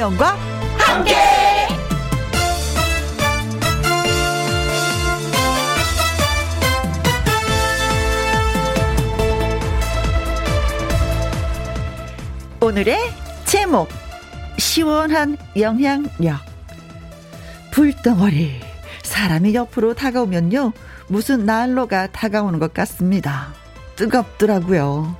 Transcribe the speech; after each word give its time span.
김혜영과 0.00 0.36
함께. 0.78 1.14
오늘의 12.62 12.98
제목 13.44 13.88
시원한 14.58 15.36
영향력. 15.58 16.40
불덩어리. 17.70 18.60
사람이 19.02 19.54
옆으로 19.54 19.92
다가오면요 19.94 20.72
무슨 21.08 21.44
난로가 21.44 22.08
다가오는 22.12 22.58
것 22.58 22.72
같습니다. 22.72 23.52
뜨겁더라고요. 23.96 25.14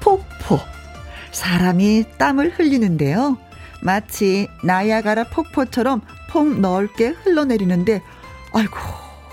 폭포. 0.00 0.60
사람이 1.32 2.04
땀을 2.16 2.58
흘리는데요 2.58 3.36
마치 3.86 4.48
나야가라 4.64 5.24
폭포처럼 5.30 6.00
폭 6.28 6.58
넓게 6.58 7.10
흘러내리는데 7.22 8.02
아이고 8.52 8.76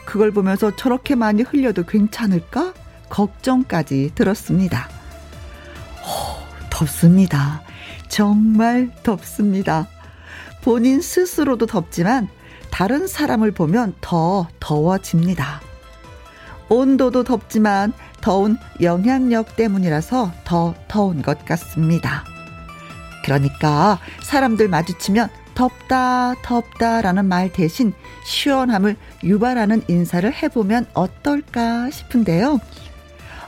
그걸 0.06 0.30
보면서 0.30 0.76
저렇게 0.76 1.16
많이 1.16 1.42
흘려도 1.42 1.86
괜찮을까 1.86 2.76
걱정까지 3.10 4.12
들었습니다 4.14 4.88
호, 6.04 6.70
덥습니다 6.70 7.64
정말 8.10 8.92
덥습니다 9.02 9.88
본인 10.62 11.02
스스로도 11.02 11.66
덥지만 11.66 12.30
다른 12.70 13.06
사람을 13.06 13.52
보면 13.52 13.94
더 14.02 14.48
더워집니다. 14.60 15.62
온도도 16.70 17.24
덥지만 17.24 17.94
더운 18.22 18.58
영향력 18.82 19.56
때문이라서 19.56 20.32
더 20.44 20.74
더운 20.88 21.22
것 21.22 21.46
같습니다. 21.46 22.33
그러니까 23.24 24.00
사람들 24.22 24.68
마주치면 24.68 25.30
덥다, 25.56 26.36
덥다라는 26.42 27.26
말 27.26 27.52
대신 27.52 27.94
시원함을 28.26 28.96
유발하는 29.24 29.84
인사를 29.88 30.32
해보면 30.34 30.88
어떨까 30.94 31.90
싶은데요. 31.90 32.60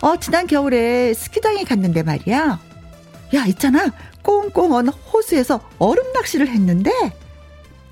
어, 0.02 0.18
지난 0.18 0.48
겨울에 0.48 1.14
스키장에 1.14 1.64
갔는데 1.64 2.04
말이야. 2.04 2.60
야, 3.34 3.46
있잖아. 3.48 3.92
꽁꽁 4.22 4.74
언 4.74 4.88
호수에서 4.88 5.62
얼음 5.80 6.14
낚시를 6.14 6.48
했는데 6.48 6.92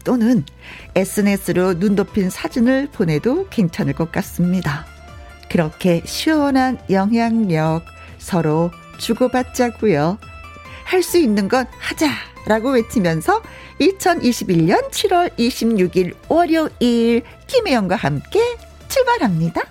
또는 0.04 0.44
SNS로 0.96 1.80
눈 1.80 1.96
덮인 1.96 2.30
사진을 2.30 2.90
보내도 2.92 3.48
괜찮을 3.50 3.94
것 3.94 4.12
같습니다. 4.12 4.86
그렇게 5.50 6.02
시원한 6.06 6.80
영향력 6.90 7.84
서로 8.18 8.72
주고받자고요. 8.98 10.18
할 10.84 11.04
수 11.04 11.18
있는 11.18 11.48
건 11.48 11.66
하자 11.78 12.08
라고 12.46 12.72
외치면서 12.72 13.42
2021년 13.80 14.90
7월 14.92 15.30
26일 15.38 16.16
월요일 16.30 17.24
김혜영과 17.48 17.96
함께 17.96 18.40
출발합니다. 18.90 19.62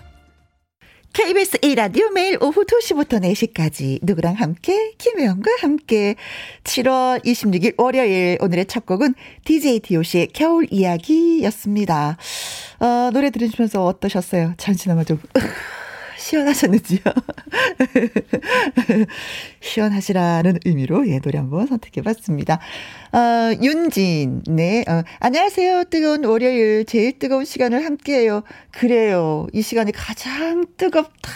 KBS 1.12 1.58
1라디오 1.58 2.10
매일 2.12 2.38
오후 2.40 2.64
2시부터 2.64 3.20
4시까지 3.22 3.98
누구랑 4.00 4.34
함께 4.34 4.92
김혜영과 4.96 5.50
함께 5.60 6.14
7월 6.64 7.22
26일 7.22 7.74
월요일 7.76 8.38
오늘의 8.40 8.64
첫 8.64 8.86
곡은 8.86 9.14
DJ 9.44 9.80
DOC의 9.80 10.28
겨울 10.28 10.66
이야기였습니다. 10.70 12.16
어, 12.80 13.10
노래 13.12 13.28
들으시면서 13.28 13.84
어떠셨어요? 13.84 14.54
잠시나마 14.56 15.04
좀 15.04 15.20
시원하셨는지요? 16.22 17.00
시원하시라는 19.60 20.60
의미로 20.64 21.06
예, 21.08 21.18
노래 21.18 21.38
한번 21.38 21.66
선택해 21.66 22.02
봤습니다. 22.02 22.60
어, 23.12 23.52
윤진, 23.60 24.42
네. 24.46 24.84
어, 24.88 25.02
안녕하세요. 25.18 25.84
뜨거운 25.84 26.24
월요일, 26.24 26.84
제일 26.86 27.18
뜨거운 27.18 27.44
시간을 27.44 27.84
함께 27.84 28.20
해요. 28.20 28.42
그래요. 28.70 29.46
이 29.52 29.62
시간이 29.62 29.92
가장 29.92 30.66
뜨겁다. 30.76 31.30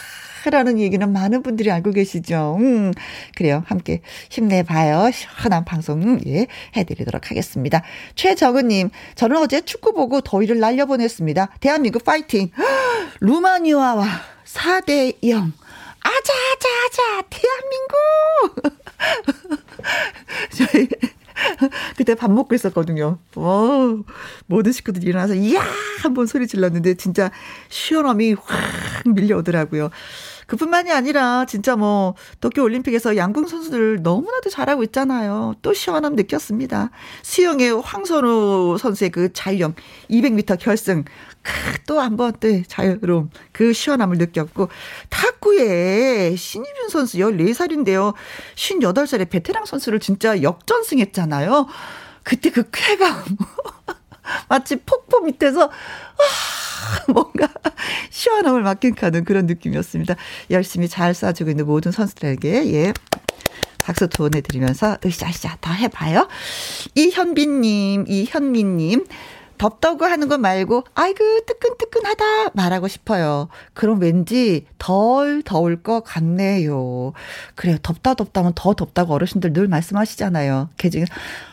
라는 0.48 0.78
얘기는 0.78 1.12
많은 1.12 1.42
분들이 1.42 1.72
알고 1.72 1.90
계시죠. 1.90 2.56
음, 2.60 2.92
그래요. 3.34 3.64
함께 3.66 4.00
힘내봐요. 4.30 5.10
시원한 5.10 5.64
방송, 5.64 6.20
예, 6.24 6.46
해드리도록 6.76 7.32
하겠습니다. 7.32 7.82
최정은님, 8.14 8.90
저는 9.16 9.38
어제 9.38 9.62
축구 9.62 9.92
보고 9.92 10.20
더위를 10.20 10.60
날려보냈습니다. 10.60 11.48
대한민국 11.58 12.04
파이팅! 12.04 12.50
루마니아와 13.18 14.35
4대 14.46 15.16
0. 15.24 15.52
아자, 16.00 16.32
아자, 16.32 16.68
아자, 16.86 17.22
대한민국! 17.30 18.76
저희, 20.72 20.88
그때 21.96 22.14
밥 22.14 22.30
먹고 22.30 22.54
있었거든요. 22.54 23.18
어, 23.34 23.98
모든 24.46 24.72
식구들이 24.72 25.06
일어나서, 25.08 25.34
이야! 25.34 25.62
한번 26.02 26.26
소리 26.26 26.46
질렀는데, 26.46 26.94
진짜 26.94 27.30
시원함이 27.68 28.34
확 28.34 29.08
밀려오더라고요. 29.08 29.90
그뿐만이 30.46 30.92
아니라 30.92 31.44
진짜 31.46 31.76
뭐 31.76 32.14
도쿄 32.40 32.62
올림픽에서 32.62 33.16
양궁 33.16 33.46
선수들 33.46 34.02
너무나도 34.02 34.48
잘하고 34.50 34.82
있잖아요. 34.84 35.54
또 35.62 35.72
시원함 35.72 36.14
느꼈습니다. 36.14 36.90
수영의 37.22 37.80
황선우 37.82 38.78
선수의 38.78 39.10
그 39.10 39.32
자유형 39.32 39.74
200m 40.10 40.58
결승 40.58 41.04
또 41.86 42.00
한번 42.00 42.32
또 42.40 42.62
자유로움 42.66 43.30
그 43.52 43.72
시원함을 43.72 44.18
느꼈고 44.18 44.68
탁구에 45.10 46.36
신유빈 46.36 46.88
선수 46.88 47.18
14살인데요. 47.18 48.14
58살의 48.54 49.30
베테랑 49.30 49.64
선수를 49.64 50.00
진짜 50.00 50.42
역전승했잖아요. 50.42 51.66
그때 52.22 52.50
그 52.50 52.64
쾌감 52.72 53.22
마치 54.48 54.76
폭포 54.76 55.20
밑에서 55.20 55.66
아, 55.66 56.22
뭔가 57.12 57.48
시원함을 58.10 58.62
맡긴가는 58.62 59.24
그런 59.24 59.46
느낌이었습니다. 59.46 60.14
열심히 60.50 60.88
잘 60.88 61.12
쏴주고 61.12 61.50
있는 61.50 61.66
모든 61.66 61.92
선수들에게 61.92 62.74
예. 62.74 62.92
박수 63.78 64.08
보내드리면서 64.08 64.98
으쌰으쌰 65.04 65.58
더 65.60 65.72
해봐요. 65.72 66.28
이현빈님, 66.96 68.06
이현민님, 68.08 69.06
덥다고 69.58 70.04
하는 70.04 70.28
거 70.28 70.38
말고 70.38 70.84
아이고 70.94 71.40
뜨끈뜨끈하다 71.46 72.50
말하고 72.54 72.88
싶어요. 72.88 73.48
그럼 73.74 74.00
왠지 74.00 74.66
덜 74.78 75.42
더울 75.42 75.82
것 75.82 76.02
같네요. 76.02 77.12
그래요. 77.54 77.76
덥다 77.82 78.14
덥다면 78.14 78.52
더 78.54 78.74
덥다고 78.74 79.14
어르신들 79.14 79.52
늘 79.52 79.68
말씀하시잖아요. 79.68 80.70
개 80.76 80.90
중에 80.90 81.04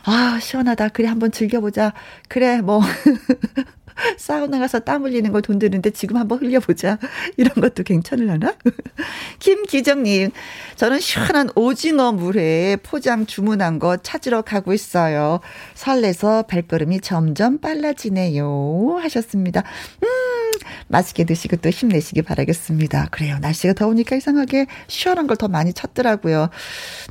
아 0.05 0.39
시원하다. 0.41 0.89
그래 0.89 1.07
한번 1.07 1.31
즐겨보자. 1.31 1.93
그래 2.27 2.61
뭐 2.61 2.81
사우나 4.17 4.59
가서 4.59 4.79
땀 4.79 5.03
흘리는 5.03 5.31
걸 5.31 5.43
돈 5.43 5.59
드는데 5.59 5.89
지금 5.91 6.15
한번 6.17 6.39
흘려보자. 6.39 6.97
이런 7.37 7.53
것도 7.55 7.83
괜찮을라나? 7.83 8.53
김기정님, 9.39 10.31
저는 10.77 10.99
시원한 11.01 11.49
오징어 11.55 12.13
물회 12.13 12.77
포장 12.81 13.25
주문한 13.25 13.77
거 13.79 13.97
찾으러 13.97 14.41
가고 14.41 14.73
있어요. 14.73 15.41
설레서 15.75 16.43
발걸음이 16.43 17.01
점점 17.01 17.59
빨라지네요. 17.59 18.99
하셨습니다. 19.01 19.63
음, 20.01 20.51
맛있게 20.87 21.25
드시고 21.25 21.57
또 21.57 21.69
힘내시기 21.69 22.21
바라겠습니다. 22.21 23.09
그래요. 23.11 23.37
날씨가 23.39 23.73
더우니까 23.73 24.15
이상하게 24.15 24.67
시원한 24.87 25.27
걸 25.27 25.33
더 25.43 25.47
많이 25.47 25.73
찾더라고요. 25.73 26.49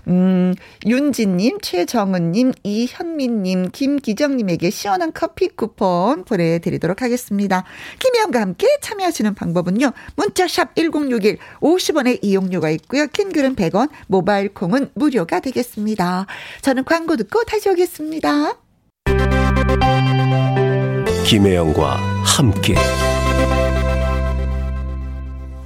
음, 0.09 0.55
윤진님, 0.87 1.59
최정은님, 1.61 2.53
이현민님, 2.63 3.71
김기정님에게 3.73 4.71
시원한 4.71 5.13
커피 5.13 5.49
쿠폰 5.49 6.25
보내드리도록 6.25 7.03
하겠습니다. 7.03 7.65
김혜영과 7.99 8.41
함께 8.41 8.67
참여하시는 8.81 9.35
방법은요. 9.35 9.93
문자샵 10.17 10.75
1061 10.77 11.39
50원의 11.61 12.21
이용료가 12.23 12.71
있고요. 12.71 13.07
킹글은 13.09 13.57
100원, 13.57 13.91
모바일 14.07 14.55
콩은 14.55 14.91
무료가 14.95 15.41
되겠습니다. 15.41 16.27
저는 16.63 16.85
광고 16.85 17.17
듣고 17.17 17.45
다시 17.45 17.69
오겠습니다. 17.69 18.57
김혜영과 21.27 21.97
함께 22.25 22.75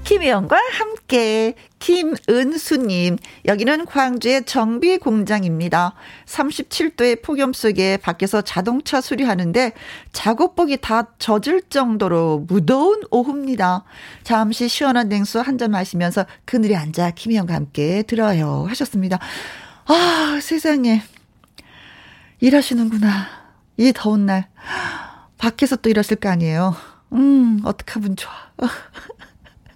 김혜영과 0.06 0.56
함께 0.78 1.54
김은수님 1.80 3.16
여기는 3.44 3.86
광주의 3.86 4.44
정비 4.44 4.98
공장입니다. 4.98 5.94
37도의 6.26 7.22
폭염 7.22 7.52
속에 7.52 7.96
밖에서 7.96 8.40
자동차 8.40 9.00
수리하는데 9.00 9.72
작업복이 10.12 10.76
다 10.80 11.08
젖을 11.18 11.62
정도로 11.62 12.46
무더운 12.46 13.02
오후입니다. 13.10 13.82
잠시 14.22 14.68
시원한 14.68 15.08
냉수 15.08 15.40
한 15.40 15.58
잔 15.58 15.72
마시면서 15.72 16.24
그늘에 16.44 16.76
앉아 16.76 17.10
김혜영과 17.12 17.54
함께 17.54 18.02
들어요 18.04 18.64
하셨습니다. 18.68 19.18
아 19.86 20.38
세상에 20.40 21.02
일하시는구나 22.38 23.26
이 23.76 23.92
더운 23.92 24.26
날 24.26 24.46
밖에서 25.38 25.74
또 25.74 25.90
일하실 25.90 26.18
거 26.18 26.28
아니에요. 26.28 26.76
음 27.12 27.60
어떡하면 27.64 28.14
좋아. 28.14 28.32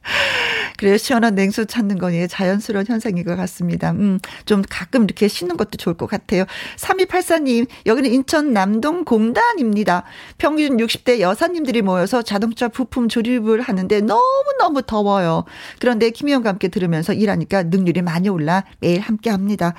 그래요. 0.78 0.96
시원한 0.96 1.34
냉수 1.34 1.66
찾는 1.66 1.98
거니 1.98 2.26
자연스러운 2.28 2.86
현상인 2.86 3.24
것 3.24 3.36
같습니다. 3.36 3.90
음, 3.92 4.18
좀 4.46 4.62
가끔 4.68 5.04
이렇게 5.04 5.28
쉬는 5.28 5.56
것도 5.56 5.76
좋을 5.76 5.96
것 5.96 6.06
같아요. 6.06 6.44
3284님, 6.76 7.66
여기는 7.86 8.10
인천 8.10 8.52
남동 8.52 9.04
공단입니다. 9.04 10.04
평균 10.38 10.76
60대 10.78 11.20
여사님들이 11.20 11.82
모여서 11.82 12.22
자동차 12.22 12.68
부품 12.68 13.08
조립을 13.08 13.60
하는데 13.60 14.00
너무너무 14.00 14.82
더워요. 14.82 15.44
그런데 15.78 16.10
김희영과 16.10 16.48
함께 16.48 16.68
들으면서 16.68 17.12
일하니까 17.12 17.64
능률이 17.64 18.02
많이 18.02 18.28
올라 18.28 18.64
매일 18.80 19.00
함께 19.00 19.30
합니다. 19.30 19.74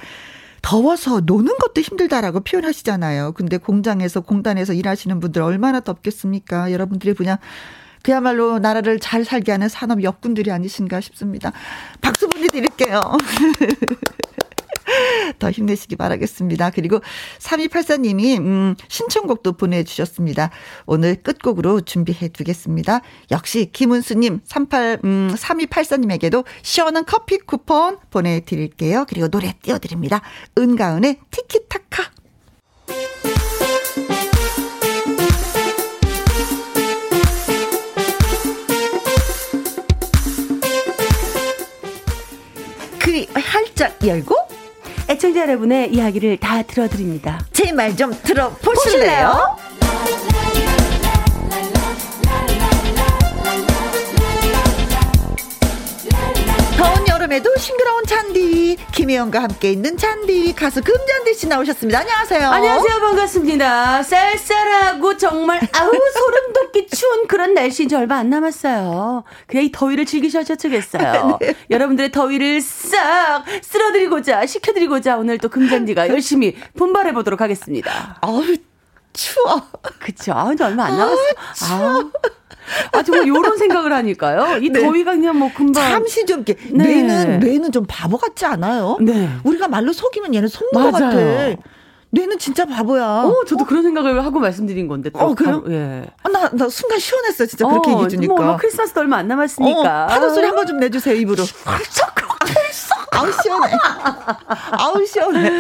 더워서 0.62 1.22
노는 1.22 1.58
것도 1.58 1.82
힘들다라고 1.82 2.42
표현하시잖아요. 2.42 3.32
근데 3.34 3.58
공장에서 3.58 4.22
공단에서 4.22 4.74
일하시는 4.74 5.20
분들 5.20 5.42
얼마나 5.42 5.80
덥겠습니까? 5.80 6.72
여러분들이 6.72 7.16
그냥 7.16 7.38
그야말로 8.04 8.60
나라를 8.60 9.00
잘 9.00 9.26
살게 9.26 9.52
하는 9.52 9.70
산업 9.70 10.04
역군들이 10.04 10.52
아니신가 10.52 11.02
싶습니다. 11.02 11.52
박수 12.02 12.28
보내드릴게요. 12.28 13.02
더 15.40 15.52
힘내시기 15.52 15.96
바라겠습니다. 15.96 16.72
그리고 16.72 17.00
3284님이, 17.40 18.40
음, 18.40 18.76
신청곡도 18.88 19.54
보내주셨습니다. 19.54 20.52
오늘 20.86 21.16
끝곡으로 21.16 21.82
준비해 21.82 22.28
두겠습니다. 22.28 23.02
역시 23.32 23.70
김은수님, 23.72 24.42
38, 24.44 25.00
음, 25.04 25.34
3284님에게도 25.36 26.46
시원한 26.62 27.06
커피 27.06 27.38
쿠폰 27.38 27.98
보내드릴게요. 28.10 29.06
그리고 29.08 29.28
노래 29.28 29.54
띄워드립니다. 29.62 30.22
은가은의 30.58 31.20
티키타카. 31.32 32.11
그 43.34 43.40
활짝 43.40 43.98
열고 44.06 44.36
애청자 45.10 45.42
여러분의 45.42 45.94
이야기를 45.94 46.38
다 46.38 46.62
들어드립니다. 46.64 47.40
제 47.54 47.72
말 47.72 47.96
좀 47.96 48.12
들어보실래요? 48.24 49.22
여 49.22 49.58
름에도 57.32 57.56
싱그러운 57.56 58.04
잔디 58.06 58.76
김혜영과 58.92 59.42
함께 59.44 59.72
있는 59.72 59.96
잔디 59.96 60.54
가수 60.54 60.82
금잔디 60.84 61.34
씨 61.34 61.48
나오셨습니다. 61.48 62.00
안녕하세요. 62.00 62.46
안녕하세요. 62.46 63.00
반갑습니다. 63.00 64.04
쌀쌀하고 64.04 65.16
정말 65.16 65.62
아우 65.72 65.92
소름 65.92 66.54
돋기 66.54 66.88
추운 66.88 67.28
그런 67.28 67.54
날씨 67.54 67.86
이제 67.86 67.96
얼마 67.96 68.18
안 68.18 68.30
남았어요. 68.30 69.24
그냥 69.48 69.64
이 69.64 69.72
더위를 69.72 70.06
즐기셔야 70.06 70.44
좋겠어요. 70.44 71.38
네. 71.40 71.54
여러분들의 71.70 72.12
더위를 72.12 72.60
싹 72.60 73.46
쓸어드리고자 73.62 74.46
식혀드리고자 74.46 75.18
오늘 75.18 75.38
또 75.38 75.48
금잔디가 75.48 76.10
열심히 76.10 76.58
분발해 76.76 77.14
보도록 77.14 77.40
하겠습니다. 77.40 78.18
아우 78.20 78.44
추워. 79.14 79.62
그쵸. 80.00 80.34
아, 80.34 80.52
이제 80.54 80.64
얼마 80.64 80.86
안 80.86 80.98
남았어. 80.98 81.22
아, 81.38 81.54
추워. 81.54 82.12
아, 82.94 83.04
정말 83.04 83.28
요런 83.28 83.58
생각을 83.58 83.92
하니까요. 83.92 84.58
이 84.58 84.70
네. 84.70 84.82
더위가 84.82 85.12
그냥 85.12 85.38
뭐 85.38 85.52
금방. 85.54 85.90
잠시 85.90 86.26
좀 86.26 86.44
이렇게. 86.46 86.56
네. 86.72 86.86
뇌는, 86.86 87.40
뇌는 87.40 87.72
좀 87.72 87.86
바보 87.88 88.18
같지 88.18 88.46
않아요? 88.46 88.98
네. 89.02 89.30
우리가 89.44 89.68
말로 89.68 89.92
속이면 89.94 90.34
얘는 90.36 90.48
속는 90.48 90.72
것 90.84 90.92
같아. 90.92 91.16
뇌는 92.12 92.40
진짜 92.40 92.66
바보야. 92.66 93.04
어, 93.06 93.44
저도 93.48 93.64
어? 93.64 93.68
그런 93.68 93.84
생각을 93.84 94.24
하고 94.26 94.40
말씀드린 94.40 94.88
건데. 94.88 95.10
또. 95.10 95.20
어, 95.20 95.34
그래요? 95.34 95.64
예. 95.70 96.06
아, 96.24 96.30
나, 96.30 96.50
나 96.50 96.70
순간 96.70 97.00
시원했어, 97.00 97.46
진짜 97.46 97.66
그렇게 97.68 97.90
어, 97.90 97.94
얘기해 97.94 98.08
주니까. 98.10 98.34
뭐, 98.36 98.44
뭐 98.46 98.58
크리스마스도 98.58 99.00
얼마 99.02 99.18
안 99.18 99.28
남았으니까. 99.28 100.04
어, 100.06 100.08
파도 100.08 100.30
소리 100.34 100.46
한 100.46 100.56
번 100.56 100.66
좀 100.68 100.78
내주세요, 100.78 101.16
입으로. 101.16 101.44
아우 103.14 103.32
시원해. 103.44 103.74
아우 104.72 105.06
시원해. 105.06 105.52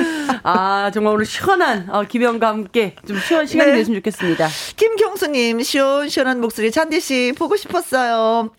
아 0.43 0.89
정말 0.93 1.13
오늘 1.13 1.25
시원한 1.25 1.87
어, 1.91 2.03
김영과 2.03 2.47
함께 2.47 2.95
좀 3.07 3.19
시원 3.19 3.45
시간이 3.45 3.71
네. 3.71 3.77
됐으면 3.79 3.99
좋겠습니다. 3.99 4.47
김경수님 4.77 5.61
시원시원한 5.61 6.39
목소리 6.41 6.71
잔디 6.71 6.99
씨 6.99 7.33
보고 7.37 7.55
싶었어요. 7.55 8.49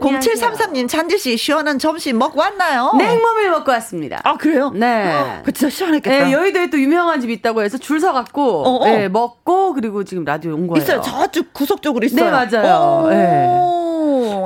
0733님, 0.00 0.88
잔디씨, 0.88 1.36
시원한 1.36 1.78
점심 1.78 2.18
먹고 2.18 2.40
왔나요? 2.40 2.92
냉모밀 2.96 3.50
먹고 3.50 3.70
왔습니다. 3.72 4.20
아, 4.24 4.36
그래요? 4.36 4.70
네. 4.74 5.40
그 5.44 5.52
진짜 5.52 5.70
시원했겠다. 5.74 6.26
네, 6.26 6.32
여의도에 6.32 6.70
또 6.70 6.78
유명한 6.78 7.20
집 7.20 7.30
있다고 7.30 7.62
해서 7.62 7.78
줄 7.78 8.00
서갖고, 8.00 8.62
어, 8.64 8.70
어. 8.82 8.84
네, 8.86 9.08
먹고, 9.08 9.74
그리고 9.74 10.04
지금 10.04 10.24
라디오 10.24 10.54
온 10.54 10.66
거예요. 10.66 10.82
있어요. 10.82 11.00
저쪽 11.00 11.52
구석 11.52 11.82
쪽으로 11.82 12.04
있어요. 12.06 12.24
네, 12.24 12.30
맞아요. 12.30 13.06
네. 13.08 13.46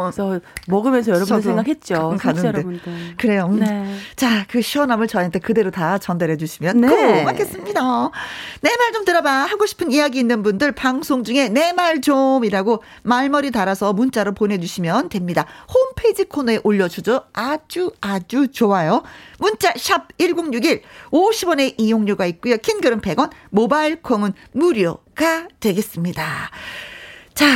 그래서 0.04 0.40
먹으면서 0.66 1.10
여러분들 1.12 1.42
생각했죠. 1.42 2.16
가는데. 2.20 2.62
그래요. 3.16 3.46
음. 3.50 3.60
네. 3.60 3.96
자, 4.16 4.46
그 4.48 4.60
시원함을 4.62 5.06
저한테 5.08 5.38
그대로 5.38 5.70
다 5.70 5.98
전달해 5.98 6.36
주시면 6.36 6.80
네. 6.80 6.88
고맙겠습니다. 7.20 7.80
내 8.62 8.70
말 8.70 8.92
좀 8.92 9.04
들어봐. 9.04 9.30
하고 9.30 9.66
싶은 9.66 9.90
이야기 9.92 10.18
있는 10.18 10.42
분들 10.42 10.72
방송 10.72 11.24
중에 11.24 11.48
내 11.48 11.72
말 11.72 12.00
좀이라고 12.00 12.82
말머리 13.02 13.50
달아서 13.50 13.92
문자로 13.92 14.32
보내주시면 14.34 15.08
됩니다. 15.10 15.46
홈페이지 15.72 16.24
코너에 16.24 16.58
올려주죠. 16.64 17.24
아주 17.32 17.92
아주 18.00 18.48
좋아요. 18.48 19.02
문자 19.38 19.72
샵 19.76 20.08
1061, 20.18 20.82
50원의 21.10 21.74
이용료가 21.78 22.26
있고요. 22.26 22.56
킹글은 22.56 23.00
100원, 23.00 23.30
모바일 23.50 24.02
콩은 24.02 24.32
무료가 24.52 25.46
되겠습니다. 25.60 26.50
자, 27.34 27.46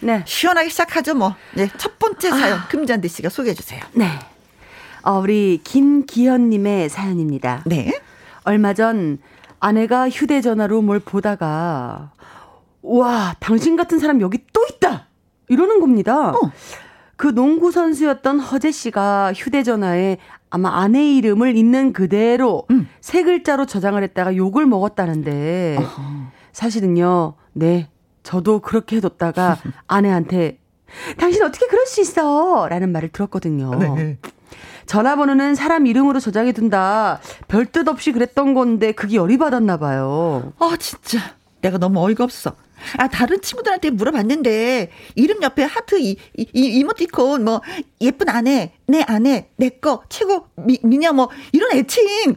네. 0.00 0.22
시원하게 0.26 0.68
시작하죠, 0.68 1.14
뭐. 1.14 1.34
네. 1.54 1.68
첫 1.76 1.98
번째 1.98 2.28
아. 2.28 2.30
사연, 2.36 2.58
아. 2.58 2.68
금잔디 2.68 3.08
씨가 3.08 3.28
소개해 3.28 3.54
주세요. 3.54 3.80
네. 3.92 4.06
어, 5.02 5.18
우리 5.18 5.60
김기현 5.64 6.50
님의 6.50 6.88
사연입니다. 6.88 7.62
네. 7.66 8.00
얼마 8.44 8.74
전 8.74 9.18
아내가 9.58 10.08
휴대 10.08 10.40
전화로 10.40 10.82
뭘 10.82 10.98
보다가, 11.00 12.12
와, 12.82 13.36
당신 13.40 13.76
같은 13.76 13.98
사람 13.98 14.20
여기 14.20 14.38
또 14.52 14.66
있다! 14.70 15.06
이러는 15.48 15.80
겁니다. 15.80 16.30
어. 16.30 16.52
그 17.16 17.34
농구 17.34 17.70
선수였던 17.70 18.40
허재 18.40 18.70
씨가 18.70 19.34
휴대전화에 19.34 20.16
아마 20.48 20.80
아내 20.80 21.12
이름을 21.12 21.54
있는 21.56 21.92
그대로 21.92 22.64
음. 22.70 22.88
세 23.00 23.22
글자로 23.22 23.66
저장을 23.66 24.02
했다가 24.02 24.36
욕을 24.36 24.64
먹었다는데, 24.64 25.76
어허. 25.78 26.02
사실은요, 26.52 27.34
네, 27.52 27.88
저도 28.22 28.60
그렇게 28.60 28.96
해뒀다가 28.96 29.58
아내한테 29.86 30.58
당신 31.18 31.42
어떻게 31.42 31.66
그럴 31.66 31.86
수 31.86 32.00
있어? 32.00 32.66
라는 32.68 32.90
말을 32.92 33.10
들었거든요. 33.10 33.74
네. 33.76 34.18
전화번호는 34.86 35.54
사람 35.54 35.86
이름으로 35.86 36.18
저장해 36.18 36.52
둔다. 36.52 37.20
별 37.46 37.66
뜻 37.66 37.86
없이 37.86 38.10
그랬던 38.10 38.54
건데 38.54 38.90
그게 38.92 39.16
열이 39.16 39.38
받았나 39.38 39.76
봐요. 39.76 40.52
아, 40.58 40.76
진짜. 40.80 41.20
내가 41.60 41.78
너무 41.78 42.04
어이가 42.04 42.24
없어. 42.24 42.56
아, 42.96 43.06
다른 43.08 43.40
친구들한테 43.42 43.90
물어봤는데, 43.90 44.90
이름 45.14 45.42
옆에 45.42 45.62
하트, 45.62 46.00
이, 46.00 46.16
이, 46.36 46.46
이모티콘, 46.54 47.44
뭐, 47.44 47.60
예쁜 48.00 48.30
아내, 48.30 48.72
내 48.86 49.02
아내, 49.02 49.50
내 49.56 49.68
거, 49.68 50.02
최고, 50.08 50.46
미, 50.56 50.78
미녀, 50.82 51.12
뭐, 51.12 51.28
이런 51.52 51.72
애칭, 51.76 52.36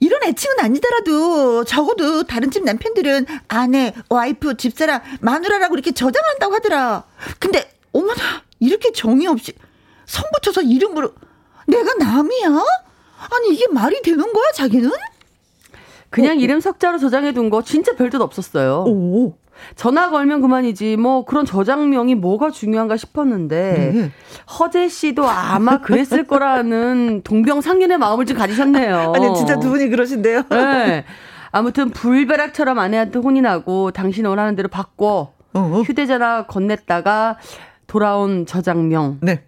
이런 0.00 0.22
애칭은 0.24 0.58
아니더라도 0.60 1.64
적어도 1.64 2.24
다른 2.24 2.50
집 2.50 2.64
남편들은 2.64 3.26
아내, 3.48 3.94
와이프, 4.08 4.56
집사람, 4.56 5.02
마누라라고 5.20 5.74
이렇게 5.74 5.92
저장한다고 5.92 6.54
하더라. 6.54 7.04
근데 7.38 7.70
어머나 7.92 8.42
이렇게 8.58 8.92
정이 8.92 9.26
없이 9.26 9.52
성 10.06 10.24
붙여서 10.34 10.62
이름으로 10.62 11.12
내가 11.66 11.94
남이야? 11.94 12.48
아니 12.48 13.54
이게 13.54 13.68
말이 13.68 14.00
되는 14.02 14.32
거야 14.32 14.44
자기는? 14.54 14.90
그냥 16.08 16.38
어, 16.38 16.40
이름 16.40 16.60
석자로 16.60 16.98
저장해 16.98 17.32
둔 17.32 17.50
거 17.50 17.62
진짜 17.62 17.94
별뜻 17.94 18.20
없었어요. 18.20 18.84
오. 18.86 19.36
전화 19.76 20.10
걸면 20.10 20.40
그만이지 20.40 20.96
뭐 20.96 21.24
그런 21.24 21.44
저장명이 21.44 22.14
뭐가 22.16 22.50
중요한가 22.50 22.96
싶었는데 22.96 23.92
네. 23.94 24.12
허재 24.58 24.88
씨도 24.88 25.28
아마 25.28 25.80
그랬을 25.80 26.26
거라는 26.26 27.22
동병상련의 27.24 27.98
마음을 27.98 28.26
좀 28.26 28.36
가지셨네요. 28.36 29.12
아니 29.14 29.34
진짜 29.36 29.58
두 29.58 29.70
분이 29.70 29.88
그러신데요. 29.88 30.42
네. 30.50 31.04
아무튼 31.52 31.90
불벼락처럼 31.90 32.78
아내한테 32.78 33.18
혼이 33.18 33.40
나고 33.40 33.90
당신 33.90 34.26
원하는 34.26 34.54
대로 34.56 34.68
바꿔 34.68 35.32
어어. 35.52 35.82
휴대전화 35.82 36.46
건넸다가 36.46 37.36
돌아온 37.86 38.46
저장명. 38.46 39.18
네. 39.20 39.44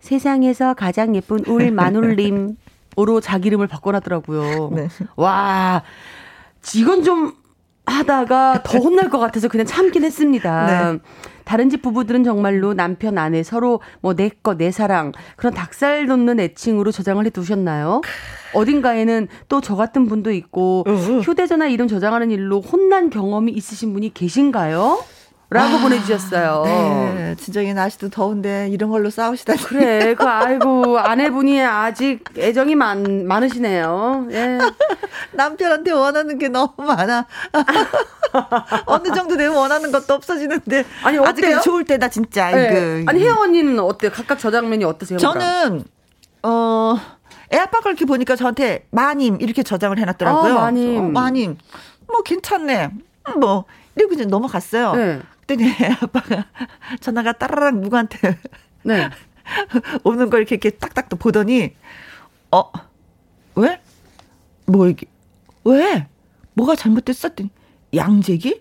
세상에서 0.00 0.74
가장 0.74 1.14
예쁜 1.16 1.44
울 1.46 1.70
마눌님으로 1.70 3.20
자기 3.22 3.48
이름을 3.48 3.66
바꿔놨더라고요. 3.66 4.70
네. 4.72 4.88
와, 5.16 5.82
이건 6.74 7.02
좀 7.02 7.34
하다가 7.86 8.62
더 8.64 8.78
혼날 8.78 9.08
것 9.10 9.18
같아서 9.18 9.48
그냥 9.48 9.64
참긴 9.66 10.04
했습니다. 10.04 10.92
네. 10.92 10.98
다른 11.44 11.70
집 11.70 11.80
부부들은 11.82 12.24
정말로 12.24 12.74
남편 12.74 13.16
아내 13.18 13.44
서로 13.44 13.80
뭐 14.00 14.14
내 14.14 14.30
거 14.42 14.54
내 14.54 14.72
사랑 14.72 15.12
그런 15.36 15.54
닭살 15.54 16.06
돋는 16.06 16.40
애칭으로 16.40 16.90
저장을 16.90 17.24
해 17.24 17.30
두셨나요? 17.30 18.00
어딘가에는 18.52 19.28
또 19.48 19.60
저 19.60 19.76
같은 19.76 20.06
분도 20.06 20.32
있고 20.32 20.84
휴대전화 21.22 21.68
이름 21.68 21.86
저장하는 21.88 22.30
일로 22.32 22.60
혼난 22.60 23.10
경험이 23.10 23.52
있으신 23.52 23.92
분이 23.92 24.12
계신가요? 24.14 24.98
라고 25.48 25.76
아, 25.76 25.80
보내주셨어요. 25.80 26.62
네. 26.64 27.34
진짜 27.38 27.60
이 27.60 27.72
날씨도 27.72 28.08
더운데 28.08 28.68
이런 28.68 28.90
걸로 28.90 29.10
싸우시다니. 29.10 29.62
그래. 29.62 30.14
그, 30.14 30.24
아이고, 30.24 30.98
아내분이 30.98 31.62
아직 31.62 32.24
애정이 32.36 32.74
많, 32.74 33.26
많으시네요. 33.26 34.26
예. 34.32 34.58
남편한테 35.32 35.92
원하는 35.92 36.38
게 36.38 36.48
너무 36.48 36.72
많아. 36.78 37.26
어느 38.86 39.12
정도 39.14 39.36
되면 39.36 39.56
원하는 39.56 39.92
것도 39.92 40.14
없어지는데. 40.14 40.84
아니, 41.04 41.18
어때요? 41.18 41.58
아직 41.58 41.62
좋을 41.62 41.84
때다, 41.84 42.08
진짜. 42.08 42.50
네. 42.50 42.70
그. 42.70 43.04
아니, 43.06 43.20
혜영 43.20 43.38
언니는 43.38 43.78
어때 43.78 44.08
요? 44.08 44.10
각각 44.12 44.40
저 44.40 44.50
장면이 44.50 44.84
어떠세요? 44.84 45.18
저는, 45.18 45.84
어, 46.42 46.96
애아빠가 47.54 47.90
이렇게 47.90 48.04
보니까 48.04 48.34
저한테 48.34 48.86
마님 48.90 49.38
이렇게 49.40 49.62
저장을 49.62 49.98
해놨더라고요. 50.00 50.58
아, 50.58 50.62
마님. 50.62 50.98
어, 50.98 51.08
마님. 51.08 51.58
뭐 52.08 52.22
괜찮네. 52.22 52.90
뭐 53.38 53.64
이러고 53.94 54.14
이제 54.14 54.24
넘어갔어요. 54.24 54.94
네. 54.94 55.20
그랬더니 55.46 55.72
아빠가 56.02 56.46
전화가 57.00 57.32
따라랑 57.32 57.80
누구한테 57.80 58.38
네. 58.82 59.08
오는 60.04 60.28
걸 60.28 60.40
이렇게, 60.40 60.56
이렇게 60.56 60.70
딱딱 60.70 61.08
또 61.08 61.16
보더니 61.16 61.74
어 62.50 62.70
왜? 63.54 63.80
뭐 64.66 64.88
이게 64.88 65.06
왜? 65.64 66.08
뭐가 66.54 66.74
잘못됐어? 66.74 67.28
했더니 67.28 67.50
양재기? 67.94 68.60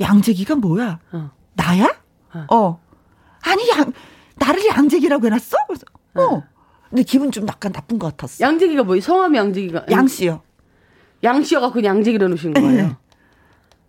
양재기가 0.00 0.56
뭐야? 0.56 0.98
어. 1.12 1.30
나야? 1.54 1.96
어. 2.34 2.46
어. 2.54 2.80
아니 3.42 3.68
양 3.70 3.92
나를 4.36 4.66
양재기라고 4.66 5.26
해놨어? 5.26 5.56
그래서 5.66 5.84
어. 6.14 6.42
근데 6.90 7.02
기분 7.02 7.32
좀 7.32 7.46
약간 7.48 7.72
나쁜 7.72 7.98
것 7.98 8.08
같았어. 8.08 8.44
양재기가 8.44 8.84
뭐예요? 8.84 9.00
성함이 9.00 9.38
양재기가 9.38 9.86
양씨요. 9.90 10.42
양씨가 11.22 11.72
그 11.72 11.82
양재기로 11.82 12.28
놓으신 12.28 12.52
거예요. 12.52 12.96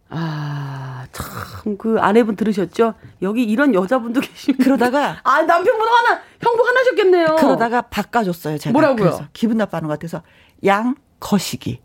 아, 0.09 0.74
참, 1.15 1.77
그 1.77 1.97
아내분 1.99 2.35
들으셨죠? 2.35 2.93
여기 3.21 3.43
이런 3.43 3.73
여자분도 3.73 4.19
계시면. 4.19 4.57
그러다가. 4.59 5.17
아, 5.23 5.41
남편분 5.41 5.87
하나, 5.87 6.21
형부 6.41 6.67
하나셨겠네요. 6.67 7.35
그러다가 7.37 7.83
바꿔줬어요, 7.83 8.57
제가. 8.57 8.73
뭐라고요? 8.73 9.27
기분 9.31 9.57
나빠하는 9.57 9.87
것 9.87 9.97
같아서. 9.97 10.23
양, 10.65 10.95
거시기. 11.21 11.81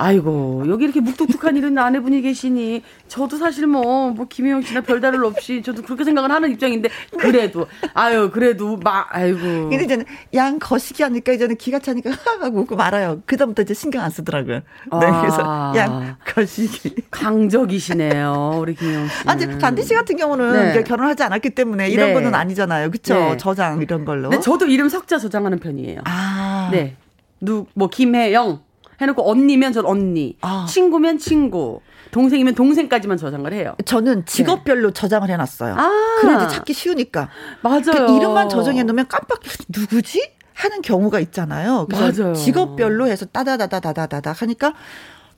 아이고 0.00 0.62
여기 0.68 0.84
이렇게 0.84 1.00
묵뚝뚝한 1.00 1.56
이런 1.56 1.76
아내분이 1.76 2.22
계시니 2.22 2.82
저도 3.08 3.36
사실 3.36 3.66
뭐뭐 3.66 4.12
뭐 4.12 4.26
김혜영 4.28 4.62
씨나 4.62 4.82
별다를 4.82 5.24
없이 5.24 5.60
저도 5.60 5.82
그렇게 5.82 6.04
생각을 6.04 6.30
하는 6.30 6.52
입장인데 6.52 6.88
그래도 7.18 7.66
아유 7.94 8.30
그래도 8.32 8.76
막 8.76 9.08
아이고. 9.10 9.38
근데 9.68 9.82
이제는 9.84 10.04
양 10.34 10.60
거시기 10.60 11.02
하니까 11.02 11.32
이제는 11.32 11.56
기가 11.56 11.80
차니까 11.80 12.10
하고 12.40 12.60
웃고 12.60 12.76
말아요. 12.76 13.22
그다음부터 13.26 13.62
이제 13.62 13.74
신경 13.74 14.04
안 14.04 14.10
쓰더라고요. 14.10 14.60
네 14.60 15.06
아, 15.06 15.20
그래서 15.20 15.72
양 15.76 16.16
거시기. 16.24 16.94
강적이시네요 17.10 18.58
우리 18.60 18.76
김혜영 18.76 19.08
씨. 19.08 19.28
아니 19.28 19.58
반디 19.58 19.82
씨 19.82 19.94
같은 19.94 20.16
경우는 20.16 20.74
네. 20.74 20.84
결혼하지 20.84 21.24
않았기 21.24 21.50
때문에 21.50 21.88
이런 21.88 22.08
네. 22.08 22.14
거는 22.14 22.36
아니잖아요. 22.36 22.92
그쵸? 22.92 23.14
네. 23.14 23.36
저장 23.36 23.82
이런 23.82 24.04
걸로. 24.04 24.28
네 24.28 24.38
저도 24.38 24.66
이름 24.66 24.88
석자 24.88 25.18
저장하는 25.18 25.58
편이에요. 25.58 26.02
아. 26.04 26.68
네. 26.70 26.94
누뭐 27.40 27.88
김혜영 27.90 28.67
해놓고 29.00 29.28
언니면 29.30 29.72
전 29.72 29.86
언니, 29.86 30.36
아. 30.40 30.66
친구면 30.68 31.18
친구, 31.18 31.80
동생이면 32.10 32.54
동생까지만 32.54 33.16
저장을 33.16 33.52
해요. 33.52 33.74
저는 33.84 34.26
직업별로 34.26 34.88
네. 34.88 34.94
저장을 34.94 35.28
해놨어요. 35.30 35.74
아. 35.76 36.18
그래도 36.20 36.48
찾기 36.48 36.72
쉬우니까. 36.72 37.28
맞아요. 37.62 38.06
그 38.06 38.16
이름만 38.16 38.48
저장해 38.48 38.82
놓으면 38.82 39.08
깜빡 39.08 39.40
누구지? 39.68 40.38
하는 40.54 40.82
경우가 40.82 41.20
있잖아요. 41.20 41.86
그래서 41.88 42.22
맞아요. 42.22 42.34
직업별로 42.34 43.06
해서 43.06 43.26
따다다다다다다 43.26 44.32
하니까 44.32 44.74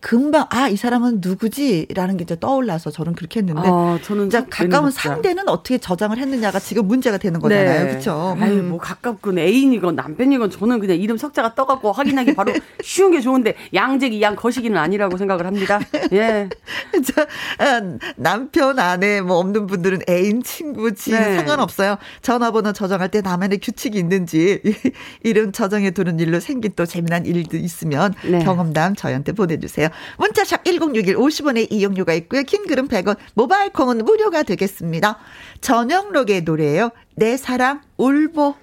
금방 0.00 0.46
아 0.50 0.70
이 0.70 0.76
사람은 0.76 1.18
누구지라는 1.20 2.16
게 2.16 2.22
이제 2.22 2.38
떠올라서 2.38 2.90
저는 2.90 3.14
그렇게 3.14 3.40
했는데 3.40 3.62
아, 3.64 3.98
저는 4.02 4.28
이제 4.28 4.44
가까운 4.48 4.90
상대는 4.90 5.48
어떻게 5.48 5.78
저장을 5.78 6.18
했느냐가 6.18 6.58
지금 6.60 6.86
문제가 6.86 7.18
되는 7.18 7.40
거잖아요, 7.40 7.84
네. 7.84 7.90
그렇죠? 7.90 8.34
음. 8.36 8.42
아유 8.42 8.62
뭐 8.62 8.78
가깝군 8.78 9.38
애인이건 9.38 9.96
남편이건 9.96 10.50
저는 10.50 10.78
그냥 10.78 10.96
이름 10.96 11.16
석자가 11.16 11.54
떠갖고 11.54 11.92
확인하기 11.92 12.34
바로 12.34 12.52
쉬운 12.82 13.10
게 13.10 13.20
좋은데 13.20 13.54
양재기 13.74 14.22
양 14.22 14.36
거시기는 14.36 14.76
아니라고 14.76 15.16
생각을 15.16 15.46
합니다. 15.46 15.80
예. 16.12 16.48
저 17.04 17.22
아, 17.58 17.82
남편 18.16 18.78
아내 18.78 19.20
뭐 19.20 19.38
없는 19.38 19.66
분들은 19.66 20.00
애인 20.08 20.42
친구 20.44 20.94
지 20.94 21.10
네. 21.12 21.36
상관없어요. 21.36 21.98
전화번호 22.22 22.72
저장할 22.72 23.10
때 23.10 23.20
나만의 23.20 23.58
규칙이 23.58 23.98
있는지 23.98 24.62
이름 25.24 25.52
저장해 25.52 25.90
두는 25.90 26.20
일로 26.20 26.38
생긴 26.40 26.72
또 26.76 26.86
재미난 26.86 27.26
일도 27.26 27.56
있으면 27.56 28.14
네. 28.24 28.38
경험담 28.44 28.94
저희한테 28.94 29.32
보내주세요. 29.32 29.88
문자샵 30.18 30.64
1061 30.64 31.16
50원의 31.16 31.68
이용료가 31.70 32.12
있고요. 32.14 32.42
킹글은 32.42 32.88
100원, 32.88 33.16
모바일 33.34 33.72
콩은 33.72 34.04
무료가 34.04 34.42
되겠습니다. 34.42 35.18
전영록의 35.60 36.42
노래예요. 36.42 36.90
내 37.16 37.36
사랑 37.36 37.80
울보. 37.96 38.54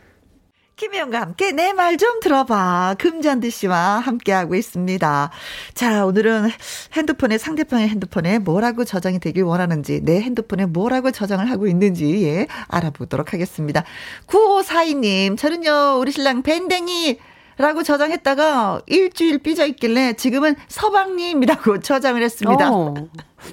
김혜영과 0.75 1.19
함께 1.21 1.51
내 1.53 1.73
말 1.73 1.97
좀 1.97 2.19
들어봐. 2.19 2.97
금잔디 2.99 3.49
씨와 3.49 3.97
함께하고 3.97 4.53
있습니다. 4.53 5.31
자, 5.73 6.05
오늘은 6.05 6.49
핸드폰에 6.93 7.39
상대방의 7.39 7.89
핸드폰에 7.89 8.37
뭐라고 8.37 8.85
저장이 8.85 9.19
되길 9.19 9.41
원하는지, 9.41 10.01
내 10.03 10.21
핸드폰에 10.21 10.67
뭐라고 10.67 11.09
저장을 11.09 11.49
하고 11.49 11.65
있는지, 11.65 12.23
예, 12.25 12.45
알아보도록 12.67 13.33
하겠습니다. 13.33 13.83
9542님, 14.27 15.35
저는요, 15.35 15.97
우리 15.99 16.11
신랑 16.11 16.43
밴댕이 16.43 17.17
라고 17.57 17.83
저장했다가 17.83 18.81
일주일 18.85 19.39
삐져 19.39 19.65
있길래 19.65 20.13
지금은 20.13 20.55
서방님이라고 20.67 21.79
저장을 21.81 22.21
했습니다. 22.21 22.71
어, 22.71 22.93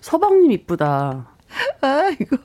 서방님 0.01 0.53
이쁘다. 0.53 1.27
아이고, 1.81 2.37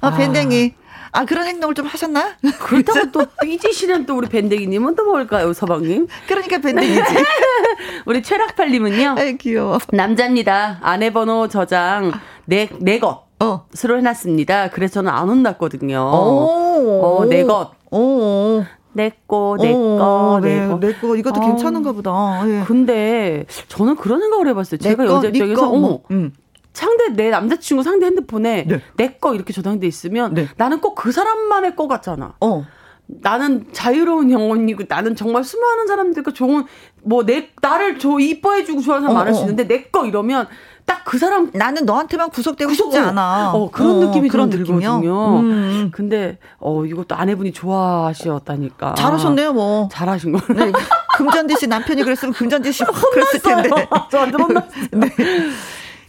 아, 0.00 0.16
밴댕이. 0.16 0.74
아, 1.12 1.24
그런 1.24 1.46
행동을 1.46 1.74
좀 1.74 1.86
하셨나? 1.86 2.36
그렇다고 2.60 3.10
또 3.12 3.26
삐지시는 3.40 4.04
또 4.06 4.16
우리 4.16 4.28
밴댕이님은 4.28 4.96
또 4.96 5.04
뭘까요, 5.04 5.52
서방님? 5.52 6.06
그러니까 6.26 6.58
밴댕이지. 6.58 7.00
우리 8.04 8.22
최락팔님은요. 8.22 9.14
아이, 9.16 9.38
귀여워. 9.38 9.78
남자입니다. 9.92 10.78
아내 10.82 11.10
번호 11.10 11.48
저장, 11.48 12.12
내, 12.44 12.68
내 12.80 12.98
것. 12.98 13.26
어. 13.40 13.66
수로 13.72 13.98
해놨습니다. 13.98 14.70
그래서 14.70 14.94
저는 14.94 15.10
안 15.10 15.28
혼났거든요. 15.28 15.98
오. 15.98 17.00
어, 17.02 17.24
내 17.26 17.44
것. 17.44 17.72
오. 17.90 18.62
내 18.96 19.12
거, 19.28 19.56
내 19.60 19.72
거, 19.72 20.40
내 20.42 20.66
거. 20.66 20.80
내 20.80 20.92
거, 20.94 21.16
이것도 21.16 21.40
어. 21.40 21.46
괜찮은가 21.46 21.92
보다. 21.92 22.42
예. 22.48 22.62
근데 22.66 23.44
저는 23.68 23.96
그런 23.96 24.20
생각을 24.20 24.48
해봤어요. 24.48 24.78
제가 24.78 25.04
거, 25.04 25.12
여자 25.16 25.28
입장에서, 25.28 25.68
어머, 25.68 25.78
뭐, 25.88 26.02
음. 26.10 26.32
상대 26.72 27.08
내 27.10 27.30
남자친구 27.30 27.82
상대 27.82 28.06
핸드폰에 28.06 28.64
네. 28.66 28.80
내거 28.96 29.34
이렇게 29.34 29.52
저장돼 29.52 29.86
있으면 29.86 30.34
네. 30.34 30.46
나는 30.56 30.80
꼭 30.80 30.94
그 30.94 31.12
사람만의 31.12 31.76
거 31.76 31.88
같잖아. 31.88 32.34
어. 32.40 32.66
나는 33.06 33.66
자유로운 33.72 34.30
영혼이고 34.30 34.82
나는 34.88 35.14
정말 35.14 35.44
수많은 35.44 35.86
사람들과 35.86 36.32
좋은 36.32 36.64
뭐 37.04 37.22
내 37.24 37.50
나를 37.62 37.98
저 37.98 38.18
이뻐해주고 38.18 38.80
좋아하는 38.80 39.06
사람 39.08 39.16
어, 39.16 39.20
많을 39.20 39.32
수 39.34 39.40
어. 39.40 39.42
있는데 39.44 39.66
내 39.68 39.90
거 39.90 40.06
이러면 40.06 40.48
딱 40.86 40.96
그 41.06 41.18
사람 41.18 41.50
나는 41.54 41.86
너한테만 41.86 42.30
구속되고 42.30 42.68
구속, 42.68 42.92
싶지 42.92 42.98
않아. 42.98 43.52
어, 43.54 43.70
그런 43.70 43.90
어, 43.92 44.06
느낌이 44.06 44.28
그런 44.28 44.50
들거든요. 44.50 45.38
음. 45.38 45.90
근데 45.94 46.36
어 46.58 46.84
이것도 46.84 47.14
아내분이 47.14 47.52
좋아하셨다니까. 47.52 48.94
잘하셨네요, 48.94 49.52
뭐. 49.52 49.88
잘하신 49.92 50.32
거. 50.32 50.40
네. 50.52 50.72
금전지 51.16 51.54
씨 51.60 51.68
남편이 51.68 52.02
그랬으면 52.02 52.34
금전지 52.34 52.72
씨 52.72 52.82
그랬을 53.14 53.40
텐데. 53.40 53.70
저한테 54.10 54.36
혼났어요. 54.36 54.84
네. 54.90 55.08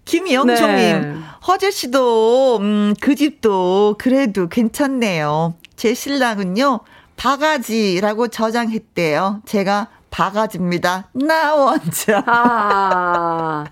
김영종님, 0.04 0.66
네. 0.76 1.16
허재 1.48 1.70
씨도, 1.70 2.58
음, 2.58 2.94
그 3.00 3.14
집도 3.14 3.96
그래도 4.00 4.48
괜찮네요. 4.48 5.54
제 5.76 5.94
신랑은요, 5.94 6.80
바가지라고 7.18 8.30
저장했대요. 8.30 9.42
제가 9.46 9.90
바가지입니다. 10.10 11.10
나 11.14 11.54
원자. 11.56 12.24
아. 12.26 13.66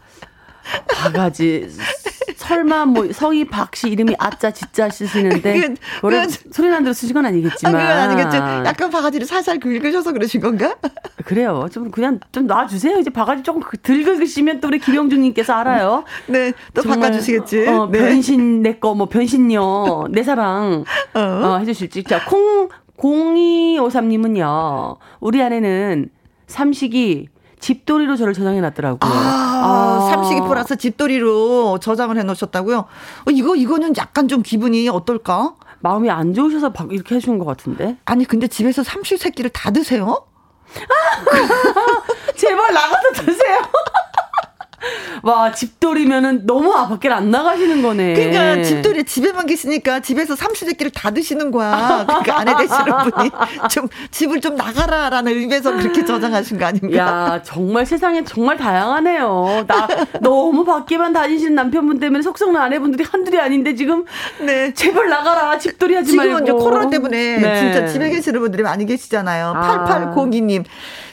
바가지. 0.88 1.70
설마 2.38 2.86
뭐 2.86 3.12
성이 3.12 3.46
박씨 3.46 3.90
이름이 3.90 4.16
아짜 4.20 4.52
진짜 4.52 4.88
쓰시는데 4.90 5.62
그, 5.62 5.74
그걸 6.02 6.28
소리 6.52 6.70
난 6.70 6.84
대로 6.84 6.94
쓰신 6.94 7.14
건 7.14 7.26
아니겠지만. 7.26 7.76
아, 7.76 7.80
그건 7.80 7.98
아니겠죠. 7.98 8.38
약간 8.68 8.90
바가지를 8.92 9.26
살살 9.26 9.60
긁으셔서 9.60 10.12
그러신 10.12 10.42
건가? 10.42 10.76
그래요. 11.24 11.68
좀 11.72 11.90
그냥 11.90 12.20
좀 12.32 12.46
놔주세요. 12.46 13.00
이제 13.00 13.10
바가지 13.10 13.42
조금 13.42 13.62
그들 13.62 14.04
긁으시면 14.04 14.60
또 14.60 14.68
우리 14.68 14.78
김영중님께서 14.80 15.54
알아요. 15.54 16.04
네, 16.28 16.54
또 16.74 16.84
바꿔주시겠지. 16.84 17.68
어, 17.68 17.90
네. 17.92 18.00
변신 18.00 18.62
내 18.62 18.80
거 18.80 18.94
뭐 18.94 19.08
변신녀 19.08 20.08
내 20.12 20.22
사랑 20.22 20.84
어, 21.16 21.20
어 21.20 21.58
해주실지. 21.60 22.04
자, 22.04 22.24
콩 22.26 22.70
0253님은요. 22.98 24.98
우리 25.20 25.42
아내는 25.42 26.10
삼식이 26.48 27.30
집돌이로 27.66 28.16
저를 28.16 28.34
저장해 28.36 28.62
놨더라고요. 28.62 29.00
아, 29.02 29.08
아. 29.08 30.10
삼식이 30.12 30.42
플러스 30.42 30.76
집돌이로 30.76 31.80
저장을 31.80 32.16
해 32.16 32.22
놓으셨다고요? 32.22 32.78
어, 32.78 33.32
이거, 33.32 33.56
이거는 33.56 33.98
약간 33.98 34.28
좀 34.28 34.44
기분이 34.44 34.88
어떨까? 34.88 35.56
마음이 35.80 36.12
안 36.12 36.36
좋으셔서 36.36 36.72
이렇게 36.92 37.16
해주는 37.16 37.40
것 37.40 37.46
같은데? 37.46 37.98
아니, 38.06 38.26
근데 38.26 38.48
집에서 38.48 38.84
삼식 38.84 39.18
새끼를 39.18 39.50
다 39.50 39.72
드세요? 39.72 40.26
제발 42.38 42.72
나가서 42.72 43.14
드세요. 43.14 43.58
와, 45.24 45.52
집돌이면은 45.52 46.46
너무 46.46 46.74
아, 46.74 46.88
밖에 46.88 47.10
안 47.10 47.32
나가시는 47.32 47.82
거네. 47.82 48.14
그러니까 48.14 48.64
집돌이 48.64 49.04
집에만 49.06 49.46
계시니까 49.46 50.00
집에서 50.02 50.36
삼시세끼를 50.36 50.92
다 50.92 51.12
드시는 51.12 51.52
거야. 51.52 52.04
그러니까 52.08 52.40
아내 52.40 52.56
되시는 52.56 52.86
분이 53.10 53.32
좀 53.70 53.88
집을 54.12 54.42
좀 54.42 54.56
나가라라는 54.56 55.32
의미에서 55.32 55.78
그렇게 55.78 56.06
저장하신 56.06 56.60
거 56.60 56.66
아닙니까? 56.66 56.98
야, 56.98 57.42
정말 57.44 57.86
세상에 57.86 58.24
정말 58.24 58.58
다양하네요. 58.58 59.66
나 59.68 59.88
너무 60.22 60.64
밖에만 60.66 61.14
다니시는 61.14 61.56
남편분 61.56 62.00
때문에 62.00 62.22
속썩는 62.22 62.60
아내분들이 62.60 63.04
한둘이 63.04 63.40
아닌데 63.40 63.76
지금 63.76 64.06
네. 64.40 64.74
제발 64.74 65.10
나가라. 65.10 65.58
집돌이 65.58 65.96
하지 65.96 66.12
지금은 66.12 66.32
말고. 66.32 66.46
지금은 66.46 66.60
이제 66.60 66.64
코로나 66.66 66.90
때문에 66.90 67.38
네. 67.38 67.60
진짜 67.60 67.88
집에 67.88 68.10
계시는 68.10 68.40
분들이 68.40 68.64
많이 68.64 68.86
계시잖아요. 68.86 69.54
아. 69.56 70.14
8802님. 70.16 70.66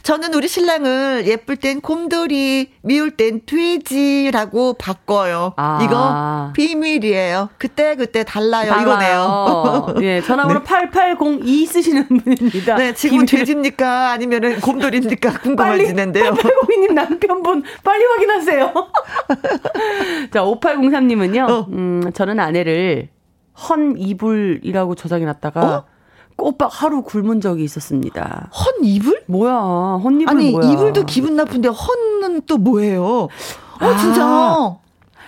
저는 0.03 0.35
우리 0.35 0.49
신랑을 0.49 1.27
예쁠 1.27 1.57
땐 1.57 1.81
곰돌이, 1.81 2.73
미울 2.83 3.13
땐 3.13 3.41
돼지라고 3.47 4.75
바꿔요. 4.75 5.55
아. 5.57 5.79
이거 5.83 6.53
비밀이에요. 6.55 7.51
그때 7.57 7.95
그때 7.95 8.25
달라요. 8.25 8.71
달라요. 8.71 8.83
이거네요. 8.83 9.95
예, 10.03 10.21
전화번호 10.21 10.61
네. 10.65 10.65
8802 10.65 11.67
쓰시는 11.67 12.09
분입니다. 12.09 12.77
네, 12.77 12.93
지금 12.95 13.25
돼지입니까? 13.25 14.11
아니면은 14.11 14.61
곰돌이입니까? 14.61 15.39
궁금해지는데요. 15.41 16.33
8802님 16.33 16.93
남편분 16.95 17.63
빨리 17.85 18.05
확인하세요. 18.05 18.73
자, 20.33 20.43
5803님은요. 20.43 21.49
어. 21.51 21.67
음, 21.71 22.11
저는 22.13 22.41
아내를 22.41 23.09
헌 23.69 23.97
이불이라고 23.97 24.95
저장해 24.95 25.25
놨다가 25.27 25.61
어? 25.63 25.92
꼬박 26.43 26.71
하루 26.83 27.03
굶은 27.03 27.41
적이 27.41 27.63
있었습니다. 27.65 28.51
헌 28.53 28.85
이불? 28.85 29.23
뭐야? 29.27 29.55
헌 30.03 30.21
이불 30.21 30.29
아니, 30.29 30.51
뭐야? 30.51 30.73
이불도 30.73 31.05
기분 31.07 31.37
나쁜데 31.37 31.69
헌은 31.69 32.43
또 32.47 32.57
뭐예요? 32.59 33.05
어, 33.05 33.29
아, 33.79 33.97
진짜. 33.97 34.77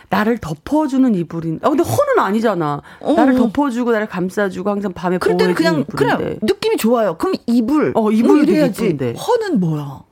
나를 0.08 0.38
덮어주는 0.38 1.14
이불인. 1.14 1.60
아 1.62 1.68
근데 1.68 1.84
헌은 1.84 2.18
아니잖아. 2.18 2.82
어. 3.00 3.12
나를 3.12 3.36
덮어주고 3.36 3.92
나를 3.92 4.08
감싸주고 4.08 4.68
항상 4.68 4.92
밤에 4.92 5.18
그럴 5.18 5.36
때는 5.36 5.54
그냥 5.54 5.80
이불인데. 5.88 6.16
그냥 6.16 6.38
느낌이 6.42 6.76
좋아요. 6.78 7.16
그럼 7.16 7.34
이불. 7.46 7.92
어 7.94 8.10
이불 8.10 8.36
뭐 8.36 8.42
이래야지. 8.44 8.98
헌은 9.16 9.60
뭐야? 9.60 10.02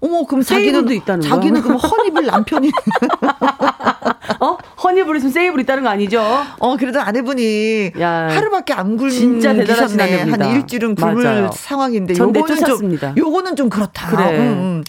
어머 0.00 0.24
그럼 0.24 0.42
자기는 0.42 0.88
있다는 0.90 1.20
자기는 1.22 1.62
그럼 1.62 1.78
허니블 1.78 2.26
남편이 2.26 2.70
어 4.40 4.56
허니블 4.82 5.16
있으면 5.16 5.32
세이블 5.32 5.60
있다는 5.60 5.82
거 5.82 5.88
아니죠? 5.88 6.22
어 6.58 6.76
그래도 6.76 7.00
아내분이 7.00 7.92
야, 8.00 8.28
하루밖에 8.30 8.72
안 8.72 8.96
굶는 8.96 9.12
진짜 9.12 9.52
대단하신 9.52 10.00
아내분한 10.00 10.50
일주일은 10.50 10.94
굶을 10.94 11.24
맞아요. 11.24 11.50
상황인데 11.52 12.14
요거는 12.16 12.64
좀 12.64 12.98
요거는 13.16 13.56
좀 13.56 13.68
그렇다. 13.68 14.08
그래. 14.08 14.38
음, 14.38 14.42
음. 14.42 14.84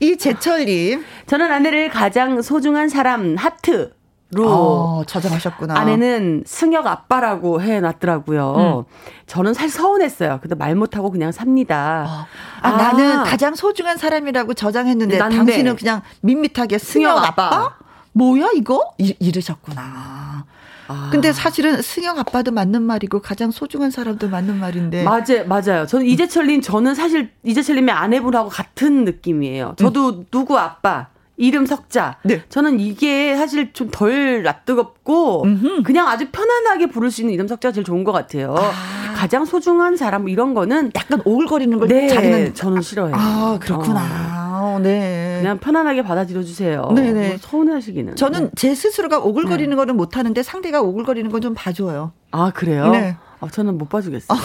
이 0.00 0.16
제철님 0.16 1.04
저는 1.26 1.50
아내를 1.50 1.88
가장 1.90 2.42
소중한 2.42 2.88
사람 2.88 3.36
하트 3.36 3.92
로 4.34 4.48
어, 4.48 5.04
저장하셨구나. 5.04 5.78
아내는 5.78 6.44
승혁 6.46 6.86
아빠라고 6.86 7.60
해놨더라고요. 7.60 8.86
음. 8.88 8.94
저는 9.26 9.52
사실 9.52 9.68
서운했어요. 9.70 10.38
근데 10.40 10.54
말 10.54 10.74
못하고 10.74 11.10
그냥 11.10 11.32
삽니다. 11.32 12.06
어. 12.08 12.26
아, 12.62 12.68
아, 12.68 12.70
나는 12.70 13.24
가장 13.24 13.54
소중한 13.54 13.98
사람이라고 13.98 14.54
저장했는데 14.54 15.18
난데. 15.18 15.36
당신은 15.36 15.76
그냥 15.76 16.00
밋밋하게 16.22 16.78
승혁, 16.78 17.10
승혁 17.12 17.28
아빠? 17.28 17.46
아빠? 17.46 17.76
뭐야 18.12 18.50
이거? 18.54 18.94
이, 18.98 19.14
이러셨구나. 19.18 20.44
아. 20.88 21.08
근데 21.10 21.32
사실은 21.32 21.80
승영 21.80 22.18
아빠도 22.18 22.50
맞는 22.50 22.82
말이고 22.82 23.20
가장 23.20 23.50
소중한 23.50 23.90
사람도 23.90 24.28
맞는 24.28 24.58
말인데. 24.58 25.04
맞아요, 25.04 25.46
맞아요. 25.46 25.86
저는 25.86 26.06
이재철님 26.06 26.60
저는 26.60 26.94
사실 26.94 27.30
이재철님의 27.44 27.94
아내분하고 27.94 28.48
같은 28.48 29.04
느낌이에요. 29.04 29.74
저도 29.78 30.08
음. 30.10 30.26
누구 30.30 30.58
아빠 30.58 31.08
이름 31.42 31.66
석자. 31.66 32.18
네. 32.24 32.42
저는 32.48 32.78
이게 32.80 33.36
사실 33.36 33.72
좀 33.72 33.90
덜 33.90 34.42
낯뜨겁고 34.42 35.42
음흠. 35.44 35.82
그냥 35.82 36.08
아주 36.08 36.28
편안하게 36.30 36.86
부를 36.86 37.10
수 37.10 37.20
있는 37.20 37.34
이름 37.34 37.48
석자가 37.48 37.72
제일 37.72 37.84
좋은 37.84 38.04
것 38.04 38.12
같아요. 38.12 38.54
아. 38.56 38.72
가장 39.14 39.44
소중한 39.44 39.96
사람 39.96 40.22
뭐 40.22 40.30
이런 40.30 40.54
거는 40.54 40.92
약간 40.96 41.20
오글거리는 41.24 41.78
걸 41.78 41.88
네, 41.88 42.08
자기는 42.08 42.54
저는 42.54 42.80
싫어해요. 42.82 43.14
아 43.18 43.58
그렇구나. 43.60 44.40
어. 44.62 44.78
네. 44.82 45.38
그냥 45.40 45.58
편안하게 45.58 46.02
받아들여 46.02 46.42
주세요. 46.44 46.90
네네. 46.94 47.28
뭐 47.28 47.36
서운해하시기는. 47.40 48.16
저는 48.16 48.44
네. 48.44 48.50
제 48.56 48.74
스스로가 48.74 49.18
오글거리는 49.18 49.70
네. 49.70 49.76
거는 49.76 49.96
못 49.96 50.16
하는데 50.16 50.42
상대가 50.42 50.80
오글거리는 50.80 51.30
건 51.30 51.42
좀 51.42 51.54
봐줘요. 51.54 52.12
아 52.30 52.50
그래요? 52.54 52.90
네. 52.92 53.16
아, 53.40 53.48
저는 53.50 53.76
못 53.76 53.88
봐주겠어요. 53.88 54.38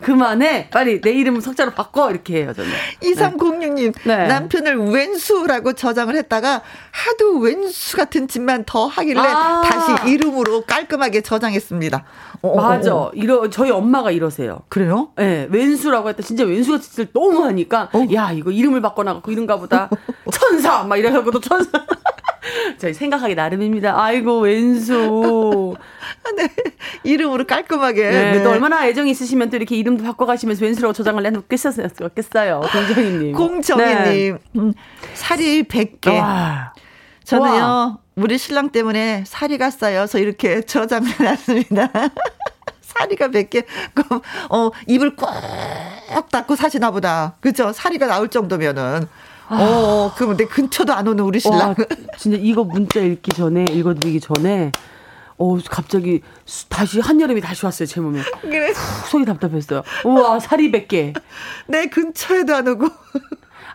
어. 0.00 0.04
그만해. 0.04 0.70
빨리 0.70 1.00
내 1.00 1.10
이름을 1.12 1.40
석자로 1.40 1.72
바꿔. 1.72 2.10
이렇게 2.10 2.42
해요, 2.42 2.52
저는. 2.54 2.70
2306님. 3.02 3.94
네. 4.04 4.26
남편을 4.26 4.90
왼수라고 4.90 5.72
저장을 5.74 6.16
했다가 6.16 6.62
하도 6.90 7.38
왼수 7.38 7.96
같은 7.96 8.28
짓만 8.28 8.64
더 8.64 8.86
하길래 8.86 9.20
아~ 9.20 9.62
다시 9.62 10.10
이름으로 10.10 10.62
깔끔하게 10.62 11.22
저장했습니다. 11.22 12.04
어, 12.42 12.48
어 12.48 12.56
맞아. 12.56 12.94
어, 12.94 13.06
어. 13.06 13.10
이러, 13.14 13.50
저희 13.50 13.70
엄마가 13.70 14.10
이러세요. 14.10 14.60
그래요? 14.68 15.08
예, 15.18 15.22
네, 15.22 15.48
왼수라고 15.50 16.08
했다. 16.10 16.22
진짜 16.22 16.44
왼수 16.44 16.70
같은 16.70 16.84
짓을 16.84 17.08
너무 17.12 17.44
하니까, 17.44 17.88
어? 17.92 18.06
야, 18.14 18.30
이거 18.32 18.50
이름을 18.50 18.80
바꿔놔갖고 18.80 19.32
이런가 19.32 19.56
보다. 19.56 19.90
천사! 20.32 20.84
막 20.84 20.96
이래갖고도 20.96 21.40
천사. 21.40 21.70
저희 22.78 22.94
생각하기 22.94 23.34
나름입니다. 23.34 24.00
아이고, 24.00 24.40
왼수. 24.40 25.74
네. 26.36 26.48
이름으로 27.04 27.46
깔끔하게. 27.46 28.10
네. 28.10 28.32
네. 28.32 28.42
또 28.42 28.50
얼마나 28.50 28.86
애정이 28.86 29.10
있으시면 29.10 29.50
또 29.50 29.56
이렇게 29.56 29.76
이름도 29.76 30.04
바꿔가시면서 30.04 30.64
왼수라고 30.64 30.92
저장을 30.92 31.24
해놓겠어요. 31.26 32.60
공정희님. 32.60 33.32
공정희님. 33.32 34.38
네. 34.54 34.60
음, 34.60 34.72
살이 35.14 35.62
100개. 35.64 36.08
와. 36.18 36.72
저는요, 37.24 37.54
와. 37.56 37.98
우리 38.16 38.38
신랑 38.38 38.70
때문에 38.70 39.24
살이 39.26 39.58
갔어요. 39.58 40.06
서 40.06 40.18
이렇게 40.18 40.62
저장을 40.62 41.08
해놨습니다. 41.20 41.90
사리가 42.80 43.28
100개, 43.28 43.64
그럼, 43.94 44.20
어, 44.50 44.70
입을 44.86 45.14
꼭 45.14 45.28
닫고 46.30 46.56
사시나 46.56 46.90
보다. 46.90 47.36
그죠? 47.40 47.72
사리가 47.72 48.06
나올 48.06 48.28
정도면은. 48.28 49.06
아. 49.48 49.56
어, 49.60 50.12
그럼 50.16 50.36
내 50.36 50.44
근처도 50.44 50.92
안 50.92 51.06
오는 51.06 51.22
우리 51.24 51.38
신랑. 51.38 51.68
와, 51.70 51.74
진짜 52.16 52.38
이거 52.40 52.64
문자 52.64 53.00
읽기 53.00 53.30
전에, 53.32 53.64
읽어드리기 53.70 54.20
전에, 54.20 54.72
어, 55.38 55.56
갑자기 55.70 56.20
다시 56.68 57.00
한여름이 57.00 57.40
다시 57.40 57.64
왔어요, 57.64 57.86
제 57.86 58.00
몸에. 58.00 58.20
그래. 58.42 58.72
속이 59.10 59.24
답답했어요. 59.24 59.82
우와, 60.04 60.40
살이 60.40 60.70
100개. 60.72 61.14
내 61.68 61.86
근처에도 61.86 62.54
안 62.54 62.66
오고. 62.68 62.88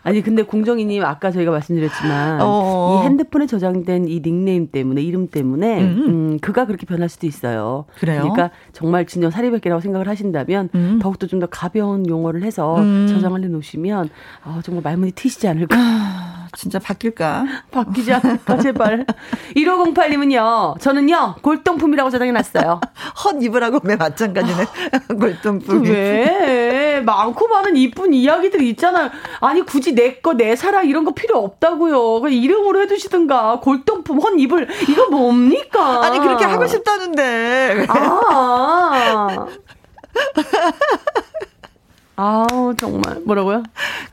아니 0.06 0.20
근데 0.20 0.42
공정이님 0.42 1.02
아까 1.02 1.30
저희가 1.30 1.50
말씀드렸지만 1.50 2.42
어어. 2.42 3.00
이 3.00 3.06
핸드폰에 3.06 3.46
저장된 3.46 4.06
이 4.06 4.20
닉네임 4.20 4.70
때문에 4.70 5.00
이름 5.00 5.28
때문에 5.28 5.80
음. 5.80 6.04
음, 6.06 6.38
그가 6.40 6.66
그렇게 6.66 6.84
변할 6.84 7.08
수도 7.08 7.26
있어요. 7.26 7.86
그래요? 7.98 8.20
그러니까 8.20 8.50
정말 8.74 9.06
진정 9.06 9.30
사리백개라고 9.30 9.80
생각을 9.80 10.06
하신다면 10.06 10.68
음. 10.74 10.98
더욱더 11.00 11.26
좀 11.26 11.40
더 11.40 11.46
가벼운 11.46 12.06
용어를 12.06 12.42
해서 12.42 12.76
음. 12.76 13.06
저장을 13.08 13.42
해놓으시면 13.44 14.10
어, 14.44 14.60
정말 14.62 14.82
말문이 14.82 15.12
트시지 15.12 15.48
않을까. 15.48 15.74
아, 16.54 16.56
진짜 16.56 16.78
바뀔까? 16.78 17.44
바뀌지 17.72 18.12
않을까 18.12 18.58
제발. 18.58 19.04
1508님은요. 19.56 20.78
저는요 20.80 21.34
골동품이라고 21.42 22.10
저장해놨어요. 22.10 22.80
헛 23.24 23.42
입으라고 23.42 23.80
매 23.82 23.96
마찬가지네. 23.96 24.64
골동품이. 25.18 25.90
왜? 25.90 27.02
많고 27.04 27.48
많은 27.48 27.76
이쁜 27.76 28.14
이야기들이 28.14 28.70
있잖아요. 28.70 29.10
아니 29.40 29.62
굳이 29.62 29.94
내 29.96 30.14
거, 30.20 30.34
내 30.34 30.54
사랑 30.54 30.86
이런 30.86 31.04
거 31.04 31.12
필요 31.12 31.38
없다고요. 31.38 32.20
그 32.20 32.30
이름으로 32.30 32.82
해두시든가. 32.82 33.58
골동품, 33.60 34.20
헌 34.20 34.38
이불. 34.38 34.68
이거 34.88 35.08
뭡니까? 35.10 36.04
아니, 36.04 36.20
그렇게 36.20 36.44
하고 36.44 36.66
싶다는데. 36.66 37.86
아. 37.88 39.46
아우 42.16 42.74
정말 42.76 43.20
뭐라고요? 43.24 43.64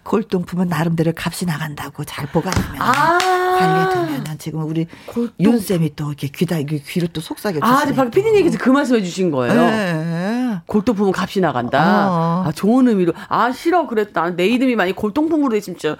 골동품은 0.04 0.68
나름대로 0.68 1.12
값이 1.16 1.46
나간다고 1.46 2.04
잘 2.04 2.26
보관하면 2.28 2.82
아~ 2.82 3.18
관리해두면 3.60 4.38
지금 4.40 4.64
우리 4.64 4.88
골동... 5.06 5.34
윤 5.40 5.60
쌤이 5.60 5.96
또 5.96 6.08
이렇게 6.08 6.28
귀다 6.28 6.58
귀로 6.62 7.08
또 7.14 7.22
속삭여. 7.22 7.60
아, 7.62 7.86
박 7.96 8.10
피디님께서 8.10 8.58
그 8.58 8.70
말씀해 8.70 9.04
주신 9.04 9.30
거예요. 9.30 9.54
네. 9.54 10.62
골동품은 10.66 11.14
값이 11.16 11.42
나간다. 11.42 12.10
어. 12.10 12.44
아 12.48 12.52
좋은 12.52 12.88
의미로. 12.88 13.14
아 13.28 13.52
싫어 13.52 13.86
그랬다. 13.86 14.32
내 14.32 14.48
이름이 14.48 14.76
많이 14.76 14.94
골동품으로 14.94 15.54
돼 15.54 15.60
진짜. 15.60 15.96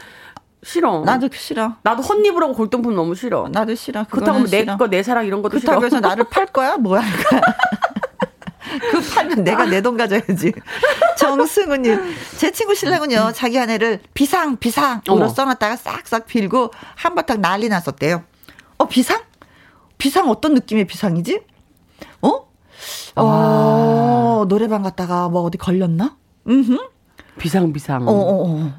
싫어. 0.64 1.04
나도 1.04 1.30
싫어. 1.34 1.76
나도 1.84 2.04
헛입으로 2.04 2.54
골동품 2.54 2.96
너무 2.96 3.16
싫어. 3.16 3.48
나도 3.52 3.76
싫어. 3.76 4.06
그렇다고 4.10 4.44
내거내 4.44 5.04
사랑 5.04 5.26
이런 5.26 5.42
것도 5.42 5.60
싫어. 5.60 5.80
그렇다고 5.80 5.86
해서 5.86 6.00
나를 6.00 6.26
팔 6.30 6.46
거야? 6.48 6.78
뭐야? 6.78 7.02
그 8.92 9.02
팔면 9.14 9.44
내가 9.44 9.66
내 9.66 9.82
돈 9.82 9.98
가져야지. 9.98 10.54
정승우님, 11.18 12.00
제 12.38 12.52
친구 12.52 12.76
신랑은요, 12.76 13.32
자기 13.34 13.60
아내를 13.60 14.00
비상, 14.14 14.58
비상으로 14.58 15.28
써놨다가 15.30 15.76
싹싹 15.76 16.26
빌고 16.28 16.72
한바탕 16.96 17.42
난리 17.42 17.68
났었대요. 17.70 18.24
어, 18.78 18.88
비상? 18.88 19.22
비상 19.98 20.30
어떤 20.30 20.54
느낌의 20.54 20.86
비상이지? 20.86 21.42
어? 22.22 22.30
아. 23.16 23.22
어, 23.22 24.46
노래방 24.48 24.82
갔다가 24.84 25.30
뭐 25.30 25.42
어디 25.44 25.58
걸렸나? 25.58 26.16
음 26.48 26.78
비상, 27.38 27.72
비상. 27.74 28.08
어, 28.08 28.12
어, 28.12 28.50
어. 28.50 28.74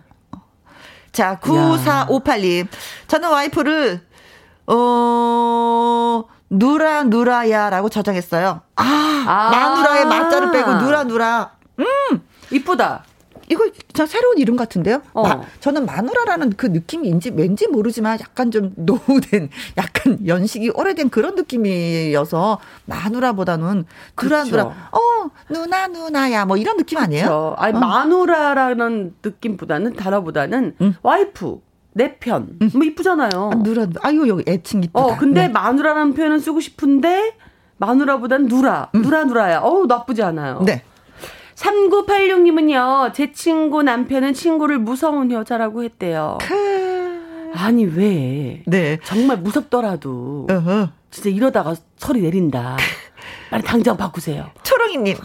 자, 1.13 1.39
9458님. 1.41 2.67
저는 3.07 3.29
와이프를, 3.31 4.01
어, 4.67 6.25
누라, 6.53 7.05
누라야라고 7.05 7.89
저장했어요. 7.89 8.61
아, 8.77 8.85
아~ 8.85 9.51
마누라의 9.51 10.05
맞자를 10.07 10.53
빼고 10.53 10.75
누라, 10.75 11.05
누라. 11.05 11.53
음! 11.79 12.23
이쁘다. 12.51 13.05
이거 13.49 13.69
저 13.93 14.07
새로운 14.07 14.39
이름 14.39 14.57
같은데요? 14.57 15.03
어. 15.13 15.23
마, 15.23 15.43
저는 15.61 15.85
마누라라는 15.85 16.53
그 16.57 16.67
느낌인지 16.67 17.33
왠지 17.35 17.67
모르지만 17.67 18.19
약간 18.21 18.51
좀 18.51 18.73
노후된 18.77 19.51
약간 19.77 20.27
연식이 20.27 20.71
오래된 20.71 21.11
그런 21.11 21.35
느낌이어서 21.35 22.61
마누라보다는 22.87 23.85
누라 24.23 24.45
누라 24.45 24.65
어 24.65 25.31
누나 25.51 25.89
누나야 25.89 26.47
뭐 26.47 26.57
이런 26.57 26.77
느낌 26.79 26.99
아니에요? 26.99 27.25
그쵸. 27.25 27.55
아니 27.59 27.77
어. 27.77 27.81
마누라라는 27.81 29.17
느낌보다는 29.23 29.97
단어보다는 29.97 30.77
음. 30.81 30.95
와이프 31.03 31.61
내 31.95 32.17
편. 32.19 32.57
음. 32.61 32.71
뭐 32.75 32.85
이쁘잖아요. 32.85 33.51
아, 33.53 33.55
누라 33.57 33.87
아유 34.03 34.27
여기 34.29 34.45
애칭 34.47 34.83
이쁘다. 34.85 34.99
어 34.99 35.17
근데 35.17 35.43
네. 35.43 35.49
마누라라는 35.49 36.15
표현은 36.15 36.39
쓰고 36.41 36.61
싶은데 36.61 37.35
마누라보단 37.77 38.47
누라. 38.47 38.91
음. 38.95 39.03
누라 39.03 39.25
누라야. 39.25 39.61
어우 39.61 39.87
나쁘지 39.87 40.23
않아요. 40.23 40.63
네. 40.65 40.83
3986님은요, 41.55 43.13
제 43.13 43.33
친구 43.33 43.83
남편은 43.83 44.35
친구를 44.35 44.79
무서운 44.79 45.31
여자라고 45.31 45.85
했대요. 45.85 46.39
아니, 47.55 47.85
왜? 47.85 48.63
네. 48.67 48.99
정말 49.05 49.37
무섭더라도, 49.39 50.47
어허. 50.51 50.89
진짜 51.11 51.31
이러다가 51.31 51.75
소리 51.99 52.23
내린다. 52.23 52.77
빨리 53.51 53.63
당장 53.63 53.97
바꾸세요. 53.97 54.51
초롱이님. 54.63 55.17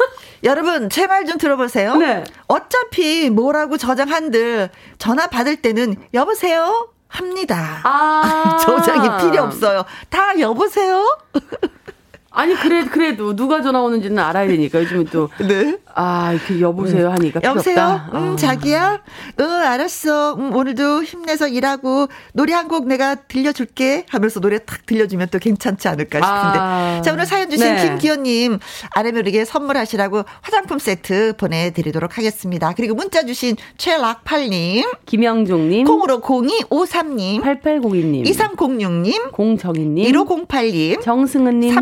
여러분, 0.44 0.90
제 0.90 1.08
말 1.08 1.26
좀 1.26 1.38
들어보세요. 1.38 1.96
네. 1.96 2.24
어차피 2.48 3.30
뭐라고 3.30 3.78
저장한들 3.78 4.70
전화 4.98 5.28
받을 5.28 5.56
때는 5.58 5.96
여보세요? 6.14 6.90
합니다. 7.10 7.80
아. 7.84 8.58
저장이 8.64 9.22
필요 9.32 9.44
없어요. 9.44 9.86
다 10.10 10.40
여보세요? 10.40 11.06
아니 12.38 12.54
그래 12.56 12.86
그래도 12.86 13.36
누가 13.36 13.64
전화 13.64 13.82
오는지는 13.82 14.20
알아야 14.20 14.48
되니까 14.48 14.80
요즘은 14.82 15.06
또 15.06 15.30
네. 15.42 15.78
아, 15.96 16.34
이렇게 16.34 16.62
여보세요 16.62 17.10
하니까 17.10 17.40
여보세요? 17.44 18.02
음, 18.14 18.34
어. 18.34 18.36
자기야? 18.36 19.02
응, 19.40 19.46
알았어. 19.46 20.36
음, 20.36 20.54
오늘도 20.54 21.02
힘내서 21.04 21.48
일하고 21.48 22.08
노래 22.34 22.54
한 22.54 22.68
곡 22.68 22.86
내가 22.88 23.16
들려줄게 23.16 24.06
하면서 24.10 24.40
노래 24.42 24.60
탁 24.60 24.86
들려주면 24.86 25.30
또 25.32 25.40
괜찮지 25.40 25.88
않을까 25.88 26.18
싶은데. 26.20 26.60
아. 26.60 27.02
자, 27.04 27.14
오늘 27.14 27.26
사연 27.26 27.50
주신 27.50 27.66
네. 27.76 27.88
김기현님, 27.88 28.60
아내묘리게 28.94 29.46
선물하시라고 29.46 30.24
화장품 30.42 30.78
세트 30.80 31.34
보내드리도록 31.38 32.18
하겠습니다. 32.18 32.74
그리고 32.76 32.94
문자 32.94 33.24
주신 33.26 33.56
최락팔님, 33.78 34.84
김영종님, 35.06 35.86
콩으로 35.88 36.20
0253님, 36.20 37.42
8802님, 37.42 38.26
2306님, 38.28 39.32
공정희님, 39.32 40.12
1508님, 40.12 41.02
정승은님, 41.02 41.74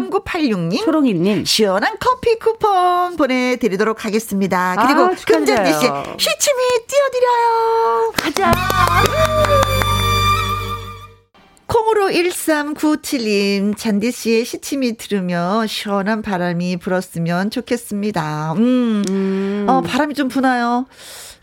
3986님, 0.49 0.83
초롱이님, 0.83 1.45
시원한 1.45 1.95
커피 1.99 2.37
쿠폰 2.39 3.15
보내드리도록 3.17 4.05
하겠습니다. 4.05 4.75
그리고 4.79 5.01
아, 5.05 5.15
금잔디 5.25 5.73
씨 5.73 5.79
시침이 6.17 6.63
띄워드려요. 6.87 8.13
가자. 8.17 8.51
콩으로 11.67 12.09
1397님, 12.09 13.75
잔디 13.75 14.11
씨의 14.11 14.45
시침이 14.45 14.97
들으며 14.97 15.65
시원한 15.67 16.21
바람이 16.21 16.77
불었으면 16.77 17.49
좋겠습니다. 17.49 18.53
음, 18.53 19.03
음. 19.09 19.65
어, 19.67 19.81
바람이 19.81 20.13
좀 20.13 20.27
부나요? 20.27 20.85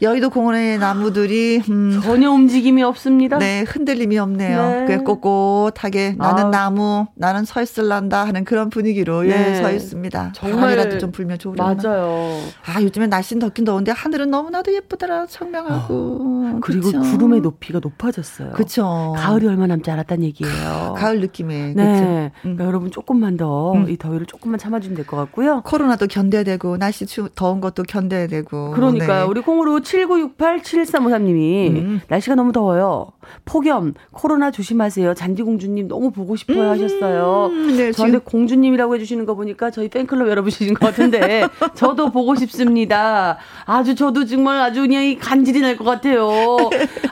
여의도 0.03 0.31
공원의 0.31 0.79
나무들이 0.79 1.63
음, 1.71 2.01
전혀 2.03 2.29
움직임이 2.31 2.83
없습니다. 2.83 3.39
네, 3.39 3.61
흔들림이 3.67 4.19
없네요. 4.19 4.87
네. 4.89 4.99
꼿꼿하게 4.99 6.17
나는 6.19 6.47
아. 6.47 6.51
나무, 6.51 7.07
나는 7.15 7.45
서 7.45 7.63
있을란다 7.63 8.25
하는 8.27 8.45
그런 8.45 8.69
분위기로 8.69 9.27
예, 9.27 9.31
네. 9.31 9.51
예, 9.51 9.55
서 9.63 9.71
있습니다. 9.71 10.33
정말이라도 10.35 10.99
좀 10.99 11.13
불면 11.13 11.39
좋으려나. 11.39 11.75
맞아요. 11.75 12.37
아, 12.67 12.83
요즘에 12.83 13.07
날씨는 13.07 13.39
덥긴 13.41 13.65
더운데 13.65 13.93
하늘은 13.93 14.29
너무나도 14.31 14.75
예쁘더라. 14.75 15.27
청명하고. 15.27 15.95
어, 16.21 16.59
그리고 16.63 16.87
그쵸? 16.87 17.01
구름의 17.01 17.41
높이가 17.41 17.79
높아졌어요. 17.81 18.51
그렇죠. 18.51 19.15
가을이 19.17 19.47
얼마 19.47 19.69
남지 19.69 19.89
않았다는 19.89 20.25
얘기예요. 20.25 20.95
가을 20.99 21.21
느낌에. 21.21 21.75
네. 21.77 22.33
그러니까 22.43 22.65
여러분 22.65 22.91
조금만 22.91 23.37
더이 23.37 23.77
음. 23.77 23.97
더위를 23.99 24.27
조금만 24.27 24.59
참아주면 24.59 24.97
될 24.97 25.07
것 25.07 25.17
같고요. 25.17 25.63
코로나도 25.65 26.07
견뎌야 26.09 26.43
되고 26.45 26.77
날씨 26.77 27.07
추, 27.07 27.29
더운 27.35 27.61
것도 27.61 27.83
견뎌야 27.85 28.27
되고. 28.29 28.71
그러니까요. 28.73 29.25
네. 29.25 29.29
우리 29.29 29.41
콩으로 29.41 29.81
7968-7353님이 29.93 31.71
음. 31.71 32.01
날씨가 32.09 32.35
너무 32.35 32.53
더워요. 32.53 33.13
폭염, 33.45 33.95
코로나 34.13 34.51
조심하세요. 34.51 35.15
잔디공주님 35.15 35.89
너무 35.89 36.11
보고 36.11 36.37
싶어요 36.37 36.63
음. 36.63 36.71
하셨어요. 36.71 37.51
네, 37.77 37.93
저한테 37.93 38.19
공주님이라고 38.19 38.95
해주시는 38.97 39.25
거 39.27 39.35
보니까 39.35 39.71
저희 39.71 39.89
팬클럽 39.89 40.29
여러분이신 40.29 40.75
것 40.75 40.87
같은데 40.87 41.45
저도 41.75 42.11
보고 42.11 42.35
싶습니다. 42.35 43.39
아주 43.65 43.95
저도 43.95 44.25
정말 44.27 44.59
아주 44.61 44.81
그냥 44.83 45.17
간질이 45.19 45.61
날 45.61 45.73
것 45.77 45.85
같아요. 45.85 46.29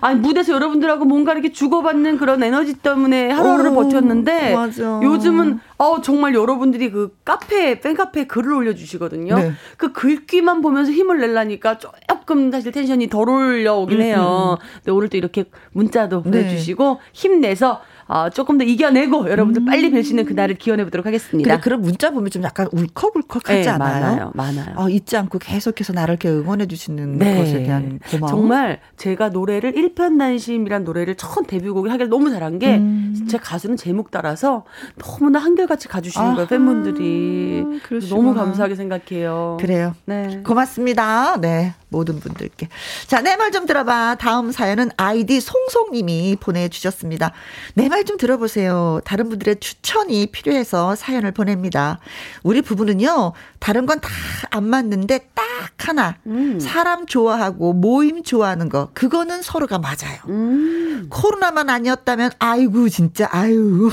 아니 0.03 0.21
무대에서 0.21 0.53
여러분들하고 0.53 1.05
뭔가 1.07 1.33
이렇게 1.33 1.51
주고받는 1.51 2.19
그런 2.19 2.43
에너지 2.43 2.75
때문에 2.75 3.31
하루하루를 3.31 3.73
버텼는데 3.73 4.55
맞아. 4.55 5.01
요즘은 5.03 5.61
어 5.79 6.01
정말 6.03 6.35
여러분들이 6.35 6.91
그 6.91 7.17
카페 7.25 7.81
팬카페 7.81 8.27
글을 8.27 8.53
올려주시거든요. 8.53 9.35
네. 9.35 9.53
그 9.79 9.93
글귀만 9.93 10.61
보면서 10.61 10.93
힘을 10.93 11.19
내려니까 11.21 11.79
조금 11.79 12.51
사실 12.51 12.71
텐션이 12.73 13.09
덜 13.09 13.29
올려오긴 13.31 14.03
해요. 14.03 14.59
음, 14.61 14.63
음. 14.63 14.69
근데 14.85 14.91
오늘 14.93 15.09
또 15.09 15.17
이렇게 15.17 15.45
문자 15.73 16.00
도 16.09 16.23
네. 16.25 16.31
보내주시고 16.31 16.95
네. 16.95 17.01
힘내서 17.13 17.81
어, 18.07 18.29
조금 18.29 18.59
더 18.59 18.65
이겨내고 18.65 19.31
여러분들 19.31 19.63
음. 19.63 19.67
빨리 19.67 19.89
뵐수 19.93 20.17
는 20.17 20.25
그날을 20.25 20.57
기원해 20.57 20.83
보도록 20.83 21.07
하겠습니다. 21.07 21.49
근데 21.49 21.63
그런 21.63 21.81
문자 21.81 22.11
보면 22.11 22.29
좀 22.31 22.43
약간 22.43 22.67
울컥울컥하지 22.73 23.61
네, 23.61 23.69
않아요? 23.69 24.01
많아요, 24.01 24.33
많아요. 24.35 24.75
어, 24.77 24.89
잊지 24.89 25.17
않고 25.17 25.39
계속해서 25.39 25.93
나를 25.93 26.15
이렇게 26.15 26.29
응원해 26.29 26.67
주시는 26.67 27.19
네. 27.19 27.39
것에 27.39 27.63
대한 27.63 28.01
고마움. 28.11 28.29
정말 28.29 28.81
제가 28.97 29.29
노래를 29.29 29.77
일편단심이란 29.77 30.83
노래를 30.83 31.15
처음 31.15 31.47
데뷔곡을 31.47 31.93
하길 31.93 32.09
너무 32.09 32.31
잘한 32.31 32.59
게 32.59 32.79
음. 32.79 33.27
제 33.29 33.39
가수는 33.39 33.77
제목 33.77 34.11
따라서 34.11 34.65
너무나 34.99 35.39
한결같이 35.39 35.87
가주시는 35.87 36.27
아하, 36.27 36.35
거예요 36.35 36.49
팬분들이. 36.49 37.65
그러시구나. 37.85 38.21
너무 38.21 38.35
감사하게 38.35 38.75
생각해요. 38.75 39.57
그래요. 39.61 39.95
네, 40.07 40.43
고맙습니다. 40.45 41.41
네. 41.41 41.75
모든 41.91 42.21
분들께. 42.21 42.69
자, 43.07 43.21
내 43.21 43.37
말 43.37 43.51
좀 43.51 43.67
들어봐. 43.67 44.17
다음 44.21 44.53
사연은 44.53 44.91
아이디 44.97 45.41
송송님이 45.41 46.37
보내주셨습니다. 46.41 47.33
내 47.75 47.89
말 47.89 48.05
좀 48.05 48.17
들어보세요. 48.17 49.01
다른 49.05 49.29
분들의 49.29 49.57
추천이 49.61 50.27
필요해서 50.29 50.95
사연을 50.95 51.33
보냅니다. 51.33 51.99
우리 52.43 52.63
부부는요, 52.63 53.33
다른 53.59 53.87
건 53.87 54.01
다 54.01 54.09
안 54.53 54.65
맞는데 54.65 55.29
딱 55.35 55.45
하나. 55.79 56.17
음. 56.27 56.59
사람 56.61 57.07
좋아하고 57.07 57.73
모임 57.73 58.23
좋아하는 58.23 58.69
거. 58.69 58.91
그거는 58.95 59.43
서로가 59.43 59.79
맞아요. 59.79 60.19
음. 60.29 61.07
코로나만 61.11 61.69
아니었다면, 61.71 62.33
아이고, 62.39 62.89
진짜, 62.89 63.29
아유. 63.31 63.91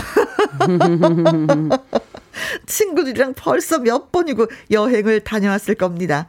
친구들이랑 2.66 3.34
벌써 3.36 3.80
몇 3.80 4.12
번이고 4.12 4.48
여행을 4.72 5.22
다녀왔을 5.22 5.76
겁니다. 5.76 6.28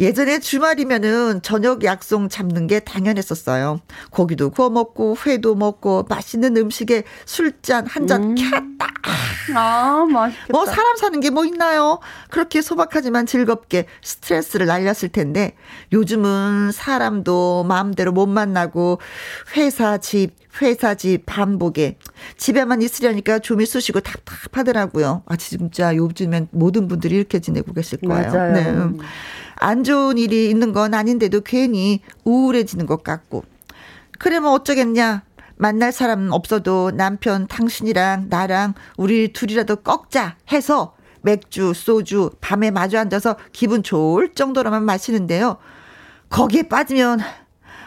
예전에 0.00 0.40
주말이면은 0.40 1.42
저녁 1.42 1.84
약속 1.84 2.28
잡는 2.28 2.66
게 2.66 2.80
당연했었어요. 2.80 3.80
고기도 4.10 4.50
구워 4.50 4.70
먹고 4.70 5.16
회도 5.26 5.54
먹고 5.54 6.06
맛있는 6.08 6.56
음식에 6.56 7.04
술잔 7.26 7.86
한잔 7.86 8.22
음. 8.22 8.34
켰다. 8.34 8.92
아, 9.54 10.06
맛있겠다. 10.10 10.46
뭐 10.52 10.64
사람 10.66 10.96
사는 10.96 11.20
게 11.20 11.30
뭐 11.34 11.44
있나요? 11.44 11.98
그렇게 12.30 12.62
소박하지만 12.62 13.26
즐겁게 13.26 13.86
스트레스를 14.02 14.66
날렸을 14.66 15.08
텐데 15.10 15.56
요즘은 15.92 16.70
사람도 16.72 17.64
마음대로 17.64 18.12
못 18.12 18.26
만나고 18.26 19.00
회사 19.56 19.98
집 19.98 20.43
회사 20.62 20.94
집 20.94 21.24
반복에 21.26 21.98
집에만 22.36 22.82
있으려니까 22.82 23.40
좀이 23.40 23.66
쑤시고 23.66 24.00
답답하더라고요. 24.00 25.22
아 25.26 25.36
진짜 25.36 25.94
요즘엔 25.96 26.48
모든 26.50 26.88
분들이 26.88 27.16
이렇게 27.16 27.40
지내고 27.40 27.72
계실 27.72 27.98
거예요. 28.00 28.32
맞아요. 28.32 28.52
네. 28.52 29.04
안 29.56 29.84
좋은 29.84 30.18
일이 30.18 30.50
있는 30.50 30.72
건 30.72 30.94
아닌데도 30.94 31.40
괜히 31.42 32.00
우울해지는 32.24 32.86
것 32.86 33.02
같고. 33.02 33.44
그러면 34.18 34.52
어쩌겠냐? 34.52 35.22
만날 35.56 35.92
사람 35.92 36.30
없어도 36.32 36.90
남편 36.92 37.46
당신이랑 37.46 38.26
나랑 38.28 38.74
우리 38.96 39.32
둘이라도 39.32 39.76
꺾자 39.76 40.36
해서 40.52 40.94
맥주, 41.22 41.72
소주 41.74 42.30
밤에 42.40 42.70
마주 42.70 42.98
앉아서 42.98 43.36
기분 43.52 43.82
좋을 43.82 44.34
정도로만 44.34 44.84
마시는데요. 44.84 45.56
거기에 46.28 46.64
빠지면 46.64 47.20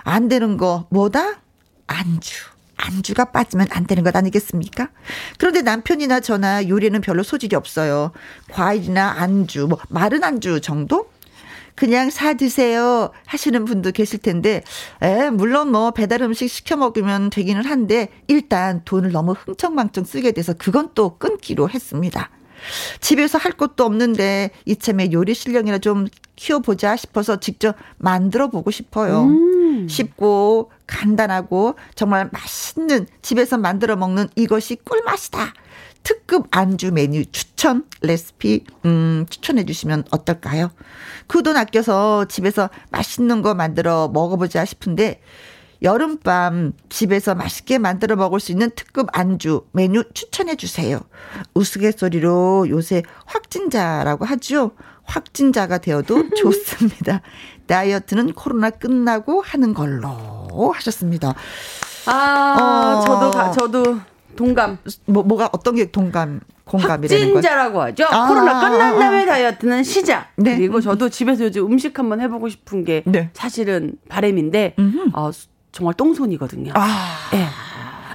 안 0.04 0.28
되는 0.28 0.58
거 0.58 0.88
뭐다? 0.90 1.42
안주. 1.86 2.57
안주가 2.78 3.26
빠지면 3.26 3.68
안 3.72 3.86
되는 3.86 4.04
것 4.04 4.16
아니겠습니까? 4.16 4.90
그런데 5.38 5.62
남편이나 5.62 6.20
저나 6.20 6.68
요리는 6.70 7.00
별로 7.02 7.24
소질이 7.24 7.56
없어요. 7.56 8.12
과일이나 8.52 9.16
안주, 9.18 9.68
뭐 9.68 9.80
마른 9.90 10.24
안주 10.24 10.62
정도? 10.62 11.10
그냥 11.76 12.10
사 12.10 12.34
드세요 12.34 13.12
하시는 13.26 13.64
분도 13.66 13.92
계실 13.92 14.20
텐데, 14.20 14.64
에, 15.02 15.30
물론 15.30 15.72
뭐 15.72 15.92
배달 15.92 16.24
음식 16.24 16.48
시켜 16.48 16.76
먹으면 16.76 17.30
되기는 17.30 17.66
한데, 17.66 18.10
일단 18.28 18.82
돈을 18.84 19.12
너무 19.12 19.34
흥청망청 19.34 20.04
쓰게 20.04 20.32
돼서 20.32 20.54
그건 20.58 20.90
또 20.96 21.18
끊기로 21.18 21.70
했습니다. 21.70 22.32
집에서 23.00 23.38
할 23.38 23.52
것도 23.52 23.86
없는데 23.86 24.50
이참에 24.66 25.12
요리 25.12 25.36
실력이나 25.36 25.78
좀 25.78 26.08
키워보자 26.36 26.96
싶어서 26.96 27.40
직접 27.40 27.76
만들어 27.98 28.50
보고 28.50 28.72
싶어요. 28.72 29.26
음. 29.26 29.88
쉽고 29.88 30.72
간단하고 30.88 31.76
정말 31.96 32.30
맛있는 32.32 33.08
집에서 33.22 33.58
만들어 33.58 33.96
먹는 33.96 34.30
이것이 34.36 34.78
꿀맛이다. 34.84 35.54
특급 36.04 36.48
안주 36.52 36.92
메뉴 36.94 37.26
추천 37.26 37.84
레시피 38.02 38.64
음 38.86 39.26
추천해 39.30 39.66
주시면 39.66 40.06
어떨까요? 40.12 40.72
그 41.28 41.42
돈 41.44 41.58
아껴서 41.58 42.26
집에서 42.26 42.70
맛있는 42.92 43.42
거 43.42 43.54
만들어 43.54 44.08
먹어보자 44.08 44.64
싶은데 44.66 45.22
여름밤 45.84 46.74
집에서 46.90 47.36
맛있게 47.36 47.78
만들어 47.78 48.16
먹을 48.16 48.40
수 48.40 48.52
있는 48.52 48.72
특급 48.76 49.08
안주 49.12 49.66
메뉴 49.74 50.04
추천해 50.14 50.56
주세요. 50.56 51.02
우스갯소리로 51.54 52.68
요새 52.70 53.04
확진자라고 53.26 54.26
하죠. 54.26 54.72
확진자가 55.04 55.78
되어도 55.78 56.30
좋습니다. 56.36 57.22
다이어트는 57.68 58.34
코로나 58.34 58.70
끝나고 58.70 59.42
하는 59.42 59.74
걸로 59.74 60.37
하셨습니다. 60.74 61.36
아, 62.06 62.58
어, 62.60 63.06
저도 63.06 63.32
가, 63.32 63.52
저도 63.52 64.00
동감. 64.36 64.78
뭐 65.06 65.24
뭐가 65.24 65.50
어떤 65.52 65.76
게 65.76 65.92
동감? 65.92 66.42
공감이라는 66.66 67.26
확진자라고 67.28 67.82
하죠. 67.82 68.06
아, 68.10 68.28
코로나 68.28 68.60
끝난 68.60 69.00
다음에 69.00 69.26
다이어트는 69.26 69.84
시작. 69.84 70.32
네. 70.36 70.58
그리고 70.58 70.82
저도 70.82 71.10
집에서 71.10 71.46
요즘 71.46 71.66
음식 71.66 71.98
한번 71.98 72.20
해보고 72.22 72.50
싶은 72.50 72.84
게 72.84 73.04
네. 73.06 73.30
사실은 73.34 73.94
바램인데 74.10 74.76
어, 75.14 75.32
정말 75.72 75.94
똥손이거든요. 75.94 76.74
아. 76.76 77.30
네. 77.32 77.46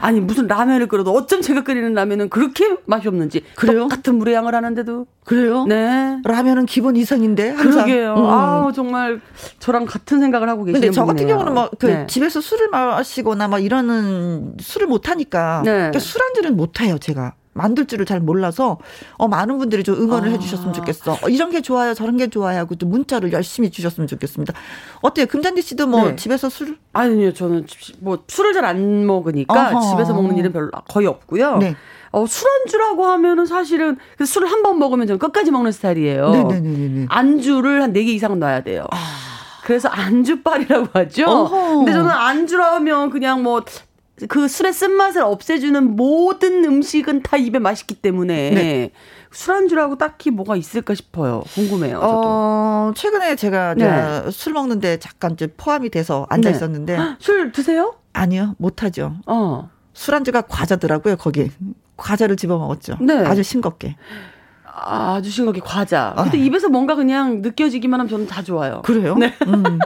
아니 0.03 0.21
무슨 0.21 0.49
라면을 0.49 0.89
끓여도 0.89 1.13
어쩜 1.13 1.41
제가 1.41 1.63
끓이는 1.63 1.95
라면은 1.95 2.29
그렇게 2.29 2.77
맛이 2.87 3.07
없는지 3.07 3.43
그래요? 3.55 3.83
똑같은 3.83 4.17
물의 4.17 4.35
양을 4.35 4.53
하는데도 4.53 5.07
그래요? 5.25 5.65
네. 5.67 6.19
라면은 6.25 6.67
기본 6.67 6.97
이상인데 6.97 7.51
항상. 7.51 7.85
그러게요. 7.85 8.15
음. 8.15 8.27
아 8.27 8.73
정말 8.75 9.21
저랑 9.61 9.87
같은 9.87 10.19
생각을 10.19 10.49
하고 10.49 10.65
계시는 10.65 10.81
근데 10.81 10.93
저 10.93 11.05
같은 11.05 11.29
경우는 11.29 11.55
뭐그 11.55 11.87
네. 11.87 12.07
집에서 12.09 12.41
술을 12.41 12.69
마시거나 12.71 13.47
막 13.47 13.61
이러는 13.61 14.55
술을 14.59 14.89
못 14.89 15.09
하니까 15.09 15.63
네. 15.65 15.71
그러니까 15.73 15.99
술안주는 16.01 16.57
못 16.57 16.81
해요 16.81 16.99
제가. 16.99 17.35
만들 17.55 17.87
줄을 17.87 18.07
잘 18.07 18.21
몰라서 18.21 18.79
어 19.19 19.29
많은 19.29 19.59
분들이 19.59 19.83
좀 19.85 19.95
응원을 19.97 20.29
아. 20.29 20.33
해주셨으면 20.33 20.73
좋겠어. 20.73 21.13
어, 21.23 21.29
이런 21.29 21.51
게 21.51 21.61
좋아요, 21.61 21.95
저런 21.95 22.17
게 22.17 22.29
좋아요 22.29 22.59
하고 22.59 22.75
또 22.77 22.87
문자를 22.87 23.33
열심히 23.33 23.71
주셨으면 23.71 24.07
좋겠습니다. 24.07 24.55
어때요, 25.03 25.27
금잔디 25.27 25.61
씨도 25.63 25.87
뭐 25.87 26.05
네. 26.11 26.17
집에서 26.17 26.49
술? 26.49 26.79
아니요, 26.93 27.33
저는 27.35 27.67
뭐 28.01 28.19
술을 28.27 28.53
잘 28.55 28.65
안 28.65 29.05
먹으니까 29.07 29.71
어허. 29.77 29.91
집에서 29.91 30.15
먹는 30.15 30.37
일은 30.39 30.53
별로 30.53 30.71
거의 30.89 31.07
없고요. 31.07 31.59
네. 31.59 31.75
어, 32.13 32.25
술안주라고 32.27 33.07
하면은 33.07 33.47
사실은 33.47 33.97
그 34.17 34.25
술을 34.27 34.51
한 34.51 34.63
번 34.63 34.79
먹으면 34.79 35.07
저는 35.07 35.19
끝까지 35.19 35.51
먹는 35.51 35.73
스타일이에요. 35.73 36.31
네네네. 36.31 37.07
안주를 37.09 37.83
한네개 37.83 38.13
이상 38.13 38.39
넣어야 38.39 38.63
돼요. 38.63 38.87
아. 38.93 38.97
그래서 39.65 39.89
안주빨이라고 39.89 40.89
하죠. 40.93 41.25
어허. 41.27 41.77
근데 41.79 41.93
저는 41.93 42.11
안주라면 42.11 43.11
그냥 43.11 43.43
뭐 43.43 43.63
그 44.29 44.49
술의 44.49 44.73
쓴맛을 44.73 45.23
없애주는 45.23 45.97
모든 45.97 46.65
음식은 46.65 47.23
다 47.23 47.37
입에 47.37 47.59
맛있기 47.59 47.95
때문에 47.97 48.51
네. 48.51 48.91
술안주라고 49.31 49.97
딱히 49.97 50.31
뭐가 50.31 50.57
있을까 50.57 50.95
싶어요. 50.95 51.43
궁금해요. 51.55 51.95
저도. 52.01 52.21
어, 52.25 52.93
최근에 52.95 53.37
제가 53.37 53.75
네. 53.75 54.31
술 54.31 54.53
먹는데 54.53 54.99
잠깐 54.99 55.33
이제 55.33 55.47
포함이 55.47 55.91
돼서 55.91 56.27
앉아 56.29 56.51
네. 56.51 56.57
있었는데 56.57 56.99
술 57.19 57.53
드세요? 57.53 57.95
아니요, 58.13 58.55
못하죠. 58.59 59.15
어. 59.27 59.71
술안주가 59.95 60.43
과자더라고요. 60.43 61.17
거기 61.17 61.51
과자를 61.97 62.37
집어 62.37 62.59
먹었죠. 62.59 62.97
네. 63.01 63.25
아주 63.25 63.43
싱겁게. 63.43 63.97
아주 64.65 65.31
싱겁게 65.31 65.61
과자. 65.61 66.15
근데 66.17 66.39
아. 66.39 66.41
입에서 66.41 66.69
뭔가 66.69 66.95
그냥 66.95 67.43
느껴지기만 67.43 68.01
하면 68.01 68.11
저는 68.11 68.27
다 68.27 68.43
좋아요. 68.43 68.83
그래요? 68.83 69.15
네. 69.17 69.35
음. 69.47 69.79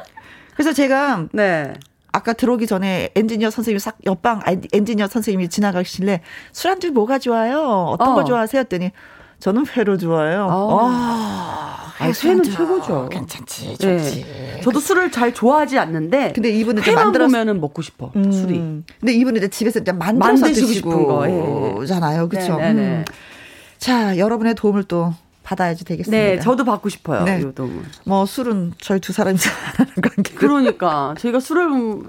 그래서 0.55 0.73
제가 0.73 1.27
네. 1.33 1.75
아까 2.17 2.33
들어오기 2.33 2.67
전에 2.67 3.11
엔지니어 3.15 3.51
선생님이 3.51 3.79
싹 3.79 3.99
옆방 4.07 4.41
엔지니어 4.73 5.07
선생님이 5.07 5.51
지나가실래 5.51 6.23
술안주 6.53 6.93
뭐가 6.93 7.19
좋아요? 7.19 7.61
어떤 7.91 8.09
어. 8.09 8.15
거 8.15 8.25
좋아하세요? 8.25 8.61
했더니 8.61 8.91
저는 9.39 9.67
회로 9.67 9.99
좋아해요. 9.99 10.47
어. 10.51 10.89
아, 10.89 11.93
아 11.99 12.11
회는 12.25 12.43
최고죠. 12.43 13.11
괜찮지, 13.11 13.77
좋지. 13.77 13.87
네. 13.87 14.61
저도 14.63 14.81
술을 14.81 15.11
잘 15.11 15.35
좋아하지 15.35 15.79
않는데. 15.79 16.33
근데 16.33 16.49
이분은 16.51 16.83
회만 16.83 17.05
만들어 17.05 17.27
보면은 17.27 17.61
먹고 17.61 17.83
싶어. 17.83 18.13
음. 18.17 18.33
술이. 18.33 18.59
근데 18.99 19.13
이분은 19.13 19.37
이제 19.37 19.49
집에서 19.49 19.81
이제 19.81 19.93
만들어서 19.93 20.47
드시고 20.47 20.73
싶은 20.73 21.07
거잖아요, 21.07 22.31
그렇죠? 22.31 22.57
음. 22.57 23.05
자, 23.77 24.17
여러분의 24.17 24.55
도움을 24.55 24.85
또 24.85 25.13
받아야지 25.47 25.85
되겠습니다. 25.85 26.25
네, 26.25 26.41
저도 26.41 26.65
받고 26.65 26.89
싶어요. 26.89 27.23
네. 27.23 27.41
뭐 28.05 28.27
술은 28.27 28.75
저희 28.81 28.99
두 28.99 29.13
사람이 29.13 29.39
안 29.39 29.87
하는 29.87 29.93
관계. 30.03 30.35
그러니까 30.35 31.15
저희가 31.19 31.39
술을 31.39 31.63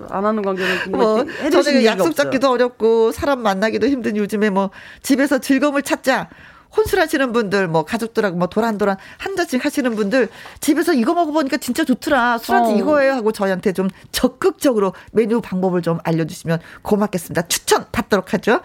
안 0.09 0.25
하는 0.25 0.41
관계는 0.41 0.91
뭐 0.91 1.23
저는 1.51 1.85
약속 1.85 2.15
잡기도 2.15 2.49
어렵고 2.49 3.11
사람 3.11 3.43
만나기도 3.43 3.87
힘든 3.87 4.17
요즘에 4.17 4.49
뭐 4.49 4.71
집에서 5.03 5.37
즐거움을 5.37 5.83
찾자. 5.83 6.29
혼술하시는 6.75 7.31
분들, 7.31 7.69
뭐 7.69 7.85
가족들하고 7.85 8.37
뭐 8.37 8.47
도란도란 8.47 8.97
한 9.17 9.35
잔씩 9.35 9.63
하시는 9.63 9.95
분들 9.95 10.27
집에서 10.59 10.93
이거 10.93 11.13
먹어보니까 11.13 11.57
진짜 11.57 11.83
좋더라. 11.85 12.39
술한잔 12.39 12.73
어. 12.73 12.77
이거예요 12.77 13.13
하고 13.13 13.31
저희한테 13.31 13.71
좀 13.71 13.87
적극적으로 14.11 14.93
메뉴 15.11 15.39
방법을 15.41 15.81
좀 15.81 15.99
알려주시면 16.03 16.59
고맙겠습니다. 16.81 17.47
추천 17.47 17.85
받도록 17.91 18.33
하죠. 18.33 18.59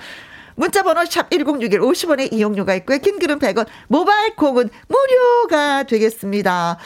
문자번호 0.54 1.04
샵 1.06 1.30
1061, 1.30 1.80
50원의 1.80 2.32
이용료가 2.32 2.74
있고요. 2.76 2.98
긴 2.98 3.18
글은 3.18 3.38
100원, 3.38 3.66
모바일 3.88 4.36
콩은 4.36 4.70
무료가 4.88 5.84
되겠습니다. 5.84 6.78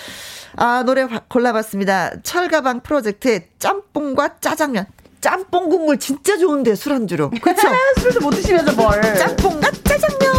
아, 0.56 0.82
노래 0.84 1.06
골라봤습니다. 1.28 2.22
철가방 2.22 2.80
프로젝트의 2.80 3.48
짬뽕과 3.58 4.36
짜장면. 4.40 4.86
짬뽕 5.20 5.68
국물 5.68 5.98
진짜 5.98 6.36
좋은데, 6.36 6.74
술안주로. 6.74 7.30
그쵸? 7.30 7.68
술도 8.00 8.20
못 8.20 8.30
드시면서 8.30 8.72
뭘. 8.74 9.00
짬뽕과 9.02 9.70
짜장면. 9.82 10.36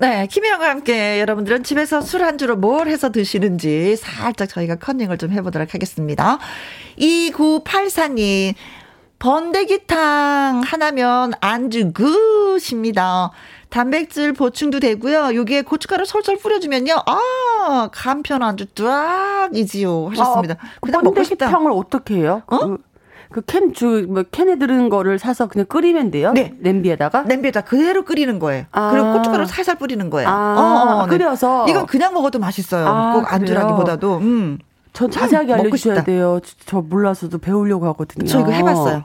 네, 0.00 0.28
김혜영과 0.30 0.70
함께 0.70 1.18
여러분들은 1.20 1.64
집에서 1.64 2.00
술 2.00 2.22
안주로 2.22 2.54
뭘 2.54 2.86
해서 2.86 3.10
드시는지 3.10 3.96
살짝 3.96 4.48
저희가 4.48 4.76
컨닝을 4.76 5.18
좀 5.18 5.32
해보도록 5.32 5.74
하겠습니다. 5.74 6.38
2984님, 6.98 8.54
번데기탕 9.18 10.62
하나면 10.64 11.32
안주 11.40 11.92
굿입니다. 11.92 13.30
단백질 13.68 14.32
보충도 14.32 14.80
되고요. 14.80 15.34
여기에 15.34 15.62
고춧가루 15.62 16.04
솔솔 16.04 16.38
뿌려주면요. 16.38 17.02
아, 17.04 17.88
간편 17.92 18.42
안주 18.42 18.66
쫙이지요. 18.74 20.08
하셨습니다. 20.10 20.54
아, 20.54 20.66
그냥 20.80 21.02
번데기탕을 21.02 21.72
어떻게 21.72 22.14
해요? 22.16 22.42
어? 22.46 22.58
그, 22.58 22.78
그 23.30 23.42
캔, 23.42 23.74
주, 23.74 24.06
뭐, 24.08 24.22
캔에 24.22 24.56
들은 24.56 24.88
거를 24.88 25.18
사서 25.18 25.48
그냥 25.48 25.66
끓이면 25.66 26.10
돼요? 26.10 26.32
네. 26.32 26.54
냄비에다가? 26.60 27.22
냄비에다 27.22 27.62
그대로 27.62 28.04
끓이는 28.04 28.38
거예요. 28.38 28.64
아. 28.70 28.90
그리고 28.90 29.12
고춧가루 29.14 29.46
살살 29.46 29.74
뿌리는 29.78 30.08
거예요. 30.08 30.28
아. 30.28 30.32
어, 30.32 31.02
어, 31.02 31.06
네. 31.06 31.18
끓여서? 31.18 31.66
이건 31.68 31.86
그냥 31.86 32.14
먹어도 32.14 32.38
맛있어요. 32.38 32.86
아, 32.86 33.12
꼭 33.12 33.30
안주라기보다도. 33.30 34.16
음. 34.18 34.58
전 34.98 35.12
자세하게 35.12 35.52
음, 35.52 35.60
알려주셔야 35.60 36.02
돼요. 36.02 36.40
저 36.66 36.80
몰라서도 36.80 37.38
배우려고 37.38 37.86
하거든요. 37.86 38.26
저 38.26 38.40
이거 38.40 38.50
해봤어요. 38.50 39.04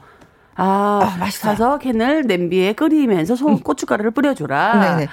아, 0.56 1.16
아 1.20 1.30
사서 1.30 1.78
캔을 1.78 2.22
냄비에 2.22 2.72
끓이면서 2.72 3.36
소, 3.36 3.46
음. 3.46 3.60
고춧가루를 3.60 4.10
뿌려줘라. 4.10 4.96
네네. 4.96 5.08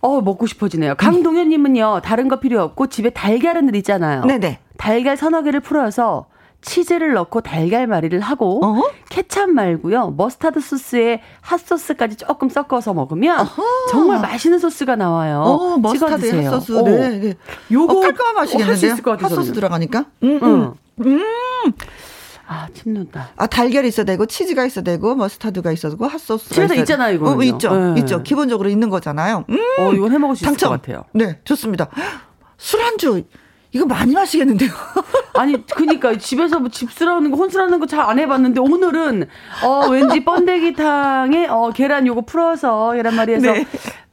어, 0.00 0.20
먹고 0.22 0.46
싶어지네요. 0.46 0.94
강동현님은요, 0.94 2.00
다른 2.02 2.28
거 2.28 2.40
필요 2.40 2.62
없고 2.62 2.86
집에 2.86 3.10
달걀은 3.10 3.74
있잖아요. 3.74 4.24
네네. 4.24 4.60
달걀 4.78 5.18
서너 5.18 5.42
개를 5.42 5.60
풀어서 5.60 6.24
치즈를 6.62 7.12
넣고 7.14 7.40
달걀말이를 7.40 8.20
하고 8.20 8.64
어 8.64 8.82
케찹 9.08 9.52
말고요 9.54 10.14
머스타드 10.16 10.60
소스에 10.60 11.20
핫소스까지 11.42 12.16
조금 12.16 12.48
섞어서 12.48 12.94
먹으면 12.94 13.40
어허. 13.40 13.62
정말 13.90 14.20
맛있는 14.20 14.58
소스가 14.58 14.96
나와요. 14.96 15.40
어, 15.40 15.76
머스타드 15.78 16.44
핫소스. 16.44 16.72
네, 16.84 17.08
네. 17.18 17.34
요거 17.70 17.92
어, 17.98 18.00
깔끔한 18.00 18.34
맛이겠는데요. 18.36 18.96
핫소스 19.20 19.52
들어가니까. 19.52 20.06
음, 20.22 20.38
음. 20.42 20.72
음. 21.00 21.06
음. 21.06 21.72
아, 22.46 22.66
침눈다. 22.74 23.30
아, 23.36 23.46
달걀이 23.46 23.88
있어야 23.88 24.04
되고, 24.04 24.26
치즈가 24.26 24.66
있어야 24.66 24.84
되고, 24.84 25.14
머스타드가 25.14 25.72
있어야 25.72 25.92
되고, 25.92 26.06
핫소스가 26.06 26.54
집에서 26.54 26.74
있잖아요, 26.74 27.14
이거. 27.14 27.34
어, 27.34 27.42
있죠. 27.44 27.74
네. 27.94 28.00
있죠. 28.00 28.22
기본적으로 28.22 28.68
있는 28.68 28.90
거잖아요. 28.90 29.44
음. 29.48 29.58
어, 29.78 29.92
이건 29.94 30.12
해 30.12 30.18
먹을 30.18 30.36
수 30.36 30.44
당첨. 30.44 30.68
있을 30.74 30.76
것 30.76 30.82
같아요. 30.82 31.04
네, 31.14 31.40
좋습니다. 31.44 31.88
술안주. 32.58 33.24
이거 33.72 33.86
많이 33.86 34.12
마시겠는데요? 34.14 34.70
아니, 35.34 35.64
그니까 35.66 36.16
집에서 36.18 36.58
뭐 36.60 36.68
집술하는 36.68 37.30
거, 37.30 37.36
혼술하는 37.38 37.80
거 37.80 37.86
잘 37.86 38.00
안 38.00 38.18
해봤는데 38.18 38.60
오늘은 38.60 39.28
어 39.64 39.88
왠지 39.88 40.24
번데기탕에 40.24 41.46
어 41.48 41.70
계란 41.74 42.06
요거 42.06 42.22
풀어서 42.22 42.92
계란말이에서 42.92 43.52
네. 43.52 43.66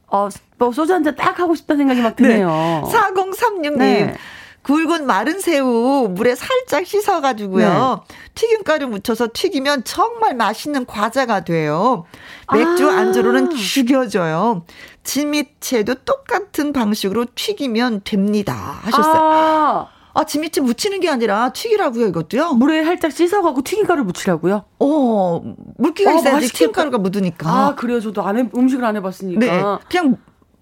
어, 0.08 0.28
뭐 0.58 0.72
소주 0.72 0.92
한 0.94 1.04
잔 1.04 1.14
딱 1.16 1.38
하고 1.38 1.54
싶다 1.54 1.76
생각이 1.76 2.00
막 2.00 2.16
드네요. 2.16 2.48
네. 2.48 2.90
4036님. 2.98 3.76
네. 3.76 4.14
굵은 4.62 5.06
마른 5.06 5.40
새우 5.40 6.08
물에 6.10 6.34
살짝 6.34 6.86
씻어가지고요. 6.86 8.04
네. 8.08 8.16
튀김가루 8.34 8.88
묻혀서 8.88 9.28
튀기면 9.32 9.84
정말 9.84 10.34
맛있는 10.34 10.84
과자가 10.84 11.44
돼요. 11.44 12.04
맥주 12.52 12.90
아. 12.90 12.98
안주로는 12.98 13.50
죽여져요. 13.56 14.64
진미채도 15.04 15.94
똑같은 16.04 16.72
방식으로 16.72 17.26
튀기면 17.34 18.02
됩니다. 18.04 18.54
하셨어요. 18.82 19.14
아. 19.16 19.88
아, 20.12 20.24
진미채 20.24 20.60
묻히는 20.60 21.00
게 21.00 21.08
아니라 21.08 21.52
튀기라고요, 21.52 22.06
이것도요? 22.08 22.54
물에 22.54 22.84
살짝 22.84 23.12
씻어가고 23.12 23.62
튀김가루 23.62 24.04
묻히라고요? 24.04 24.64
어, 24.80 25.54
물기가 25.78 26.12
어, 26.12 26.14
있어야지 26.16 26.48
튀김가루가 26.52 26.98
묻으니까. 26.98 27.48
아, 27.48 27.74
그래요? 27.76 28.00
저도 28.00 28.22
안 28.22 28.36
해, 28.36 28.48
음식을 28.54 28.84
안 28.84 28.96
해봤으니까. 28.96 29.40
네. 29.40 29.62
그냥 29.88 30.16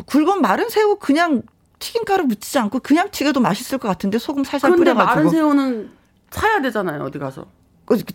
굵은 0.06 0.42
마른 0.42 0.68
새우 0.68 0.96
그냥 0.96 1.42
튀김가루 1.78 2.24
묻히지 2.24 2.58
않고 2.58 2.80
그냥 2.80 3.08
튀겨도 3.10 3.40
맛있을 3.40 3.78
것 3.78 3.88
같은데 3.88 4.18
소금 4.18 4.44
살살 4.44 4.72
뿌려가지고. 4.76 5.14
마른 5.14 5.30
새우는 5.30 5.90
사야 6.30 6.60
되잖아요, 6.60 7.04
어디 7.04 7.18
가서. 7.18 7.46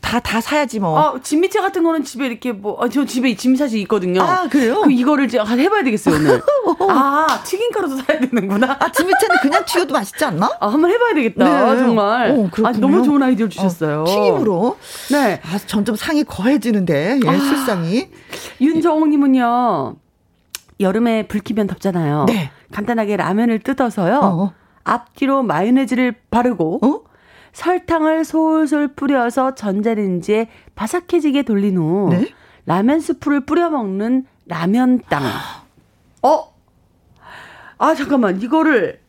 다, 0.02 0.20
다 0.20 0.40
사야지 0.40 0.80
뭐. 0.80 1.00
아, 1.00 1.20
진미채 1.22 1.60
같은 1.60 1.84
거는 1.84 2.04
집에 2.04 2.28
이렇게 2.28 2.52
뭐, 2.52 2.78
아, 2.80 2.88
저 2.90 3.06
집에 3.06 3.36
진미채이 3.36 3.82
있거든요. 3.82 4.22
아, 4.22 4.48
그래요? 4.48 4.82
그 4.82 4.92
이거를 4.92 5.26
이제 5.26 5.40
해봐야 5.40 5.84
되겠어요, 5.84 6.16
오늘. 6.16 6.42
아, 6.90 7.42
튀김가루도 7.44 7.96
사야 7.98 8.20
되는구나. 8.20 8.78
아, 8.80 8.92
진미채는 8.92 9.38
그냥 9.42 9.66
튀겨도 9.66 9.94
맛있지 9.94 10.24
않나? 10.26 10.50
아, 10.60 10.68
한번 10.68 10.92
해봐야 10.92 11.14
되겠다. 11.16 11.74
네. 11.74 11.80
정말. 11.80 12.32
오, 12.32 12.50
아, 12.64 12.72
너무 12.74 13.04
좋은 13.04 13.24
아이디어 13.24 13.48
주셨어요. 13.48 14.02
어, 14.02 14.06
튀김으로? 14.06 14.78
네. 15.12 15.42
아, 15.44 15.58
점점 15.66 15.96
상이 15.96 16.24
거해지는데, 16.24 17.20
예, 17.24 17.30
아, 17.30 17.38
술상이. 17.40 18.10
윤정욱님은요, 18.62 19.96
여름에 20.80 21.28
불 21.28 21.40
키면 21.42 21.68
덥잖아요. 21.68 22.26
네. 22.28 22.52
간단하게 22.72 23.18
라면을 23.18 23.60
뜯어서요. 23.60 24.20
어. 24.22 24.54
앞뒤로 24.84 25.44
마요네즈를 25.44 26.14
바르고, 26.30 26.80
어? 26.84 27.13
설탕을 27.54 28.26
솔솔 28.26 28.90
뿌려서 28.96 29.56
전자레인지에 29.56 30.50
바삭해지게 30.76 31.44
돌린 31.44 31.78
후 31.78 32.10
네? 32.12 32.28
라면 32.66 33.00
스프를 33.00 33.42
뿌려 33.46 33.70
먹는 33.70 34.26
라면땅. 34.48 35.24
어? 36.24 36.54
아 37.78 37.96
잠깐만 37.96 38.42
이거를 38.42 39.00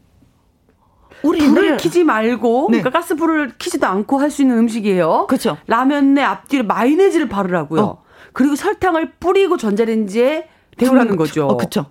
우리 1.23 1.47
불을 1.47 1.79
키지 1.79 2.05
말고 2.05 2.69
네. 2.71 2.81
그러니까 2.81 2.99
가스 2.99 3.15
불을 3.17 3.55
키지도 3.59 3.87
않고 3.87 4.19
할 4.21 4.31
수 4.31 4.43
있는 4.43 4.59
음식이에요. 4.59 5.27
그렇죠. 5.29 5.57
라면에 5.67 6.23
앞뒤로 6.23 6.65
마요네즈를 6.65 7.29
바르라고요. 7.29 7.81
어. 7.83 8.05
그리고 8.33 8.57
설탕을 8.57 9.13
뿌리고 9.21 9.57
전자레인지에 9.57 10.49
데우라는 10.77 11.17
거죠. 11.17 11.47
어, 11.47 11.57
그렇죠. 11.57 11.87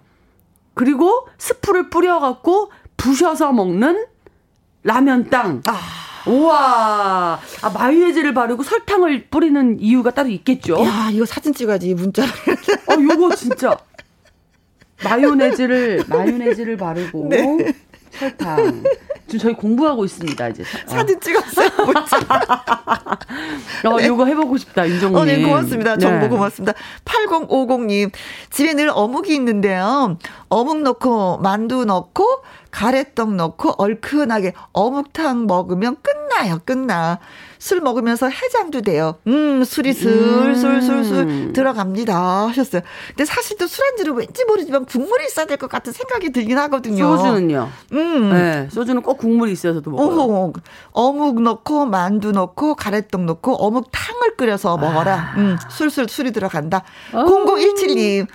그리고 0.75 1.27
스프를 1.37 1.89
뿌려 1.89 2.19
갖고 2.19 2.69
부셔서 2.97 3.53
먹는 3.53 4.05
라면 4.83 5.29
땅. 5.29 5.61
아. 5.67 5.79
우와. 6.27 7.39
아, 7.61 7.69
마요네즈를 7.69 8.33
바르고 8.33 8.63
설탕을 8.63 9.27
뿌리는 9.29 9.79
이유가 9.79 10.11
따로 10.11 10.29
있겠죠? 10.29 10.83
야, 10.83 11.09
이거 11.11 11.25
사진 11.25 11.53
찍어야지, 11.53 11.93
문자로. 11.93 12.27
어, 12.87 12.93
요거 13.01 13.35
진짜. 13.35 13.77
마요네즈를, 15.03 16.05
마요네즈를 16.07 16.77
바르고. 16.77 17.27
네. 17.29 17.73
설탕. 18.11 18.83
지금 19.27 19.39
저희 19.39 19.53
공부하고 19.53 20.05
있습니다, 20.05 20.47
이제. 20.49 20.63
사진 20.85 21.19
찍었어요. 21.19 21.67
어, 23.85 23.97
네. 23.97 24.05
이거 24.05 24.25
해보고 24.25 24.57
싶다, 24.57 24.87
윤정님. 24.87 25.17
어, 25.17 25.25
네, 25.25 25.41
고맙습니다. 25.41 25.97
정보 25.97 26.25
네. 26.25 26.29
고맙습니다. 26.29 26.73
8050님, 27.05 28.11
집에 28.49 28.73
늘 28.73 28.89
어묵이 28.93 29.33
있는데요. 29.35 30.17
어묵 30.49 30.81
넣고, 30.83 31.39
만두 31.39 31.85
넣고, 31.85 32.43
가래떡 32.73 33.35
넣고 33.35 33.75
얼큰하게 33.77 34.53
어묵탕 34.73 35.45
먹으면 35.45 35.97
끝나요, 36.01 36.59
끝나. 36.65 37.19
술 37.59 37.79
먹으면서 37.79 38.27
해장도 38.29 38.81
돼요. 38.81 39.15
음, 39.27 39.63
술이 39.63 39.93
술술술술 39.93 41.17
음. 41.19 41.53
들어갑니다. 41.53 42.47
하셨어요. 42.47 42.81
근데 43.09 43.23
사실 43.25 43.57
또 43.57 43.67
술안주를 43.67 44.13
왠지 44.13 44.43
모르지만 44.45 44.85
국물이 44.85 45.25
있어야 45.27 45.45
될 45.45 45.57
것 45.57 45.69
같은 45.69 45.93
생각이 45.93 46.31
들긴 46.31 46.57
하거든요. 46.57 47.15
소주는요? 47.15 47.69
음. 47.93 48.29
네, 48.33 48.67
소주는 48.71 49.01
꼭 49.03 49.17
국물이 49.17 49.51
있어서도 49.53 49.91
먹어요. 49.91 50.21
어, 50.21 50.51
어묵 50.91 51.41
넣고 51.41 51.85
만두 51.85 52.31
넣고 52.31 52.75
가래떡 52.75 53.21
넣고 53.23 53.53
어묵탕을 53.53 54.35
끓여서 54.35 54.75
먹어라. 54.77 55.13
아. 55.13 55.33
음, 55.37 55.57
술술 55.69 56.09
술이 56.09 56.31
들어간다. 56.31 56.83
0017님. 57.11 58.27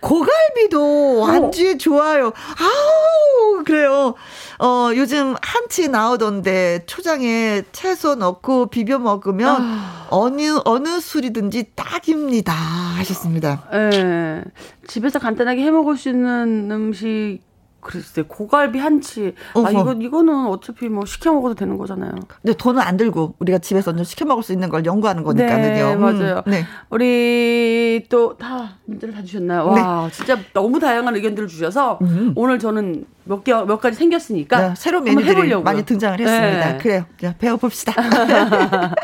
고갈비도 0.00 1.26
안주에 1.26 1.78
좋아요. 1.78 2.32
아우, 2.58 3.64
그래요. 3.64 4.14
어, 4.58 4.90
요즘 4.94 5.34
한치 5.40 5.88
나오던데 5.88 6.84
초장에 6.86 7.62
채소 7.72 8.14
넣고 8.14 8.66
비벼 8.66 8.98
먹으면 8.98 9.56
아. 9.60 10.06
어느, 10.10 10.58
어느 10.64 11.00
술이든지 11.00 11.72
딱입니다. 11.74 12.52
하셨습니다. 12.52 13.68
예. 13.72 14.42
집에서 14.86 15.18
간단하게 15.18 15.62
해 15.62 15.70
먹을 15.70 15.96
수 15.96 16.08
있는 16.08 16.70
음식 16.70 17.40
글쎄 17.80 18.22
고갈비 18.26 18.78
한치 18.78 19.34
아 19.54 19.70
이거 19.70 19.92
이거는 19.92 20.46
어차피 20.46 20.88
뭐 20.88 21.04
시켜 21.06 21.32
먹어도 21.32 21.54
되는 21.54 21.78
거잖아요. 21.78 22.10
근데 22.42 22.56
돈은 22.56 22.82
안 22.82 22.96
들고 22.96 23.34
우리가 23.38 23.58
집에서 23.58 23.94
좀 23.94 24.04
시켜 24.04 24.24
먹을 24.24 24.42
수 24.42 24.52
있는 24.52 24.68
걸 24.68 24.84
연구하는 24.84 25.22
거니까요. 25.22 25.56
네, 25.56 25.96
맞아요. 25.96 26.42
음, 26.46 26.50
네. 26.50 26.64
우리 26.90 28.04
또다 28.08 28.78
문제를 28.84 29.14
다 29.14 29.22
주셨나요? 29.22 29.66
와 29.66 30.04
네. 30.06 30.12
진짜 30.12 30.36
너무 30.52 30.80
다양한 30.80 31.14
의견들을 31.16 31.48
주셔서 31.48 31.98
음. 32.02 32.32
오늘 32.36 32.58
저는 32.58 33.04
몇 33.24 33.44
개 33.44 33.52
몇 33.52 33.80
가지 33.80 33.96
생겼으니까 33.96 34.68
네, 34.70 34.74
새로운 34.76 35.04
메뉴들이 35.04 35.54
많이 35.62 35.84
등장을 35.84 36.18
했습니다. 36.18 36.72
네. 36.72 36.78
그래요. 36.78 37.04
그냥 37.18 37.34
배워봅시다. 37.38 37.92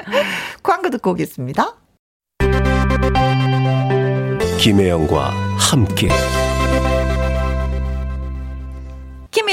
광고 0.63 0.91
듣고 0.91 1.11
오겠습니다. 1.13 1.75
김혜영과 4.59 5.31
함께. 5.59 6.09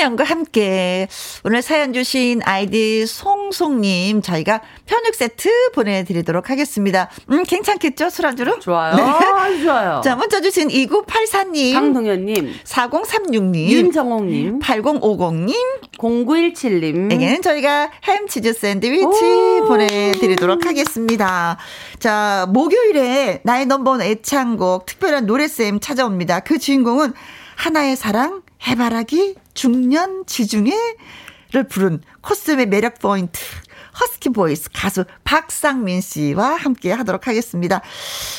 김혜영과 0.02 0.24
함께 0.24 1.08
오늘 1.44 1.62
사연 1.62 1.94
주신 1.94 2.42
아이디 2.44 3.06
송송님 3.06 4.22
저희가 4.22 4.62
편육 4.88 5.14
세트 5.14 5.72
보내드리도록 5.74 6.50
하겠습니다. 6.50 7.10
음 7.30 7.44
괜찮겠죠 7.44 8.10
술안주로? 8.10 8.60
좋아요. 8.60 8.96
네. 8.96 9.64
좋아요. 9.64 10.02
자 10.04 10.16
문자 10.16 10.42
주신 10.42 10.70
2984님 10.70 11.74
강동현님 11.74 12.54
4036님 12.64 13.56
윤정옥님 13.70 14.60
8050님 14.60 15.54
0917님 15.98 17.12
에게는 17.12 17.42
저희가 17.44 17.92
햄치즈 18.04 18.54
샌드위치 18.54 19.06
오. 19.06 19.68
보내드리도록 19.68 20.66
하겠습니다. 20.66 21.58
자 22.00 22.48
목요일에 22.50 23.42
나의 23.44 23.68
넘버원 23.68 24.02
애창곡 24.02 24.88
특별한 24.88 25.28
노래쌤 25.28 25.80
찾아옵니다. 25.80 26.40
그 26.40 26.58
주인공은 26.58 27.14
하나의 27.56 27.96
사랑 27.96 28.42
해바라기 28.66 29.36
중년 29.54 30.26
지중해를 30.26 31.68
부른 31.70 32.02
콧수염의 32.22 32.68
매력 32.68 33.00
포인트 33.00 33.40
허스키 34.00 34.30
보이스 34.30 34.70
가수 34.72 35.06
박상민 35.24 36.02
씨와 36.02 36.56
함께 36.56 36.92
하도록 36.92 37.26
하겠습니다. 37.28 37.82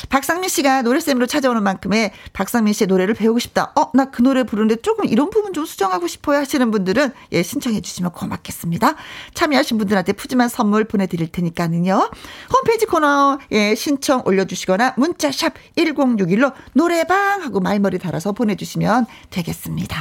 박상민 0.09 0.49
씨가 0.49 0.83
노래쌤으로 0.83 1.27
찾아오는 1.27 1.61
만큼의 1.63 2.11
박상민 2.31 2.73
씨의 2.73 2.87
노래를 2.87 3.15
배우고 3.15 3.39
싶다. 3.39 3.73
어, 3.75 3.91
나 3.93 4.13
그 4.13 4.21
노래 4.21 4.43
부르는데 4.43 4.81
조금 4.81 5.05
이런 5.05 5.29
부분 5.31 5.53
좀 5.53 5.65
수정하고 5.65 6.07
싶어요 6.07 6.37
하시는 6.37 6.69
분들은 6.71 7.11
예, 7.31 7.43
신청해 7.43 7.81
주시면 7.81 8.11
고맙겠습니다. 8.11 8.95
참여하신 9.33 9.79
분들한테 9.79 10.13
푸짐한 10.13 10.49
선물 10.49 10.85
보내드릴 10.85 11.31
테니까는요. 11.31 12.11
홈페이지 12.53 12.85
코너에 12.85 13.37
예, 13.51 13.75
신청 13.75 14.21
올려주시거나 14.25 14.93
문자샵 14.97 15.53
1061로 15.75 16.53
노래방 16.73 17.41
하고 17.41 17.59
말머리 17.59 17.97
달아서 17.97 18.33
보내주시면 18.33 19.07
되겠습니다. 19.31 19.97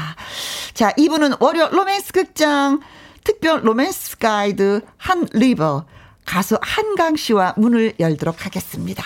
자, 0.75 0.93
2부는 0.97 1.35
월요 1.41 1.69
로맨스 1.73 2.13
극장 2.13 2.81
특별 3.25 3.65
로맨스 3.65 4.19
가이드 4.19 4.83
한 4.97 5.29
River 5.33 5.85
가수 6.25 6.59
한강 6.61 7.17
씨와 7.17 7.55
문을 7.57 7.95
열도록 7.99 8.47
하겠습니다. 8.47 9.05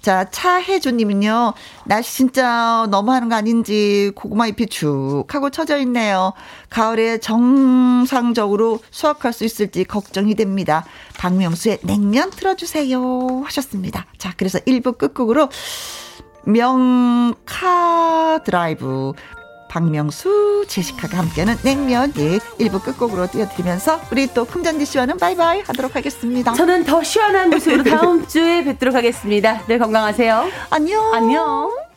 자, 0.00 0.30
차혜주님은요, 0.30 1.54
날씨 1.84 2.16
진짜 2.16 2.86
너무하는 2.90 3.28
거 3.28 3.34
아닌지 3.34 4.12
고구마 4.14 4.46
잎이 4.46 4.68
축 4.68 5.26
하고 5.28 5.50
처져 5.50 5.78
있네요. 5.80 6.32
가을에 6.70 7.18
정상적으로 7.18 8.78
수확할 8.90 9.32
수 9.32 9.44
있을지 9.44 9.84
걱정이 9.84 10.34
됩니다. 10.34 10.84
박명수의 11.18 11.80
냉면 11.82 12.30
틀어주세요. 12.30 13.42
하셨습니다. 13.44 14.06
자, 14.18 14.32
그래서 14.36 14.58
1부 14.60 14.96
끝곡으로 14.98 15.50
명카드라이브 16.44 19.12
박명수, 19.68 20.64
제시카가 20.68 21.18
함께하는 21.18 21.56
냉면 21.62 22.12
예, 22.18 22.38
일부 22.58 22.80
끝곡으로 22.80 23.28
띄워드리면서 23.30 24.00
우리 24.10 24.26
또 24.28 24.44
금잔디 24.44 24.84
씨와는 24.84 25.18
바이바이 25.18 25.62
하도록 25.62 25.94
하겠습니다. 25.94 26.54
저는 26.54 26.84
더 26.84 27.02
시원한 27.02 27.50
모습으로 27.50 27.84
다음 27.84 28.26
주에 28.28 28.64
뵙도록 28.64 28.94
하겠습니다. 28.94 29.64
늘 29.66 29.78
건강하세요. 29.78 30.48
안녕. 30.70 31.14
안녕. 31.14 31.88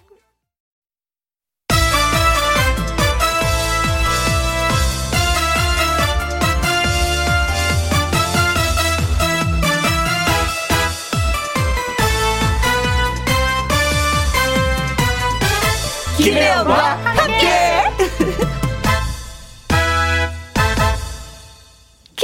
김혜영과 16.18 17.11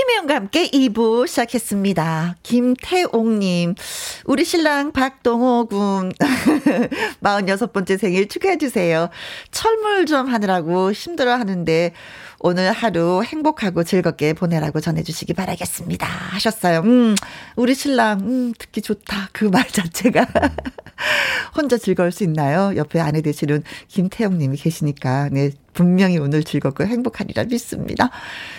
김혜영과 0.08 0.36
함께 0.36 0.70
2부 0.70 1.28
시작했습니다. 1.28 2.38
김태옥님, 2.42 3.76
우리 4.24 4.46
신랑 4.46 4.94
박동호 4.94 5.66
군, 5.68 6.14
46번째 7.22 7.98
생일 7.98 8.30
축하해주세요. 8.30 9.10
철물 9.52 10.06
좀 10.06 10.28
하느라고 10.28 10.94
힘들어 10.94 11.34
하는데, 11.34 11.92
오늘 12.40 12.72
하루 12.72 13.22
행복하고 13.22 13.84
즐겁게 13.84 14.32
보내라고 14.32 14.80
전해주시기 14.80 15.34
바라겠습니다. 15.34 16.08
하셨어요. 16.08 16.80
음, 16.86 17.16
우리 17.58 17.76
신랑, 17.76 18.20
음, 18.22 18.54
듣기 18.58 18.82
좋다. 18.82 19.30
그 19.34 19.46
말 19.50 19.68
자체가. 19.68 20.26
혼자 21.58 21.78
즐거울 21.78 22.12
수 22.14 22.24
있나요? 22.24 22.74
옆에 22.78 23.00
아내 23.02 23.22
되시는 23.22 23.64
김태영 23.90 24.38
님이 24.38 24.56
계시니까. 24.56 25.30
네, 25.34 25.52
분명히 25.78 26.18
오늘 26.18 26.44
즐겁고 26.44 26.86
행복하리라 26.86 27.44
믿습니다. 27.44 28.10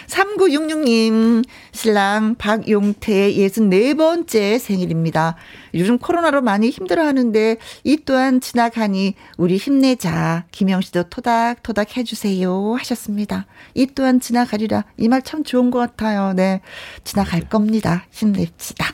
3966님, 0.07 1.45
신랑 1.73 2.37
박용태의 2.37 3.37
64번째 3.37 4.61
생일입니다. 4.61 5.35
요즘 5.75 5.99
코로나로 5.99 6.43
많이 6.43 6.71
힘들어 6.71 7.05
하는데, 7.05 7.57
이 7.83 7.99
또한 8.05 8.41
지나가니 8.41 9.15
우리 9.37 9.57
힘내자. 9.57 10.45
김영 10.53 10.81
씨도 10.81 11.09
토닥토닥 11.11 11.97
해주세요. 11.97 12.75
하셨습니다. 12.79 13.47
이 13.75 13.87
또한 13.95 14.21
지나가리라. 14.21 14.85
이 14.97 15.09
말 15.09 15.23
참 15.23 15.43
좋은 15.43 15.73
것 15.73 15.81
같아요. 15.81 16.33
네. 16.35 16.61
지나갈 17.03 17.41
겁니다. 17.49 18.07
힘냅시다. 18.13 18.87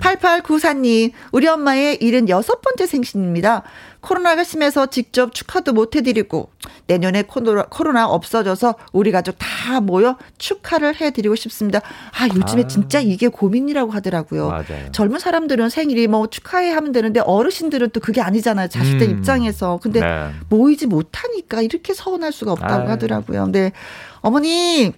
8894님, 0.00 1.12
우리 1.32 1.46
엄마의 1.48 1.98
76번째 1.98 2.86
생신입니다. 2.86 3.62
코로나가 4.00 4.44
심해서 4.44 4.86
직접 4.86 5.34
축하도 5.34 5.72
못 5.72 5.96
해드리고 5.96 6.48
내년에 6.86 7.22
코로나, 7.22 7.64
코로나 7.64 8.06
없어져서 8.06 8.76
우리 8.92 9.10
가족 9.10 9.34
다 9.38 9.80
모여 9.80 10.16
축하를 10.38 10.94
해드리고 11.00 11.34
싶습니다. 11.34 11.80
아 12.16 12.28
요즘에 12.28 12.62
아. 12.64 12.66
진짜 12.68 13.00
이게 13.00 13.26
고민이라고 13.26 13.90
하더라고요. 13.90 14.48
맞아요. 14.48 14.92
젊은 14.92 15.18
사람들은 15.18 15.70
생일이 15.70 16.06
뭐 16.06 16.28
축하해 16.28 16.70
하면 16.70 16.92
되는데 16.92 17.18
어르신들은 17.18 17.90
또 17.90 17.98
그게 17.98 18.20
아니잖아요. 18.20 18.68
자식들 18.68 19.08
음. 19.08 19.18
입장에서 19.18 19.80
근데 19.82 20.00
네. 20.00 20.30
모이지 20.50 20.86
못하니까 20.86 21.62
이렇게 21.62 21.92
서운할 21.92 22.30
수가 22.30 22.52
없다고 22.52 22.82
아유. 22.82 22.90
하더라고요. 22.90 23.44
근데 23.44 23.72
어머니 24.20 24.92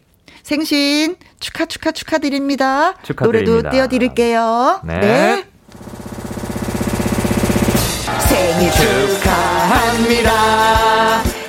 생신 0.49 1.17
축하 1.41 1.67
축하 1.67 1.93
축하드립니다. 1.93 2.95
축하드립니다. 3.03 3.53
노래도 3.53 3.69
띄워드릴게요. 3.71 4.81
네. 4.83 4.99
네. 4.99 5.45
생일 8.27 8.71
축하합니다. 8.73 10.33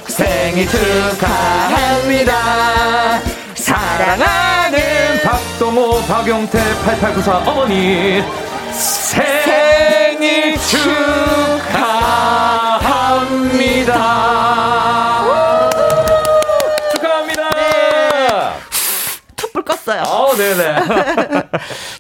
생일 0.09 0.67
축하합니다. 0.67 2.33
사랑하는 3.55 5.21
박동호, 5.23 6.01
박용태, 6.01 6.59
8894 6.83 7.37
어머니 7.49 8.21
생일 8.73 10.57
축하합니다. 10.57 10.99
축하합니다. 13.79 15.38
껐어요. 19.89 20.03
어, 20.05 20.35
네네. 20.35 21.49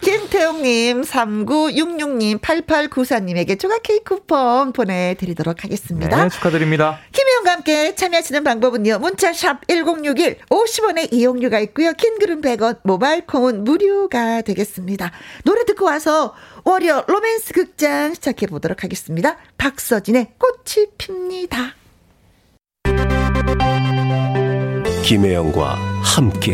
김태웅님, 0.01 1.01
3966님, 1.01 2.39
8894님에게 2.39 3.59
조각 3.59 3.83
케이크 3.83 4.15
쿠폰 4.15 4.71
보내드리도록 4.73 5.63
하겠습니다. 5.63 6.23
네, 6.23 6.29
축하드립니다. 6.29 6.99
김혜영과 7.11 7.51
함께 7.51 7.95
참여하시는 7.95 8.43
방법은요. 8.43 8.99
문자샵 8.99 9.67
1061, 9.67 10.39
50원의 10.49 11.13
이용료가 11.13 11.59
있고요. 11.59 11.93
킹글은 11.93 12.41
100원, 12.41 12.79
모바일 12.83 13.25
콩은 13.25 13.63
무료가 13.63 14.41
되겠습니다. 14.41 15.11
노래 15.43 15.65
듣고 15.65 15.85
와서 15.85 16.35
월요 16.63 17.03
로맨스 17.07 17.53
극장 17.53 18.13
시작해 18.13 18.45
보도록 18.47 18.83
하겠습니다. 18.83 19.37
박서진의 19.57 20.33
꽃이 20.37 20.87
핍니다. 20.97 21.75
김혜영과 25.03 25.75
함께. 26.03 26.53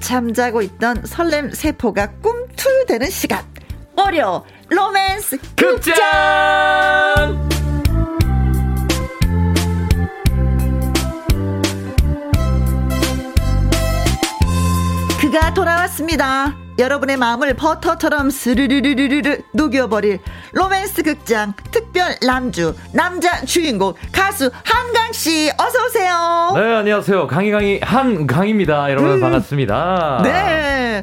잠자고 0.00 0.62
있던 0.62 1.04
설렘 1.04 1.52
세포가 1.52 2.12
꿈틀대는 2.20 3.10
시간. 3.10 3.44
어려 3.96 4.44
로맨스 4.68 5.38
극장! 5.56 7.48
그가 15.20 15.52
돌아왔습니다. 15.52 16.54
여러분의 16.78 17.16
마음을 17.16 17.54
버터처럼 17.54 18.30
스르르르르르 18.30 19.42
녹여버릴 19.52 20.20
로맨스 20.52 21.02
극장 21.02 21.52
특별 21.88 22.14
남주 22.26 22.74
남자 22.92 23.44
주인공 23.44 23.94
가수 24.12 24.50
한강 24.64 25.12
씨 25.12 25.50
어서 25.58 25.84
오세요. 25.86 26.52
네 26.54 26.74
안녕하세요 26.76 27.26
강희 27.26 27.50
강희 27.50 27.80
한강입니다 27.82 28.90
여러분 28.90 29.12
음. 29.12 29.20
반갑습니다. 29.20 30.20
네. 30.22 31.02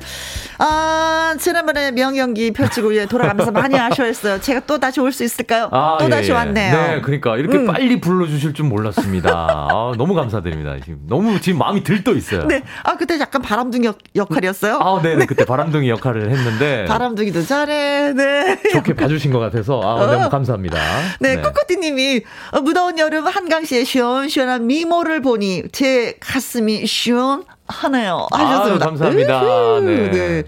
아, 0.58 1.36
지난번에 1.40 1.92
명연기 1.92 2.52
펼치고 2.52 2.96
예, 2.96 3.06
돌아가면서 3.06 3.52
많이 3.52 3.78
아쉬워했어요. 3.78 4.40
제가 4.40 4.62
또 4.62 4.78
다시 4.78 5.00
올 5.00 5.12
수 5.12 5.24
있을까요? 5.24 5.70
아, 5.72 5.98
또 6.00 6.06
예, 6.06 6.10
다시 6.10 6.30
예. 6.32 6.34
왔네요. 6.34 6.72
네, 6.76 7.02
그러니까 7.02 7.38
이렇게 7.38 7.58
음. 7.58 7.66
빨리 7.68 8.02
불러주실 8.02 8.54
줄 8.54 8.66
몰랐습니다. 8.66 9.30
아, 9.32 9.94
너무 9.98 10.14
감사드립니다. 10.14 10.76
지금 10.84 11.00
너무 11.08 11.40
지금 11.40 11.60
마음이 11.60 11.84
들떠 11.84 12.14
있어요. 12.16 12.46
네, 12.48 12.64
아 12.84 12.98
그때 12.98 13.18
약간 13.20 13.42
바람둥이 13.42 13.88
역, 14.16 14.36
할이었어요 14.36 14.80
아, 14.82 15.02
네, 15.02 15.16
네, 15.16 15.26
그때 15.26 15.46
바람둥이 15.46 15.90
역할을 15.90 16.30
했는데 16.32 16.86
바람둥이도 16.90 17.44
잘해. 17.46 18.14
네. 18.14 18.60
좋게 18.72 18.96
봐주신 18.96 19.32
것 19.32 19.40
같아서 19.40 19.80
아, 19.82 19.94
어. 19.96 20.06
너무 20.08 20.30
감사합니다. 20.30 20.78
네, 21.20 21.36
네. 21.36 21.42
꾸꾸띠님이 21.42 22.22
어, 22.52 22.62
무더운 22.62 23.00
여름 23.00 23.28
한강 23.28 23.64
씨의 23.64 23.86
시원시원한 23.86 24.68
미모를 24.68 25.22
보니 25.22 25.64
제 25.72 26.18
가슴이 26.20 26.86
시원. 26.88 27.44
하네요. 27.68 28.28
하셨습니다. 28.32 28.86
아, 28.86 28.90
감사합니다. 28.90 29.42
네. 29.82 30.12
네. 30.12 30.44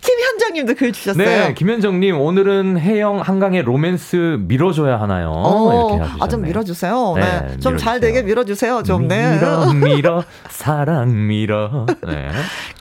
김현정님도 0.00 0.74
글 0.74 0.92
주셨어요. 0.92 1.24
네, 1.26 1.54
김현정님 1.54 2.20
오늘은 2.20 2.78
해영 2.78 3.20
한강의 3.20 3.62
로맨스 3.62 4.38
밀어줘야 4.40 5.00
하나요? 5.00 5.32
어, 5.34 5.96
이렇게 5.98 6.12
아, 6.20 6.28
좀 6.28 6.42
밀어주세요. 6.42 7.14
네, 7.16 7.22
네. 7.22 7.56
좀잘 7.58 8.00
되게 8.00 8.22
밀어주세요. 8.22 8.82
좀 8.82 9.08
네. 9.08 9.34
밀어 9.34 9.72
밀어 9.72 10.24
사랑 10.50 11.26
밀어. 11.26 11.86
네. 12.06 12.30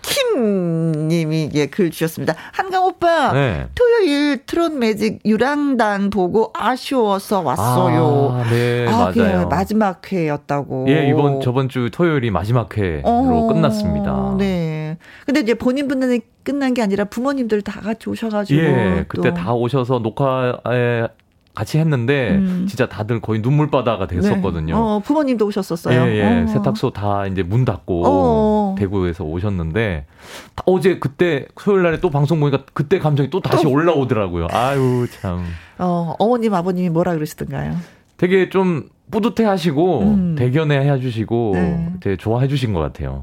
김님이 0.08 1.49
예, 1.53 1.66
글 1.68 1.91
주셨습니다. 1.91 2.34
한강 2.53 2.86
오빠 2.86 3.34
네. 3.34 3.68
토요일 3.76 4.45
트롯 4.45 4.74
매직 4.74 5.20
유랑단 5.26 6.10
보고 6.10 6.51
아쉬워서 6.53 7.41
왔어요. 7.41 8.39
아, 8.39 8.49
네, 8.49 8.88
아, 8.88 9.12
맞아요. 9.16 9.47
마지막 9.47 10.12
회였다고. 10.12 10.86
예, 10.88 11.10
이번 11.10 11.41
저번 11.41 11.70
주 11.70 11.89
토요일이 11.91 12.32
마지막 12.32 12.78
회로 12.78 13.01
어, 13.03 13.47
끝났습니다. 13.53 14.36
네. 14.38 14.97
근데 15.26 15.41
이제 15.41 15.53
본인 15.53 15.88
분들은 15.88 16.22
끝난 16.43 16.74
게 16.74 16.82
아니라 16.82 17.03
부모님들 17.05 17.62
다 17.62 17.82
같이 17.82 18.10
오셔가지고. 18.10 18.62
예, 18.62 19.05
그때 19.08 19.34
다 19.34 19.53
오셔서 19.53 19.99
녹화에 19.99 21.08
같이 21.58 21.80
했는데 21.80 22.36
음. 22.36 22.68
진짜 22.70 22.88
다들 22.88 23.20
거의 23.20 23.41
눈물바다가 23.41 24.05
됐었거든요. 24.05 24.76
네. 24.76 24.80
어, 24.80 25.01
부모님도 25.03 25.47
오셨었어요. 25.47 25.99
예, 26.01 26.18
예. 26.20 26.43
어. 26.43 26.47
세탁소 26.47 26.91
다 26.91 27.26
이제 27.26 27.41
문 27.41 27.66
닫고 27.66 28.03
어. 28.05 28.66
대구에서 28.78 29.23
오셨는데 29.23 30.05
어제 30.65 30.99
그때 30.99 31.45
토요일 31.55 31.84
날에 31.84 31.99
또 31.99 32.09
방송 32.09 32.39
보니까 32.39 32.63
그때 32.73 32.99
감정이 32.99 33.30
또 33.30 33.41
다시 33.41 33.63
또. 33.63 33.71
올라오더라고요. 33.71 34.47
아유 34.51 35.07
참. 35.19 35.45
어, 35.78 36.15
어머님 36.19 36.53
아버님이 36.53 36.89
뭐라 36.89 37.13
그러시던가요? 37.13 37.75
되게 38.17 38.49
좀 38.49 38.89
뿌듯해 39.11 39.47
하시고 39.47 40.01
음. 40.01 40.36
대견해 40.38 40.80
해 40.80 40.99
주시고 40.99 41.51
네. 41.53 41.89
되게 42.01 42.17
좋아해 42.17 42.47
주신 42.47 42.73
것 42.73 42.80
같아요. 42.80 43.21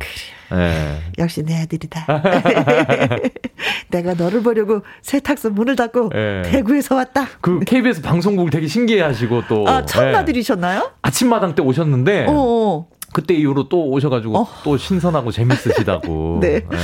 네. 0.50 0.98
역시 1.18 1.42
내 1.42 1.60
아들이다. 1.62 2.06
내가 3.90 4.14
너를 4.14 4.42
보려고 4.42 4.82
세탁소 5.02 5.50
문을 5.50 5.76
닫고 5.76 6.10
네. 6.10 6.42
대구에서 6.42 6.94
왔다. 6.94 7.26
그 7.40 7.60
KBS 7.60 8.02
방송국을 8.02 8.50
되게 8.50 8.66
신기해 8.66 9.02
하시고 9.02 9.42
또. 9.48 9.68
아, 9.68 9.84
처음 9.84 10.12
네. 10.12 10.16
아들이셨나요? 10.16 10.92
아침마당 11.02 11.54
때 11.54 11.62
오셨는데. 11.62 12.26
어어. 12.28 12.86
그때 13.14 13.32
이후로 13.32 13.68
또 13.70 13.88
오셔가지고 13.88 14.36
어. 14.36 14.48
또 14.64 14.76
신선하고 14.76 15.30
재밌으시다고. 15.30 16.40
네. 16.42 16.60
네. 16.68 16.78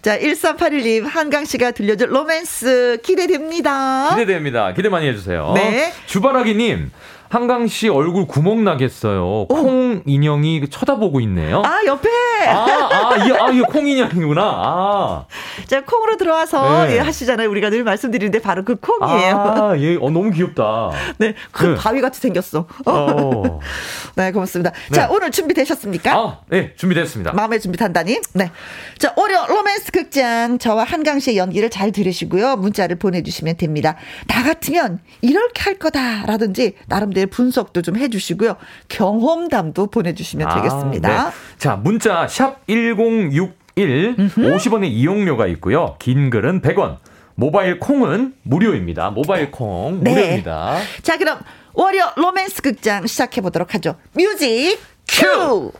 자, 0.00 0.18
1381님, 0.18 1.02
한강 1.02 1.44
씨가 1.44 1.72
들려줄 1.72 2.14
로맨스 2.14 3.00
기대됩니다. 3.02 4.10
기대됩니다. 4.10 4.72
기대 4.72 4.88
많이 4.88 5.08
해주세요. 5.08 5.52
네. 5.54 5.92
주바라기님, 6.06 6.90
한강 7.28 7.66
씨 7.66 7.88
얼굴 7.88 8.26
구멍 8.26 8.62
나겠어요. 8.62 9.24
오. 9.24 9.46
콩 9.48 10.02
인형이 10.06 10.68
쳐다보고 10.70 11.20
있네요. 11.22 11.62
아, 11.64 11.80
옆에. 11.84 12.08
아, 12.46 13.10
아, 13.10 13.16
이, 13.16 13.32
아, 13.32 13.50
이게 13.50 13.62
콩 13.62 13.86
인형이구나. 13.86 14.42
아. 14.42 15.24
자, 15.66 15.82
콩으로 15.82 16.16
들어와서 16.16 16.86
네. 16.86 16.96
예, 16.96 16.98
하시잖아요. 17.00 17.48
우리가 17.50 17.70
늘 17.70 17.82
말씀드리는데 17.82 18.40
바로 18.40 18.64
그 18.64 18.76
콩이에요. 18.76 19.36
아, 19.36 19.76
예, 19.78 19.96
어, 19.96 20.10
너무 20.10 20.30
귀엽다. 20.30 20.90
네, 21.18 21.34
그 21.50 21.64
네. 21.66 21.74
바위 21.74 22.00
같이 22.00 22.20
생겼어. 22.20 22.66
어. 22.86 23.60
네, 24.16 24.30
고맙습니다. 24.30 24.70
네. 24.90 24.94
자, 24.94 25.08
오늘 25.10 25.30
준비되셨습니까? 25.30 26.12
아, 26.14 26.38
네, 26.48 26.74
준비됐습니다. 26.76 27.32
마음의 27.32 27.60
준비 27.60 27.78
단단히. 27.78 28.20
네. 28.34 28.50
자, 28.98 29.12
오려 29.16 29.46
로맨스 29.46 29.90
극장 29.92 30.58
저와 30.58 30.84
한강 30.84 31.18
씨의 31.18 31.36
연기를 31.36 31.70
잘 31.70 31.90
들으시고요. 31.90 32.56
문자를 32.56 32.96
보내주시면 32.96 33.56
됩니다. 33.56 33.96
나 34.28 34.42
같으면 34.44 35.00
이렇게 35.20 35.62
할 35.62 35.78
거다라든지 35.78 36.74
나름대로 36.86 37.24
네, 37.24 37.26
분석도 37.26 37.82
좀 37.82 37.96
해주시고요. 37.96 38.56
경험담도 38.88 39.86
보내주시면 39.86 40.48
아, 40.48 40.54
되겠습니다. 40.56 41.08
네. 41.08 41.30
자, 41.58 41.76
문자 41.76 42.26
샵 42.34 42.66
1061, 42.66 44.16
음흠. 44.18 44.40
50원의 44.40 44.86
이용료가 44.86 45.46
있고요. 45.46 45.94
긴 46.00 46.30
글은 46.30 46.62
100원. 46.62 46.96
모바일 47.36 47.78
콩은 47.78 48.34
무료입니다. 48.42 49.10
모바일 49.10 49.52
콩 49.52 50.02
네. 50.02 50.10
무료입니다. 50.10 50.78
자, 51.02 51.16
그럼 51.16 51.38
월요 51.74 52.10
로맨스 52.16 52.60
극장 52.60 53.06
시작해 53.06 53.40
보도록 53.40 53.72
하죠. 53.74 53.94
music 54.14 54.80
cue! 55.06 55.70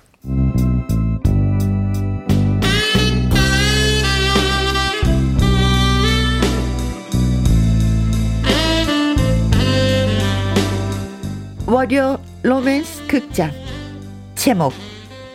월요 11.66 12.20
로맨스 12.44 13.08
극장 13.08 13.50
제목 14.36 14.72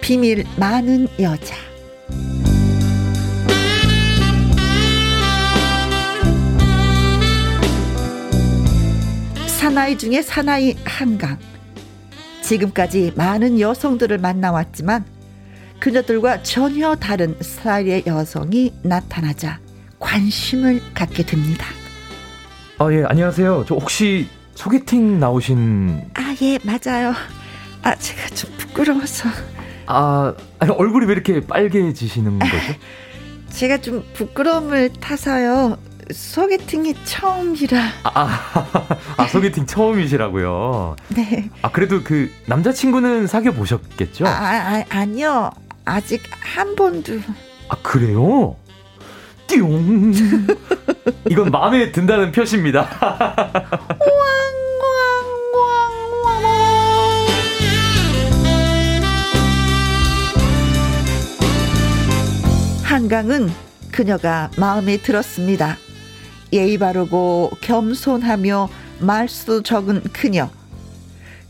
비밀 0.10 0.44
많은 0.58 1.08
여자 1.20 1.56
사나이 9.46 9.96
중에 9.96 10.24
사나이 10.24 10.76
한강 10.84 11.38
지금까지 12.42 13.14
많은 13.16 13.60
여성들을 13.60 14.18
만나왔지만 14.18 15.06
그녀들과 15.80 16.42
전혀 16.42 16.96
다른 16.96 17.36
스타일의 17.40 18.06
여성이 18.08 18.74
나타나자 18.82 19.60
관심을 20.00 20.82
갖게 20.96 21.24
됩니다. 21.24 21.68
아, 22.80 22.92
예, 22.92 23.04
안녕하세요. 23.04 23.66
저 23.68 23.76
혹시 23.76 24.28
소개팅 24.56 25.20
나오신 25.20 26.10
아, 26.16 26.36
예, 26.42 26.58
맞아요. 26.64 27.14
아, 27.84 27.96
제가 27.96 28.28
좀 28.30 28.52
부끄러워서. 28.58 29.30
아, 29.92 30.34
아니, 30.60 30.72
얼굴이 30.72 31.08
왜 31.08 31.14
이렇게 31.14 31.42
빨개지시는 31.46 32.38
거죠? 32.40 32.56
제가 33.50 33.80
좀 33.80 34.06
부끄러움을 34.14 34.94
타서요. 34.94 35.78
소개팅이 36.12 36.94
처음이라. 37.06 37.80
아, 38.04 38.12
아, 38.14 38.88
아, 39.18 39.28
소개팅 39.28 39.66
처음이시라고요? 39.66 40.96
네. 41.10 41.50
아, 41.64 41.72
그래도 41.72 42.04
그 42.04 42.32
남자친구는 42.46 43.26
사귀어 43.28 43.52
보셨겠죠? 43.52 44.26
아, 44.28 44.30
아, 44.30 44.84
아니요. 44.90 45.50
아직 45.86 46.22
한 46.40 46.76
번도. 46.76 47.20
아, 47.70 47.76
그래요? 47.82 48.56
띠용. 49.48 50.14
이건 51.30 51.50
마음에 51.50 51.92
든다는 51.92 52.32
표시입니다. 52.32 52.88
한강은 62.90 63.52
그녀가 63.92 64.50
마음에 64.58 64.98
들었습니다. 64.98 65.78
예의 66.52 66.80
바르고 66.80 67.52
겸손하며 67.62 68.68
말수 69.00 69.62
적은 69.62 70.02
그녀. 70.12 70.50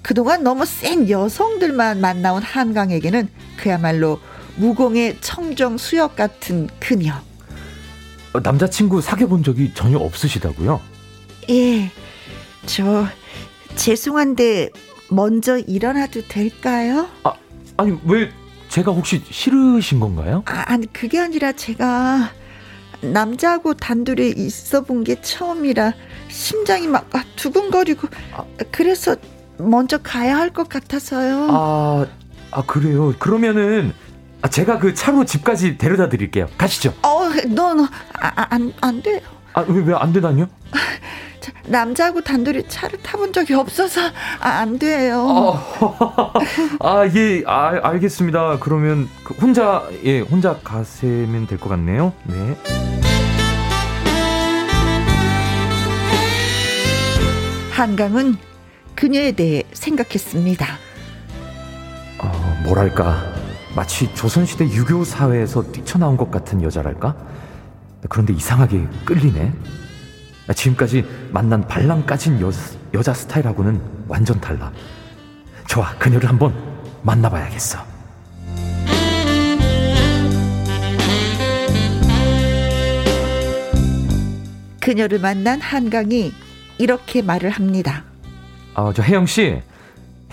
그동안 0.01 0.43
너무 0.43 0.65
센 0.65 1.09
여성들만 1.09 2.01
만나온 2.01 2.43
한강에게는 2.43 3.29
그야말로 3.55 4.19
무공의 4.57 5.15
청정 5.21 5.77
수역 5.77 6.17
같은 6.17 6.67
그녀. 6.77 7.13
어, 8.33 8.41
남자친구 8.41 8.99
사귀어본 8.99 9.43
적이 9.43 9.71
전혀 9.73 9.97
없으시다고요? 9.97 10.81
예, 11.51 11.89
저 12.65 13.07
죄송한데 13.77 14.71
먼저 15.09 15.57
일어나도 15.57 16.27
될까요? 16.27 17.07
아, 17.23 17.31
아니 17.77 17.97
왜 18.03 18.29
제가 18.80 18.93
혹시 18.93 19.21
싫으신 19.30 19.99
건가요? 19.99 20.41
아, 20.45 20.77
그게 20.93 21.19
아니라 21.19 21.51
제가 21.51 22.30
남자하고 23.01 23.73
단둘이 23.73 24.30
있어 24.38 24.82
본 24.84 25.03
게 25.03 25.19
처음이라 25.21 25.93
심장이 26.30 26.88
막 26.88 27.09
아, 27.13 27.21
두근거리고 27.36 28.07
아, 28.34 28.45
그래서 28.71 29.17
먼저 29.57 29.97
가야 29.97 30.38
할 30.38 30.51
것 30.51 30.69
같아서요. 30.69 31.47
아, 31.51 32.05
아 32.51 32.63
그래요. 32.65 33.13
그러면은 33.19 33.93
아, 34.41 34.47
제가 34.49 34.80
그 34.80 34.93
차로 34.93 35.25
집까지 35.25 35.77
데려다 35.77 36.07
드릴게요. 36.07 36.47
가시죠. 36.57 36.93
어, 37.03 37.27
너너 37.49 37.86
안안 38.13 38.71
안 38.80 39.01
돼요. 39.01 39.19
아 39.55 39.63
왜 39.63 39.82
왜 39.84 39.93
안 39.93 40.13
되다니요? 40.13 40.47
남자하고 41.67 42.21
단둘이 42.21 42.67
차를 42.67 42.99
타본 43.01 43.33
적이 43.33 43.53
없어서 43.55 44.01
아, 44.39 44.49
안 44.49 44.77
돼요. 44.79 45.59
아, 46.79 47.05
예, 47.15 47.43
아, 47.45 47.79
알겠습니다. 47.83 48.59
그러면 48.59 49.07
그 49.23 49.33
혼자 49.35 49.83
예, 50.03 50.19
혼자 50.21 50.57
가시면 50.63 51.47
될 51.47 51.57
것 51.59 51.69
같네요. 51.69 52.13
네. 52.23 52.55
한강은 57.71 58.35
그녀에 58.95 59.31
대해 59.31 59.63
생각했습니다. 59.73 60.65
어, 62.21 62.61
뭐랄까 62.65 63.33
마치 63.75 64.13
조선시대 64.13 64.65
유교 64.65 65.03
사회에서 65.05 65.71
뛰쳐나온 65.71 66.17
것 66.17 66.29
같은 66.31 66.61
여자랄까? 66.61 67.15
그런데 68.09 68.33
이상하게 68.33 68.87
끌리네. 69.05 69.53
지금까지 70.53 71.05
만난 71.31 71.67
발랑 71.67 72.05
까진 72.05 72.39
여, 72.41 72.51
여자 72.93 73.13
스타일하고는 73.13 73.81
완전 74.07 74.39
달라. 74.39 74.71
좋아, 75.67 75.93
그녀를 75.97 76.27
한번 76.27 76.53
만나봐야겠어. 77.03 77.89
그녀를 84.79 85.19
만난 85.19 85.61
한강이 85.61 86.33
이렇게 86.79 87.21
말을 87.21 87.51
합니다. 87.51 88.05
아, 88.73 88.91
저 88.95 89.03
혜영 89.03 89.27
씨, 89.27 89.61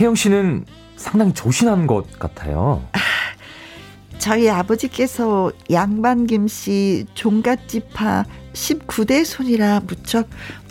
혜영 0.00 0.14
씨는 0.14 0.64
상당히 0.96 1.34
조신한 1.34 1.86
것 1.86 2.18
같아요. 2.18 2.82
아, 2.92 2.98
저희 4.18 4.48
아버지께서 4.48 5.52
양반 5.70 6.26
김씨 6.26 7.04
종갓집파 7.14 8.24
19대 8.56 9.24
손이라 9.24 9.80
무척 9.86 10.28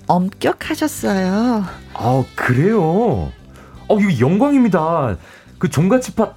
엄격하셨어요. 0.08 1.66
아, 1.94 2.24
그래요? 2.36 3.32
어, 3.88 4.00
이거 4.00 4.20
영광입니다. 4.20 5.18
그 5.60 5.70
종갓집파 5.70 6.34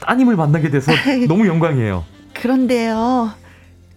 따님을 0.00 0.36
만나게 0.36 0.70
돼서 0.70 0.92
너무 1.28 1.46
영광이에요. 1.46 2.04
그런데요. 2.34 3.32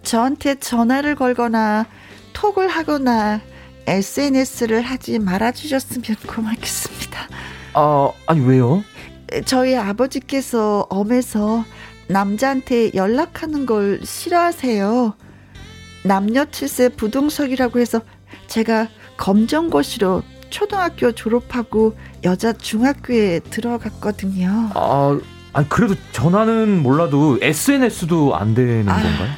저한테 0.02 0.56
전화를 0.56 1.14
걸거나 1.14 1.86
톡을 2.32 2.68
하거나 2.68 3.40
SNS를 3.86 4.82
하지 4.82 5.18
말아주셨으면 5.18 6.16
고맙겠습니다. 6.26 7.28
아, 7.74 8.10
아니 8.26 8.40
왜요? 8.40 8.82
저희 9.44 9.76
아버지께서 9.76 10.86
엄해서 10.90 11.64
남자한테 12.08 12.90
연락하는 12.94 13.66
걸 13.66 14.00
싫어하세요. 14.02 15.14
남녀 16.02 16.44
칠세 16.44 16.90
부동석이라고 16.90 17.78
해서 17.80 18.00
제가 18.46 18.88
검정고시로 19.16 20.22
초등학교 20.48 21.12
졸업하고 21.12 21.96
여자 22.24 22.52
중학교에 22.52 23.40
들어갔거든요. 23.50 24.70
아, 24.74 25.18
아니 25.52 25.68
그래도 25.68 25.94
전화는 26.12 26.82
몰라도 26.82 27.38
SNS도 27.40 28.34
안 28.36 28.54
되는 28.54 28.88
아, 28.88 28.94
건가요? 28.94 29.30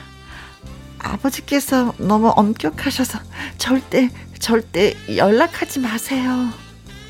아버지께서 0.99 1.95
너무 1.99 2.33
엄격하셔서 2.35 3.19
절대 3.59 4.09
절대 4.39 4.95
연락하지 5.15 5.81
마세요. 5.81 6.49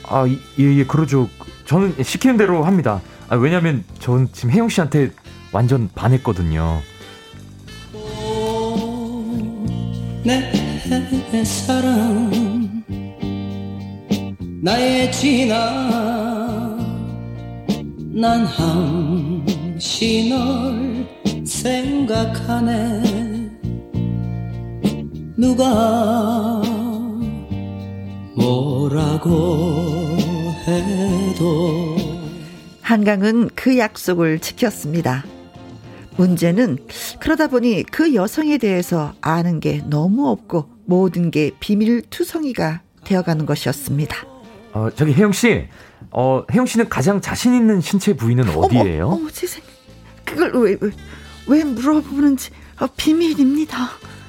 아, 0.04 0.26
예, 0.28 0.38
예, 0.58 0.84
그러죠. 0.84 1.28
저는 1.66 1.94
시키는 2.02 2.36
대로 2.36 2.64
합니다. 2.64 3.00
아, 3.28 3.36
왜냐면 3.36 3.84
전 3.98 4.28
지금 4.32 4.50
혜영 4.50 4.68
씨한테 4.68 5.10
완전 5.52 5.88
반했거든요. 5.94 6.82
내 10.24 11.44
사랑 11.44 12.30
나의 14.62 15.10
지나 15.10 16.78
난 18.14 18.44
항시 18.44 20.28
널 20.28 21.06
생각하네 21.44 23.02
누가 25.36 26.62
뭐라고 28.36 29.66
해도 30.66 31.96
한강은 32.80 33.50
그 33.56 33.76
약속을 33.78 34.38
지켰습니다. 34.38 35.24
문제는 36.16 36.78
그러다 37.20 37.48
보니 37.48 37.84
그 37.84 38.14
여성에 38.14 38.58
대해서 38.58 39.14
아는 39.20 39.60
게 39.60 39.82
너무 39.86 40.28
없고 40.28 40.68
모든 40.84 41.30
게 41.30 41.52
비밀투성이가 41.60 42.82
되어가는 43.04 43.46
것이었습니다. 43.46 44.16
어, 44.74 44.88
저기 44.94 45.12
혜영 45.12 45.32
씨, 45.32 45.68
어, 46.10 46.44
혜영 46.52 46.66
씨는 46.66 46.88
가장 46.88 47.20
자신 47.20 47.54
있는 47.54 47.80
신체 47.80 48.14
부위는 48.14 48.48
어디예요? 48.48 49.06
어머, 49.06 49.16
어머 49.16 49.28
세상에. 49.30 49.64
그걸 50.24 50.52
왜, 50.54 50.76
왜, 50.80 50.90
왜 51.48 51.64
물어보는지 51.64 52.50
어, 52.80 52.86
비밀입니다. 52.96 53.76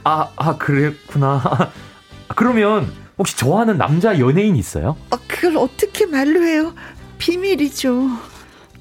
아, 0.04 0.30
아, 0.36 0.58
그랬구나. 0.58 1.72
그러면 2.36 2.92
혹시 3.18 3.38
좋아하는 3.38 3.78
남자 3.78 4.20
연예인 4.20 4.56
있어요? 4.56 4.98
어, 5.12 5.18
그걸 5.28 5.58
어떻게 5.58 6.06
말로 6.06 6.44
해요? 6.44 6.74
비밀이죠. 7.20 8.10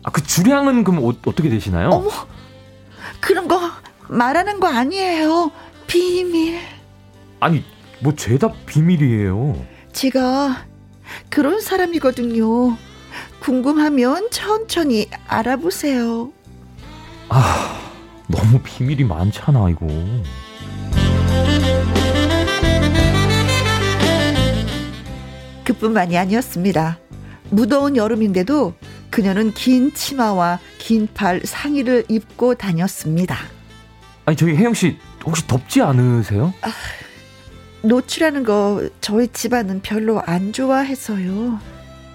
아, 0.02 0.10
그 0.10 0.22
주량은 0.22 0.84
그럼 0.84 1.04
어, 1.04 1.12
어떻게 1.26 1.48
되시나요? 1.48 1.90
어머, 1.90 2.10
그런 3.22 3.46
거 3.46 3.70
말하는 4.08 4.58
거 4.58 4.66
아니에요. 4.66 5.52
비밀. 5.86 6.58
아니, 7.40 7.64
뭐 8.00 8.14
죄다 8.14 8.52
비밀이에요. 8.66 9.64
제가 9.92 10.66
그런 11.30 11.60
사람이거든요. 11.60 12.76
궁금하면 13.40 14.28
천천히 14.30 15.08
알아보세요. 15.28 16.32
아, 17.28 17.80
너무 18.26 18.60
비밀이 18.60 19.04
많잖아, 19.04 19.70
이거. 19.70 19.86
그뿐만이 25.64 26.18
아니었습니다. 26.18 26.98
무더운 27.56 27.96
여름인데도 27.96 28.74
그녀는 29.10 29.52
긴 29.52 29.92
치마와 29.92 30.58
긴 30.78 31.06
팔 31.12 31.42
상의를 31.44 32.04
입고 32.08 32.54
다녔습니다. 32.54 33.36
아니 34.24 34.36
저기 34.36 34.54
혜영 34.56 34.72
씨 34.74 34.96
혹시 35.24 35.46
덥지 35.46 35.82
않으세요? 35.82 36.52
아, 36.62 36.70
노출하는 37.82 38.42
거 38.44 38.88
저희 39.00 39.28
집안은 39.28 39.82
별로 39.82 40.20
안 40.22 40.52
좋아해서요. 40.52 41.58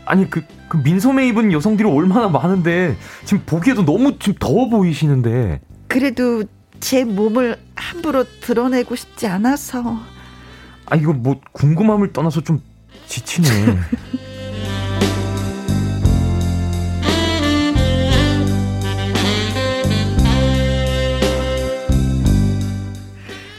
아니 0.05 0.29
그, 0.29 0.43
그 0.69 0.77
민소매 0.77 1.27
입은 1.27 1.51
여성들이 1.51 1.87
얼마나 1.87 2.27
많은데 2.29 2.95
지금 3.25 3.43
보기에도 3.45 3.85
너무 3.85 4.17
좀 4.17 4.33
더워 4.39 4.69
보이시는데. 4.69 5.61
그래도 5.87 6.43
제 6.79 7.03
몸을 7.03 7.57
함부로 7.75 8.23
드러내고 8.41 8.95
싶지 8.95 9.27
않아서. 9.27 9.99
아 10.87 10.95
이거 10.95 11.13
뭐 11.13 11.39
궁금함을 11.51 12.11
떠나서 12.13 12.41
좀 12.41 12.59
지치네. 13.07 13.49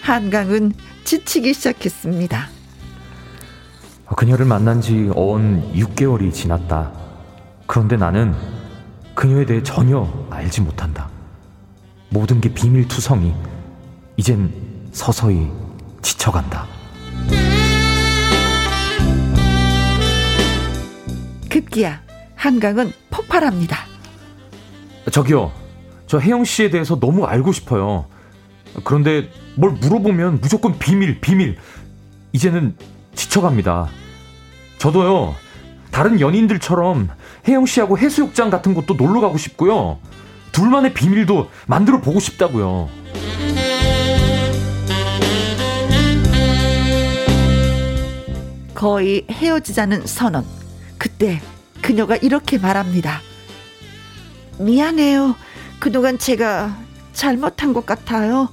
한강은 0.08 0.72
지치기 1.04 1.52
시작했습니다. 1.52 2.48
그녀를 4.16 4.46
만난 4.46 4.80
지 4.80 5.10
어언 5.14 5.70
6개월이 5.74 6.32
지났다. 6.32 6.90
그런데 7.66 7.98
나는 7.98 8.34
그녀에 9.14 9.44
대해 9.44 9.62
전혀 9.62 10.08
알지 10.30 10.62
못한다. 10.62 11.10
모든 12.08 12.40
게 12.40 12.54
비밀투성이. 12.54 13.34
이젠 14.16 14.50
서서히 14.92 15.46
지쳐간다. 16.00 16.66
급기야 21.50 22.00
한강은 22.34 22.92
폭발합니다. 23.10 23.76
저기요. 25.12 25.52
저 26.06 26.18
혜영 26.18 26.44
씨에 26.44 26.70
대해서 26.70 26.98
너무 26.98 27.26
알고 27.26 27.52
싶어요. 27.52 28.06
그런데 28.84 29.30
뭘 29.56 29.72
물어보면 29.72 30.40
무조건 30.40 30.78
비밀, 30.78 31.20
비밀. 31.20 31.56
이제는 32.32 32.76
지쳐갑니다. 33.14 33.88
저도요, 34.78 35.34
다른 35.90 36.20
연인들처럼 36.20 37.08
혜영 37.46 37.66
씨하고 37.66 37.98
해수욕장 37.98 38.50
같은 38.50 38.74
곳도 38.74 38.94
놀러 38.94 39.20
가고 39.20 39.38
싶고요. 39.38 39.98
둘만의 40.52 40.94
비밀도 40.94 41.50
만들어 41.66 42.00
보고 42.00 42.20
싶다고요. 42.20 42.88
거의 48.74 49.26
헤어지자는 49.28 50.06
선언. 50.06 50.44
그때 50.98 51.40
그녀가 51.82 52.16
이렇게 52.16 52.58
말합니다. 52.58 53.20
미안해요. 54.60 55.34
그동안 55.80 56.18
제가 56.18 56.76
잘못한 57.12 57.72
것 57.72 57.86
같아요. 57.86 58.48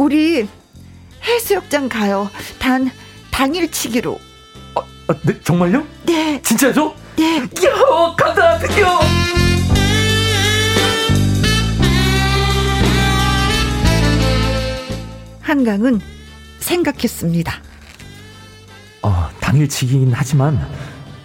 우리 0.00 0.48
해수욕장 1.22 1.90
가요. 1.90 2.30
단 2.58 2.90
당일치기로. 3.30 4.18
아, 4.74 4.80
아, 5.08 5.14
네 5.26 5.38
정말요? 5.42 5.86
네. 6.06 6.40
진짜죠? 6.40 6.96
네. 7.16 7.36
야 7.36 7.44
드디어. 8.58 8.98
한강은 15.42 16.00
생각했습니다. 16.60 17.52
어, 19.02 19.28
당일치기긴 19.38 20.12
하지만 20.14 20.66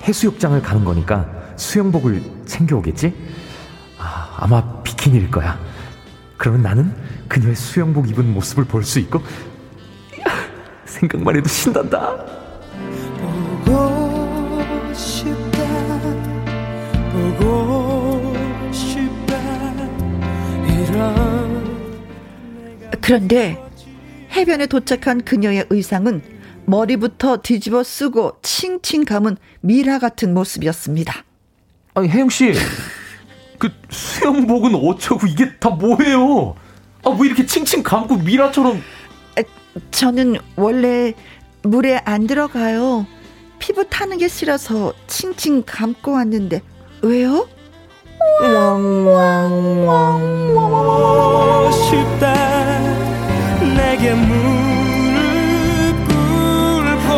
해수욕장을 0.04 0.62
가는 0.62 0.84
거니까 0.84 1.26
수영복을 1.56 2.22
챙겨오겠지? 2.46 3.14
아, 3.98 4.36
아마 4.38 4.84
비키니일 4.84 5.32
거야. 5.32 5.58
그러면 6.36 6.62
나는 6.62 7.05
그녀의 7.28 7.56
수영복 7.56 8.10
입은 8.10 8.34
모습을 8.34 8.66
볼 8.66 8.84
수 8.84 9.00
있고 9.00 9.22
생각만 10.86 11.36
해도 11.36 11.50
신난다. 11.50 12.16
보고 13.66 14.94
싶다. 14.94 15.60
보고 17.12 18.34
싶다. 18.72 19.38
이런 20.68 21.92
그런데 23.02 23.62
해변에 24.32 24.68
도착한 24.68 25.24
그녀의 25.24 25.66
의상은 25.70 26.22
머리부터 26.66 27.38
뒤집어 27.38 27.84
쓰고 27.84 28.38
칭칭 28.42 29.04
감은 29.06 29.38
미라 29.62 30.00
같은 30.00 30.34
모습이었습니다. 30.34 31.14
아니 31.96 32.10
혜영 32.10 32.30
씨, 32.30 32.54
그 33.60 33.70
수영복은 33.90 34.76
어쩌고 34.76 35.28
이게 35.28 35.58
다 35.60 35.70
뭐예요? 35.70 36.56
아 37.06 37.10
왜 37.12 37.28
이렇게 37.28 37.45
칭칭 37.45 37.84
감고 37.84 38.18
미라처럼? 38.18 38.82
저는 39.91 40.38
원래 40.56 41.14
물에 41.64 42.01
안 42.06 42.28
들어가요. 42.28 43.06
피부 43.60 43.88
타는 43.89 44.18
게 44.18 44.28
싫어서 44.28 44.93
칭칭 45.08 45.64
감고 45.66 46.12
왔는데 46.14 46.62
왜요? 47.01 47.47
왕왕왕왕 50.26 51.72
싶다 51.72 52.34
내게 53.76 54.14
무릎 54.14 55.95
꿇고 56.08 57.10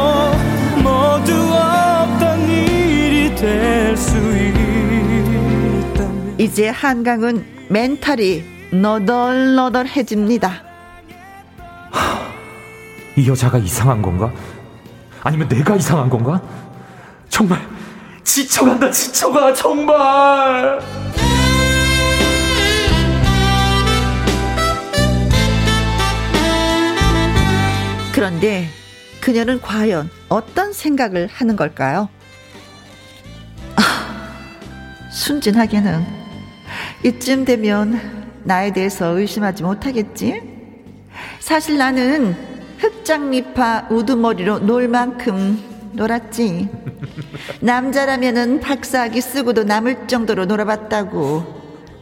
모두 0.84 1.34
없던 1.54 2.50
일이 2.50 3.34
될 3.36 3.96
수 3.98 4.18
있다 4.18 6.10
이제 6.38 6.70
한강은 6.70 7.46
멘탈이 7.70 8.44
너덜너덜해집니다 8.72 10.64
이 13.16 13.28
여자가 13.28 13.58
이상한 13.58 14.02
건가? 14.02 14.32
아니면 15.24 15.48
내가 15.48 15.76
이상한 15.76 16.10
건가? 16.10 16.40
정말 17.30 17.60
지쳐간다 18.24 18.92
지쳐가 18.92 19.54
정말 19.54 20.80
그런데 28.14 28.68
그녀는 29.22 29.62
과연 29.62 30.10
어떤 30.30 30.74
생각을 30.74 31.28
하는 31.28 31.56
걸까요? 31.56 32.10
아, 33.76 33.82
순진하게는 35.12 36.06
이쯤 37.04 37.46
되면 37.46 38.17
나에 38.48 38.72
대해서 38.72 39.08
의심하지 39.08 39.64
못하겠지? 39.64 40.42
사실 41.42 41.78
나는 41.78 42.34
흑장미파 42.78 43.88
우두머리로 43.92 44.60
놀 44.60 44.88
만큼 44.88 45.62
놀았지. 45.92 46.70
남자라면은 47.60 48.62
박사학위 48.62 49.20
쓰고도 49.20 49.66
남을 49.66 50.08
정도로 50.08 50.46
놀아봤다고. 50.46 51.44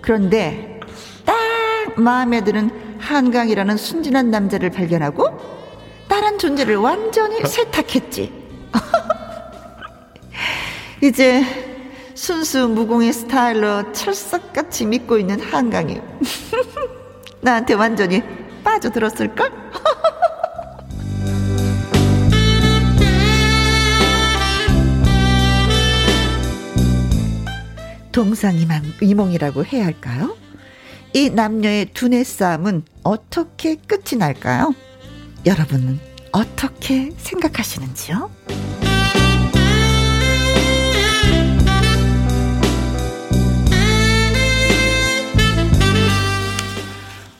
그런데 0.01 0.79
딱 1.25 1.99
마음에 1.99 2.43
드는 2.43 2.69
한강이라는 2.99 3.77
순진한 3.77 4.29
남자를 4.29 4.69
발견하고 4.69 5.39
다른 6.07 6.37
존재를 6.37 6.75
완전히 6.75 7.39
세탁했지. 7.43 8.31
이제 11.01 11.43
순수 12.16 12.70
무공의 12.70 13.11
스타일로 13.11 13.91
철석같이 13.91 14.86
믿고 14.86 15.18
있는 15.20 15.41
한강이 15.41 15.99
나한테 17.41 17.74
완전히 17.74 18.24
빠져들었을걸? 18.63 19.51
동상이몽이라고 28.13 29.66
해야 29.66 29.86
할까요? 29.86 30.38
이 31.13 31.30
남녀의 31.30 31.88
두뇌 31.93 32.24
싸움은 32.24 32.84
어떻게 33.03 33.76
끝이 33.76 34.18
날까요? 34.18 34.74
여러분은 35.45 35.99
어떻게 36.32 37.11
생각하시는지요? 37.18 38.30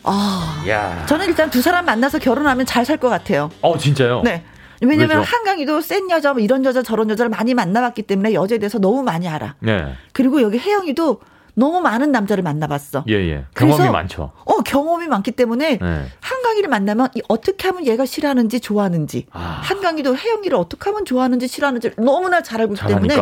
아, 0.06 0.64
야. 0.68 1.06
저는 1.08 1.28
일단 1.28 1.50
두 1.50 1.62
사람 1.62 1.86
만나서 1.86 2.20
결혼하면 2.20 2.66
잘 2.66 2.86
살 2.86 2.98
것 2.98 3.10
같아요. 3.10 3.50
어, 3.62 3.78
진짜요? 3.78 4.22
네. 4.24 4.44
왜냐면 4.82 5.18
왜죠? 5.20 5.32
한강이도 5.32 5.82
센 5.82 6.10
여자, 6.12 6.34
뭐 6.34 6.42
이런 6.42 6.64
여자, 6.66 6.84
저런 6.84 7.10
여자를 7.10 7.30
많이 7.30 7.54
만나봤기 7.54 8.04
때문에 8.04 8.34
여자에 8.34 8.60
대해서 8.60 8.78
너무 8.78 9.02
많이 9.04 9.28
알아. 9.28 9.56
네. 9.60 9.94
그리고 10.14 10.42
여기 10.42 10.60
혜영이도 10.60 11.22
너무 11.56 11.80
많은 11.80 12.12
남자를 12.12 12.44
만나봤어. 12.44 13.06
예, 13.08 13.14
예. 13.14 13.46
경험이 13.56 13.78
그래서, 13.78 13.92
많죠. 13.92 14.32
어, 14.44 14.58
경험이 14.62 15.08
많기 15.08 15.32
때문에 15.32 15.78
네. 15.80 16.06
한강이를 16.20 16.70
만나면 16.70 17.08
어떻게 17.30 17.70
하면 17.70 17.88
얘가 17.88 18.06
싫어하는지 18.06 18.60
좋아하는지, 18.60 19.28
아. 19.32 19.62
한강이도 19.64 20.18
혜영이를 20.18 20.58
어떻게 20.58 20.90
하면 20.90 21.06
좋아하는지 21.06 21.48
싫어하는지 21.48 21.92
너무나 21.98 22.42
잘 22.44 22.60
알고 22.62 22.74
있기 22.74 22.86
때문에 22.86 23.16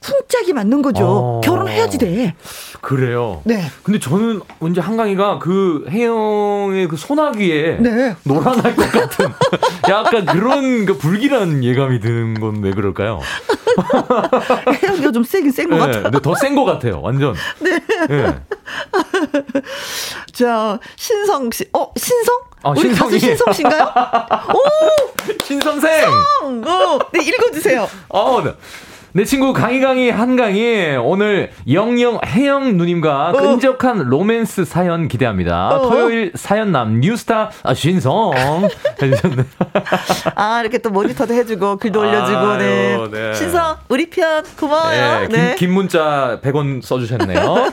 쿵짝이 0.00 0.52
맞는 0.52 0.82
거죠. 0.82 1.04
어. 1.06 1.40
결혼해야지 1.42 1.98
돼. 1.98 2.34
그래요. 2.80 3.40
네. 3.44 3.64
근데 3.82 3.98
저는 3.98 4.40
왠지 4.60 4.80
한강이가 4.80 5.38
그 5.40 5.84
혜영의 5.90 6.88
그 6.88 6.96
소나기에 6.96 7.78
네. 7.80 8.16
놀아날 8.24 8.76
것 8.76 8.90
같은 8.92 9.26
약간 9.88 10.24
그런 10.26 10.86
그 10.86 10.96
불길한 10.96 11.64
예감이 11.64 12.00
드는 12.00 12.40
건 12.40 12.58
왜 12.62 12.72
그럴까요? 12.72 13.20
혜영이가 14.82 15.12
좀 15.12 15.22
세긴 15.24 15.50
센것 15.52 15.78
네, 15.78 15.86
같아요. 15.86 16.02
근데 16.04 16.20
더 16.20 16.34
센 16.34 16.54
것 16.54 16.64
같아요. 16.64 17.00
완전. 17.02 17.34
네. 17.60 17.78
네. 18.08 18.34
자, 20.32 20.78
신성 20.96 21.50
씨. 21.50 21.64
어, 21.72 21.90
신성? 21.96 22.34
아, 22.62 22.70
우리 22.70 22.80
신성이. 22.80 23.10
가수 23.12 23.18
신성 23.18 23.52
씨인가요? 23.52 23.92
오! 24.54 25.44
신선생! 25.44 26.00
성! 26.40 26.62
어, 26.64 26.98
네, 27.12 27.24
읽어주세요. 27.24 27.88
어, 28.08 28.42
네. 28.44 28.52
내 29.12 29.24
친구 29.24 29.52
강희강이 29.52 30.10
한강이 30.10 30.96
오늘 31.02 31.50
영영 31.70 32.20
혜영 32.24 32.76
누님과 32.76 33.30
어. 33.30 33.32
끈적한 33.32 34.08
로맨스 34.08 34.64
사연 34.64 35.08
기대합니다. 35.08 35.68
어. 35.68 35.88
토요일 35.88 36.32
사연남 36.34 37.00
뉴스타 37.00 37.50
아, 37.62 37.74
신성 37.74 38.32
해주셨네. 39.02 39.44
아 40.34 40.60
이렇게 40.60 40.78
또 40.78 40.90
모니터도 40.90 41.32
해주고 41.32 41.78
글도 41.78 42.00
올려주고 42.00 42.56
네. 42.56 43.08
네. 43.10 43.34
신성 43.34 43.76
우리 43.88 44.10
편 44.10 44.44
고마워요. 44.58 45.20
네, 45.20 45.28
네. 45.28 45.54
긴, 45.56 45.72
문자 45.72 46.38
100원 46.42 46.82
써주셨네요. 46.82 47.72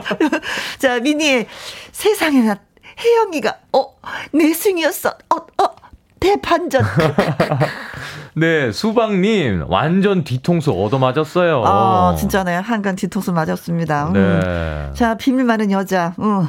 자 0.78 0.98
미니 1.00 1.46
세상에나 1.92 2.56
혜영이가 2.98 3.56
어 3.74 3.94
내숭이었어. 4.32 5.10
어 5.10 5.36
어. 5.62 5.82
대판전. 6.18 6.82
네, 8.34 8.72
수박님, 8.72 9.66
완전 9.68 10.24
뒤통수 10.24 10.72
얻어맞았어요. 10.72 11.62
아, 11.66 12.16
진짜네. 12.18 12.56
한간 12.56 12.96
뒤통수 12.96 13.32
맞았습니다. 13.32 14.08
음. 14.08 14.12
네. 14.14 14.90
자, 14.94 15.16
비밀 15.16 15.44
많은 15.44 15.70
여자. 15.70 16.14
음. 16.18 16.48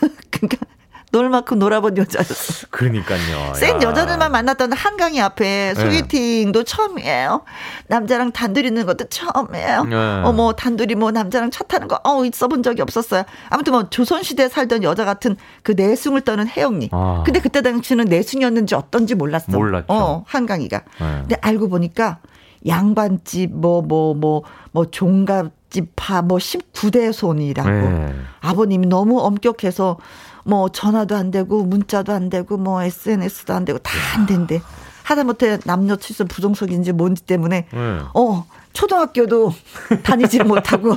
그러니까 0.30 0.66
놀 1.14 1.28
만큼 1.28 1.60
놀아본 1.60 1.96
여자였어. 1.96 2.66
그러니까요. 2.70 3.54
센 3.54 3.80
여자들만 3.80 4.32
만났던 4.32 4.72
한강이 4.72 5.20
앞에 5.20 5.72
네. 5.72 5.80
소개팅도 5.80 6.64
네. 6.64 6.64
처음이에요. 6.64 7.42
남자랑 7.86 8.32
단둘이 8.32 8.66
있는 8.66 8.84
것도 8.84 9.04
처음이에요. 9.08 9.84
네. 9.84 9.96
어뭐 10.24 10.54
단둘이 10.54 10.96
뭐 10.96 11.12
남자랑 11.12 11.52
차 11.52 11.62
타는 11.62 11.86
거 11.86 12.00
어 12.02 12.24
있어 12.24 12.48
본 12.48 12.64
적이 12.64 12.82
없었어요. 12.82 13.22
아무튼 13.48 13.72
뭐 13.74 13.88
조선시대 13.88 14.48
살던 14.48 14.82
여자 14.82 15.04
같은 15.04 15.36
그 15.62 15.70
내숭을 15.76 16.22
떠는 16.22 16.48
혜영님. 16.48 16.88
아. 16.90 17.22
근데 17.24 17.38
그때 17.38 17.62
당시는 17.62 18.06
내숭이었는지 18.06 18.74
어떤지 18.74 19.14
몰랐어. 19.14 19.52
몰랐죠. 19.52 19.86
어 19.88 20.24
한강이가. 20.26 20.78
네. 20.78 21.18
근데 21.20 21.36
알고 21.40 21.68
보니까 21.68 22.18
양반집 22.66 23.52
뭐 23.54 23.82
뭐 23.82 24.14
뭐 24.14 24.42
뭐 24.72 24.90
종갓집 24.90 25.92
파뭐 25.94 26.38
19대 26.38 27.12
손이라고. 27.12 27.70
네. 27.70 28.12
아버님이 28.40 28.88
너무 28.88 29.20
엄격해서 29.20 29.98
뭐 30.44 30.68
전화도 30.68 31.16
안 31.16 31.30
되고 31.30 31.64
문자도 31.64 32.12
안 32.12 32.28
되고 32.30 32.56
뭐 32.56 32.82
SNS도 32.82 33.52
안 33.54 33.64
되고 33.64 33.78
다 33.78 33.92
안 34.16 34.26
된대. 34.26 34.60
하다못해 35.02 35.58
남녀 35.64 35.96
칠성 35.96 36.28
부정석인지 36.28 36.92
뭔지 36.92 37.22
때문에 37.24 37.66
네. 37.70 37.98
어 38.14 38.46
초등학교도 38.72 39.52
다니지 40.02 40.42
못하고. 40.44 40.96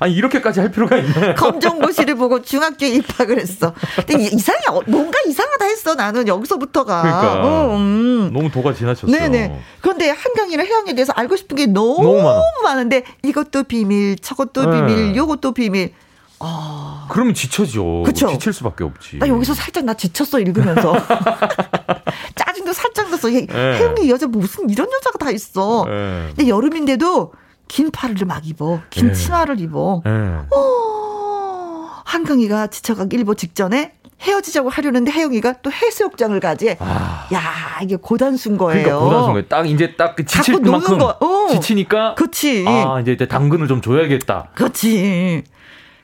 아니, 0.00 0.14
이렇게까지 0.14 0.60
할 0.60 0.70
필요가 0.70 0.96
있나요? 0.98 1.34
검정고시를 1.34 2.14
보고 2.16 2.42
중학교에 2.42 2.88
입학을 2.90 3.40
했어. 3.40 3.72
근데 4.06 4.22
이상해. 4.24 4.60
어, 4.68 4.82
뭔가 4.86 5.18
이상하다 5.26 5.64
했어. 5.64 5.94
나는 5.94 6.28
여기서부터가. 6.28 7.02
그러니까. 7.02 7.40
어, 7.44 7.76
음. 7.76 8.30
너무 8.32 8.50
도가 8.50 8.72
지나쳤어. 8.74 9.06
네네. 9.10 9.60
그런데 9.80 10.10
한강이나 10.10 10.62
혜영에 10.64 10.94
대해서 10.94 11.12
알고 11.16 11.36
싶은 11.36 11.56
게 11.56 11.66
너무, 11.66 12.02
너무. 12.02 12.42
많은데 12.62 13.02
이것도 13.24 13.64
비밀, 13.64 14.16
저것도 14.18 14.70
네. 14.70 14.76
비밀, 14.86 15.16
요것도 15.16 15.52
비밀. 15.52 15.92
아. 16.40 17.06
그러면 17.10 17.34
지쳐죠. 17.34 18.02
그쵸? 18.04 18.28
지칠 18.28 18.52
수밖에 18.52 18.84
없지. 18.84 19.18
나 19.18 19.28
여기서 19.28 19.54
살짝 19.54 19.84
나 19.84 19.94
지쳤어, 19.94 20.38
읽으면서. 20.40 20.94
짜증도 22.34 22.72
살짝 22.72 23.10
났어. 23.10 23.28
네. 23.28 23.46
혜영이 23.50 24.10
여자 24.10 24.26
무슨 24.26 24.68
이런 24.70 24.88
여자가 24.92 25.18
다 25.18 25.30
있어. 25.30 25.84
네. 25.86 26.26
근데 26.28 26.48
여름인데도 26.48 27.32
긴 27.68 27.90
팔을 27.90 28.16
막 28.26 28.46
입어. 28.46 28.80
긴 28.90 29.08
네. 29.08 29.12
치마를 29.12 29.60
입어. 29.60 30.02
네. 30.04 30.10
어, 30.54 31.90
한강이가 32.04 32.68
지쳐가기 32.68 33.16
일보 33.16 33.34
직전에 33.34 33.92
헤어지자고 34.22 34.70
하려는데 34.70 35.12
혜영이가 35.12 35.56
또 35.62 35.70
해수욕장을 35.70 36.38
가지. 36.40 36.76
아. 36.78 37.28
야 37.32 37.40
이게 37.82 37.96
고단수인 37.96 38.56
거예요. 38.56 38.82
그러니까 38.82 39.04
고단수인 39.04 39.32
거예요. 39.32 39.48
딱 39.48 39.68
이제 39.68 39.94
딱그 39.96 40.24
지칠 40.24 40.60
만큼 40.60 41.00
어. 41.02 41.48
지치니까. 41.50 42.14
그렇지. 42.14 42.64
아 42.66 43.00
이제 43.00 43.16
당근을 43.16 43.68
좀 43.68 43.82
줘야겠다. 43.82 44.50
그렇지. 44.54 45.44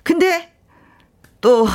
근데 0.03 0.53
또 1.41 1.67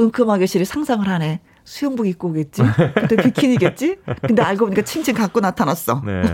은큼하게 0.00 0.46
실이 0.46 0.64
상상을 0.64 1.06
하네. 1.06 1.40
수영복 1.64 2.06
입고 2.08 2.28
오겠지? 2.28 2.62
그때 2.94 3.16
비키니겠지? 3.16 3.98
근데 4.26 4.42
알고 4.42 4.66
보니까 4.66 4.82
칭칭 4.82 5.14
갖고 5.14 5.40
나타났어. 5.40 6.02
네. 6.04 6.22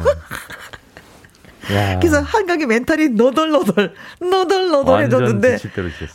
그래서 2.01 2.21
한강의 2.21 2.67
멘탈이 2.67 3.11
너덜너덜, 3.11 3.95
너덜너덜해졌는데, 4.21 5.59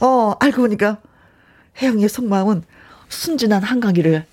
어, 0.01 0.36
알고 0.39 0.64
보니까 0.64 0.97
혜영이의 1.80 2.09
속마음은 2.09 2.64
순진한 3.07 3.61
한강이를 3.61 4.26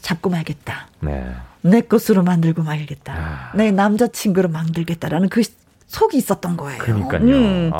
잡고 0.00 0.30
말겠다. 0.30 0.86
네. 1.00 1.34
내 1.62 1.80
것으로 1.80 2.22
만들고 2.22 2.62
말겠다. 2.62 3.12
아. 3.12 3.56
내 3.56 3.72
남자친구로 3.72 4.50
만들겠다라는 4.50 5.28
그 5.28 5.42
속이 5.88 6.16
있었던 6.18 6.56
거예요. 6.56 6.78
그러니까요. 6.78 7.22
음. 7.22 7.70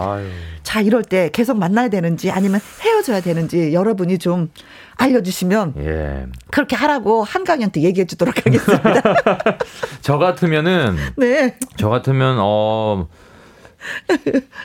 자, 0.63 0.81
이럴 0.81 1.03
때 1.03 1.31
계속 1.33 1.59
만나야 1.59 1.89
되는지 1.89 2.31
아니면 2.31 2.61
헤어져야 2.81 3.21
되는지 3.21 3.73
여러분이 3.73 4.19
좀 4.19 4.51
알려주시면 4.97 5.75
예. 5.79 6.27
그렇게 6.51 6.75
하라고 6.75 7.23
한강이한테 7.23 7.83
얘기해 7.83 8.07
주도록 8.07 8.37
하겠습니다. 8.39 9.03
저 10.03 10.19
같으면은 10.19 10.97
네. 11.17 11.57
저 11.77 11.89
같으면 11.89 12.39
어 12.41 13.07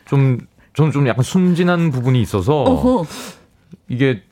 좀 0.06 0.40
좀좀 0.74 1.08
약간 1.08 1.24
순진한 1.24 1.92
부분이 1.92 2.20
있어서 2.22 2.64
어허. 2.64 3.06
이게 3.88 4.24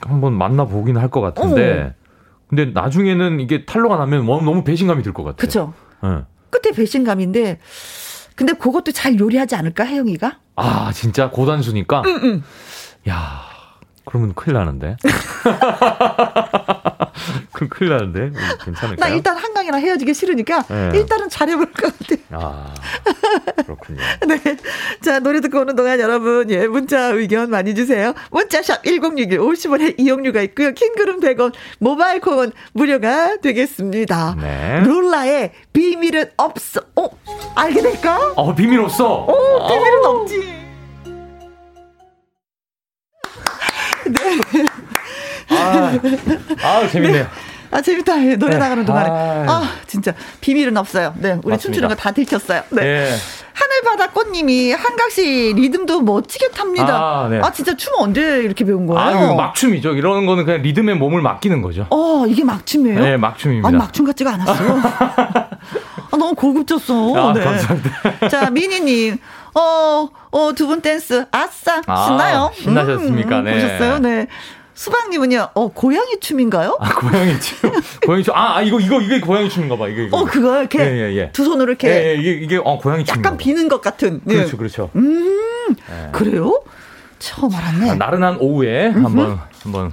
한번 0.00 0.32
만나 0.32 0.64
보긴 0.64 0.96
할 0.96 1.10
것 1.10 1.20
같은데 1.20 1.82
어. 1.82 1.94
근데 2.48 2.66
나중에는 2.66 3.38
이게 3.40 3.64
탈로가 3.66 3.96
나면 3.96 4.24
너무 4.24 4.64
배신감이 4.64 5.02
들 5.02 5.12
것 5.12 5.22
같아요. 5.24 5.36
그렇죠. 5.36 5.74
네. 6.02 6.22
끝에 6.50 6.74
배신감인데 6.74 7.58
근데 8.40 8.54
그것도 8.54 8.90
잘 8.92 9.20
요리하지 9.20 9.54
않을까 9.54 9.84
혜영이가? 9.84 10.38
아 10.56 10.90
진짜 10.94 11.28
고단수니까. 11.28 12.00
응, 12.06 12.20
응. 12.22 12.42
야 13.06 13.42
그러면 14.06 14.32
큰일 14.32 14.54
나는데. 14.54 14.96
그 17.52 17.68
큰일 17.68 17.92
나는데 17.92 18.32
괜찮을까? 18.64 19.06
나 19.06 19.14
일단 19.14 19.36
한강이랑 19.36 19.80
헤어지기 19.80 20.14
싫으니까 20.14 20.62
네. 20.62 20.90
일단은 20.94 21.28
잘해볼 21.28 21.72
것 21.72 21.98
같아. 21.98 22.20
아 22.32 22.74
그렇군요. 23.64 24.00
네, 24.28 24.56
자 25.02 25.18
노래 25.20 25.40
듣고 25.40 25.60
오는 25.60 25.76
동안 25.76 25.98
여러분 26.00 26.50
예 26.50 26.66
문자 26.66 27.08
의견 27.08 27.50
많이 27.50 27.74
주세요. 27.74 28.14
문자샵 28.30 28.84
1061 28.84 29.38
50원에 29.38 29.94
이용료가 29.98 30.42
있고요. 30.42 30.72
킹그룹 30.72 31.20
100원, 31.20 31.52
모바일 31.78 32.20
콩은 32.20 32.52
무료가 32.72 33.36
되겠습니다. 33.38 34.36
네. 34.40 34.80
룰라의 34.84 35.52
비밀은 35.72 36.30
없어. 36.36 36.80
어 36.96 37.08
알게 37.56 37.82
될까? 37.82 38.32
어 38.36 38.54
비밀 38.54 38.80
없어. 38.80 39.06
어 39.06 39.68
비밀은 39.68 40.04
어. 40.04 40.08
없지. 40.10 40.60
네. 44.06 44.40
아, 45.50 45.92
아 46.62 46.88
재밌네요. 46.88 47.22
네. 47.24 47.28
아, 47.72 47.80
재밌다. 47.80 48.16
노래 48.16 48.54
네. 48.54 48.58
나가는 48.58 48.84
동안에. 48.84 49.08
아, 49.08 49.44
아, 49.48 49.62
진짜. 49.86 50.12
비밀은 50.40 50.76
없어요. 50.76 51.14
네. 51.18 51.30
우리 51.44 51.50
맞습니다. 51.52 51.58
춤추는 51.58 51.88
거 51.88 51.94
다 51.94 52.10
들켰어요. 52.10 52.62
네. 52.70 52.82
네. 52.82 53.10
하늘바다 53.52 54.10
꽃님이 54.12 54.72
한각시 54.72 55.52
리듬도 55.54 56.00
멋지게 56.00 56.48
탑니다. 56.48 56.96
아, 56.96 57.28
네. 57.30 57.38
아, 57.40 57.52
진짜 57.52 57.76
춤 57.76 57.92
언제 57.98 58.38
이렇게 58.42 58.64
배운 58.64 58.86
거예요? 58.86 59.00
아, 59.30 59.34
막춤이죠. 59.34 59.94
이런 59.94 60.26
거는 60.26 60.46
그냥 60.46 60.62
리듬에 60.62 60.94
몸을 60.94 61.22
맡기는 61.22 61.62
거죠. 61.62 61.86
어, 61.90 62.24
이게 62.26 62.42
막춤이에요? 62.42 62.98
네, 63.00 63.16
막춤입니다. 63.16 63.68
아니, 63.68 63.76
막춤 63.76 64.04
같지가 64.06 64.32
않았어요. 64.34 64.80
아, 66.10 66.16
너무 66.16 66.34
고급졌어. 66.34 67.14
아, 67.16 67.32
네. 67.32 67.44
감사합니다. 67.44 68.28
자, 68.28 68.50
미니님. 68.50 69.18
어, 69.54 70.08
어, 70.30 70.52
두 70.56 70.66
분 70.66 70.80
댄스. 70.80 71.26
아싸. 71.30 71.82
아, 71.86 72.06
신나요? 72.06 72.50
신나셨습니까? 72.54 73.38
음, 73.40 73.44
네. 73.44 73.54
보셨어요? 73.54 73.98
네. 73.98 74.26
수박님은요, 74.80 75.48
어, 75.52 75.68
고양이 75.68 76.18
춤인가요? 76.20 76.78
아, 76.80 76.94
고양이 76.94 77.38
춤. 77.38 77.70
고양이 78.02 78.22
춤. 78.22 78.34
아, 78.34 78.56
아, 78.56 78.62
이거, 78.62 78.80
이거, 78.80 78.98
이게 78.98 79.20
고양이 79.20 79.50
춤인가 79.50 79.76
봐. 79.76 79.86
이거, 79.88 80.00
이거. 80.00 80.16
어, 80.16 80.24
그거 80.24 80.58
이렇게. 80.58 80.78
예, 80.78 80.84
예, 80.84 81.16
예. 81.16 81.30
두 81.32 81.44
손으로 81.44 81.72
이렇게. 81.72 81.88
예, 81.90 82.06
예, 82.06 82.14
이게, 82.14 82.30
이게, 82.32 82.56
어, 82.56 82.78
고양이 82.78 83.04
춤. 83.04 83.18
약간 83.18 83.36
비는 83.36 83.68
것 83.68 83.82
같은. 83.82 84.22
예. 84.30 84.34
그렇죠, 84.36 84.56
그렇죠. 84.56 84.90
음, 84.96 85.76
예. 85.90 86.12
그래요? 86.12 86.62
처음 87.18 87.54
알았네. 87.54 87.90
아, 87.90 87.94
나른한 87.96 88.38
오후에 88.40 88.88
한번, 88.88 89.38
한번 89.62 89.92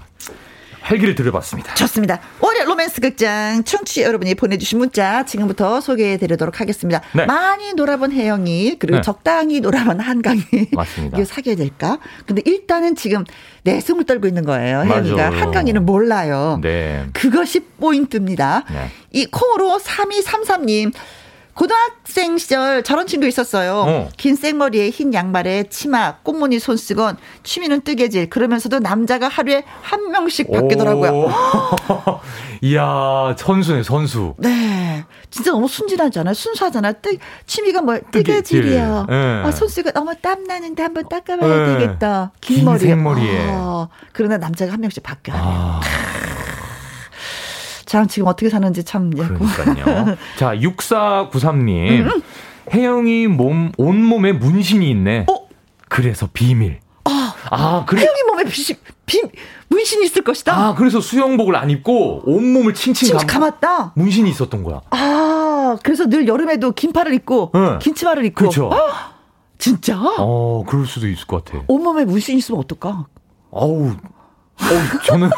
활기를 0.88 1.16
들여봤습니다. 1.16 1.74
좋습니다. 1.76 2.20
월요 2.40 2.64
로맨스 2.64 3.02
극장 3.02 3.64
청취 3.66 4.04
여러분이 4.04 4.36
보내주신 4.36 4.80
문자 4.80 5.26
지금부터 5.26 5.82
소개해드리도록 5.82 6.62
하겠습니다. 6.62 7.02
네. 7.14 7.26
많이 7.26 7.74
놀아본 7.74 8.14
혜영이 8.14 8.78
그리고 8.80 8.98
네. 8.98 9.02
적당히 9.02 9.60
놀아본 9.60 10.00
한강이 10.00 10.42
맞습니다. 10.72 11.18
이거 11.20 11.26
사귀어야 11.26 11.58
될까? 11.58 12.00
근데 12.26 12.42
일단은 12.46 12.96
지금 12.96 13.26
내숭을 13.64 14.06
떨고 14.06 14.28
있는 14.28 14.46
거예요. 14.46 14.84
혜영이가 14.84 15.30
한강이는 15.32 15.86
몰라요. 15.86 16.60
네. 16.62 17.06
그것이 17.12 17.60
포인트입니다. 17.60 18.64
네. 18.72 18.90
이 19.12 19.26
콩으로 19.26 19.80
3233님 19.84 20.94
고등학생 21.58 22.38
시절 22.38 22.84
저런 22.84 23.08
친구 23.08 23.26
있었어요. 23.26 23.84
어. 23.88 24.10
긴 24.16 24.36
생머리에 24.36 24.92
흰 24.92 25.12
양말에 25.12 25.64
치마, 25.70 26.18
꽃무늬 26.18 26.60
손수건, 26.60 27.18
취미는 27.42 27.82
뜨개질. 27.82 28.30
그러면서도 28.30 28.78
남자가 28.78 29.28
하루에 29.28 29.64
한 29.82 30.12
명씩 30.12 30.52
바뀌더라고요. 30.52 31.32
이야, 32.62 33.36
선수네, 33.36 33.82
선수. 33.82 34.36
네. 34.38 35.04
진짜 35.32 35.52
너무 35.52 35.68
순진하잖아요. 35.68 36.36
순수하잖아요. 36.36 36.94
뜨, 37.02 37.18
취미가 37.48 37.82
뭐, 37.82 38.00
뜨개질이요. 38.12 39.08
네. 39.10 39.42
아, 39.44 39.52
손수건 39.52 39.94
너무 39.94 40.14
땀나는데 40.22 40.84
한번 40.84 41.10
닦아봐야 41.10 41.66
네. 41.68 41.78
되겠다. 41.80 42.32
긴, 42.40 42.58
긴 42.58 42.66
머리에. 42.66 42.88
생머리에. 42.88 43.48
아, 43.50 43.88
그러나 44.14 44.38
남자가 44.38 44.74
한 44.74 44.82
명씩 44.82 45.02
바뀌어요. 45.02 45.42
아. 45.44 45.82
참 47.88 48.06
지금 48.08 48.28
어떻게 48.28 48.50
사는지 48.50 48.84
참. 48.84 49.12
예. 49.18 49.24
그러니까요. 49.24 50.18
자, 50.38 50.54
6493님. 50.56 52.02
음. 52.02 52.22
혜영이 52.72 53.28
몸, 53.28 53.72
온몸에 53.78 54.34
문신이 54.34 54.88
있네. 54.92 55.26
어? 55.30 55.48
그래서 55.88 56.28
비밀. 56.32 56.80
아, 57.06 57.34
아 57.50 57.86
그래. 57.88 58.02
혜영이 58.02 58.24
몸에 58.28 58.44
비, 58.44 58.76
비, 59.06 59.22
문신이 59.70 60.06
있을 60.06 60.26
것이다. 60.26 60.54
아, 60.54 60.76
그래서 60.76 61.00
수영복을 61.00 61.56
안 61.56 61.70
입고 61.70 62.24
온몸을 62.26 62.74
칭칭 62.74 63.16
감, 63.16 63.26
감았다. 63.26 63.94
문신이 63.96 64.30
있었던 64.32 64.64
거야. 64.64 64.82
아, 64.90 65.78
그래서 65.82 66.08
늘 66.08 66.28
여름에도 66.28 66.74
긴팔을 66.74 67.14
입고 67.14 67.52
네. 67.54 67.80
긴 67.80 67.96
치마를 67.96 68.26
입고. 68.26 68.40
그렇죠. 68.40 68.70
아, 68.74 69.14
진짜? 69.58 69.98
어, 70.18 70.66
그럴 70.68 70.86
수도 70.86 71.08
있을 71.08 71.26
것 71.26 71.46
같아. 71.46 71.64
온몸에 71.68 72.04
문신 72.04 72.38
있으면 72.38 72.60
어떨까? 72.60 73.08
어우, 73.50 73.96
어, 74.60 75.00
저는 75.06 75.30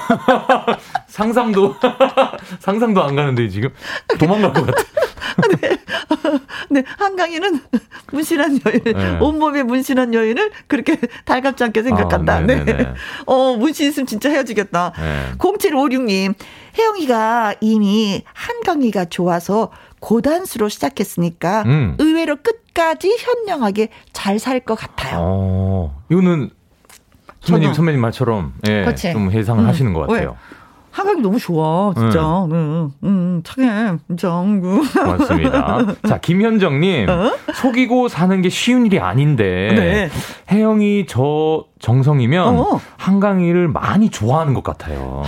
상상도 1.07 1.75
상상도 2.59 3.03
안 3.03 3.15
가는데 3.15 3.49
지금 3.49 3.69
도망갈 4.17 4.53
것 4.53 4.65
같아. 4.65 4.83
네. 5.61 5.77
네, 6.69 6.83
한강이는 6.97 7.61
문신한 8.11 8.59
여인, 8.65 8.83
네. 8.83 9.17
온몸에 9.19 9.63
문신한 9.63 10.13
여인을 10.13 10.51
그렇게 10.67 10.97
달갑지 11.25 11.63
않게 11.65 11.83
생각한다. 11.83 12.35
아, 12.35 12.39
네. 12.41 12.93
어, 13.25 13.55
문신 13.55 13.87
있으면 13.87 14.05
진짜 14.07 14.29
헤어지겠다. 14.29 14.93
네. 14.97 15.31
0756님, 15.37 16.33
혜영이가 16.77 17.55
이미 17.61 18.23
한강이가 18.33 19.05
좋아서 19.05 19.71
고단수로 19.99 20.69
시작했으니까 20.69 21.63
음. 21.65 21.95
의외로 21.99 22.37
끝까지 22.37 23.15
현명하게 23.19 23.89
잘 24.13 24.39
살 24.39 24.59
것 24.61 24.75
같아요. 24.75 25.17
어, 25.21 26.03
이거는 26.09 26.49
선배님 27.41 27.73
선배님 27.73 28.01
말처럼 28.01 28.53
예, 28.67 28.83
그치? 28.85 29.11
좀 29.11 29.31
해상을 29.31 29.63
응. 29.63 29.67
하시는 29.67 29.93
것 29.93 30.01
같아요. 30.07 30.29
왜? 30.29 30.35
한강이 30.91 31.21
너무 31.21 31.39
좋아, 31.39 31.93
진짜. 31.95 32.19
응, 32.51 32.51
응, 32.51 32.91
응 33.03 33.41
착해, 33.43 33.97
진짜. 34.07 34.43
맞습니다. 35.05 35.85
자, 36.07 36.17
김현정님. 36.17 37.07
어? 37.09 37.31
속이고 37.53 38.07
사는 38.07 38.41
게 38.41 38.49
쉬운 38.49 38.85
일이 38.87 38.99
아닌데. 38.99 39.69
네. 39.75 40.09
혜영이 40.51 41.05
저 41.07 41.65
정성이면 41.79 42.57
어. 42.57 42.81
한강이를 42.97 43.67
많이 43.67 44.09
좋아하는 44.09 44.53
것 44.55 44.63
같아요. 44.63 45.23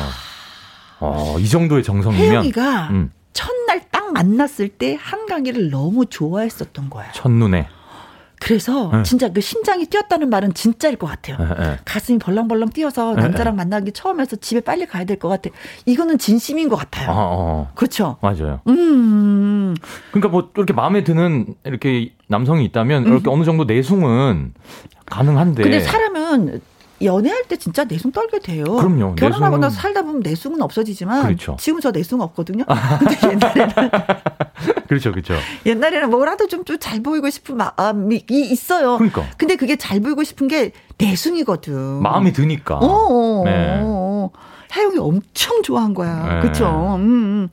어, 0.99 1.35
이 1.39 1.47
정도의 1.47 1.83
정성이면. 1.83 2.31
혜영이가 2.31 2.89
음. 2.89 3.11
첫날 3.33 3.81
딱 3.91 4.11
만났을 4.11 4.67
때 4.67 4.97
한강이를 4.99 5.69
너무 5.69 6.05
좋아했었던 6.07 6.89
거야. 6.89 7.11
첫눈에. 7.13 7.67
그래서 8.41 8.89
네. 8.91 9.03
진짜 9.03 9.29
그 9.29 9.39
심장이 9.39 9.85
뛰었다는 9.85 10.29
말은 10.29 10.55
진짜일 10.55 10.95
것 10.95 11.05
같아요. 11.07 11.37
네, 11.37 11.45
네. 11.59 11.77
가슴이 11.85 12.17
벌렁벌렁 12.17 12.69
뛰어서 12.69 13.13
네, 13.13 13.21
남자랑 13.21 13.55
만나기 13.55 13.91
처음에서 13.91 14.37
집에 14.37 14.61
빨리 14.61 14.87
가야 14.87 15.05
될 15.05 15.19
것 15.21 15.29
같아. 15.29 15.51
이거는 15.85 16.17
진심인 16.17 16.67
것 16.67 16.75
같아요. 16.75 17.11
어, 17.11 17.13
어. 17.15 17.71
그렇죠. 17.75 18.17
맞아요. 18.21 18.59
음. 18.67 19.75
그러니까 20.09 20.29
뭐 20.29 20.49
이렇게 20.55 20.73
마음에 20.73 21.03
드는 21.03 21.53
이렇게 21.65 22.13
남성이 22.27 22.65
있다면 22.65 23.05
음. 23.05 23.11
이렇게 23.11 23.29
어느 23.29 23.43
정도 23.43 23.65
내숭은 23.65 24.53
가능한데. 25.05 25.61
근데 25.61 25.79
사람은 25.79 26.61
연애할 27.03 27.43
때 27.47 27.57
진짜 27.57 27.83
내숭 27.83 28.11
떨게 28.11 28.39
돼요. 28.39 28.63
그럼요. 28.63 29.15
결혼하고 29.15 29.57
나서 29.57 29.79
살다 29.79 30.01
보면 30.03 30.21
내숭은 30.21 30.61
없어지지만 30.61 31.23
그렇죠. 31.23 31.57
지금 31.59 31.79
저 31.79 31.91
내숭 31.91 32.21
없거든요. 32.21 32.65
근데 32.99 33.17
옛날에는 33.31 33.73
그렇죠, 34.87 35.11
그렇죠. 35.11 35.35
옛날에는 35.65 36.09
뭐라도 36.09 36.47
좀 36.47 36.61
잘 36.79 37.01
보이고 37.01 37.29
싶은 37.29 37.57
마음이 37.57 38.25
있어요. 38.29 38.97
그러니까. 38.97 39.23
근데 39.37 39.55
그게 39.55 39.75
잘 39.75 39.99
보이고 39.99 40.23
싶은 40.23 40.47
게 40.47 40.71
내숭이거든. 40.97 42.01
마음이 42.01 42.33
드니까. 42.33 42.75
어. 42.75 42.85
어, 42.85 43.41
어 43.41 43.43
네. 43.45 43.79
어. 43.81 44.29
혜영이 44.75 44.97
엄청 44.99 45.61
좋아한 45.63 45.93
거야. 45.93 46.35
네. 46.35 46.41
그렇죠. 46.41 46.95
음. 46.97 47.49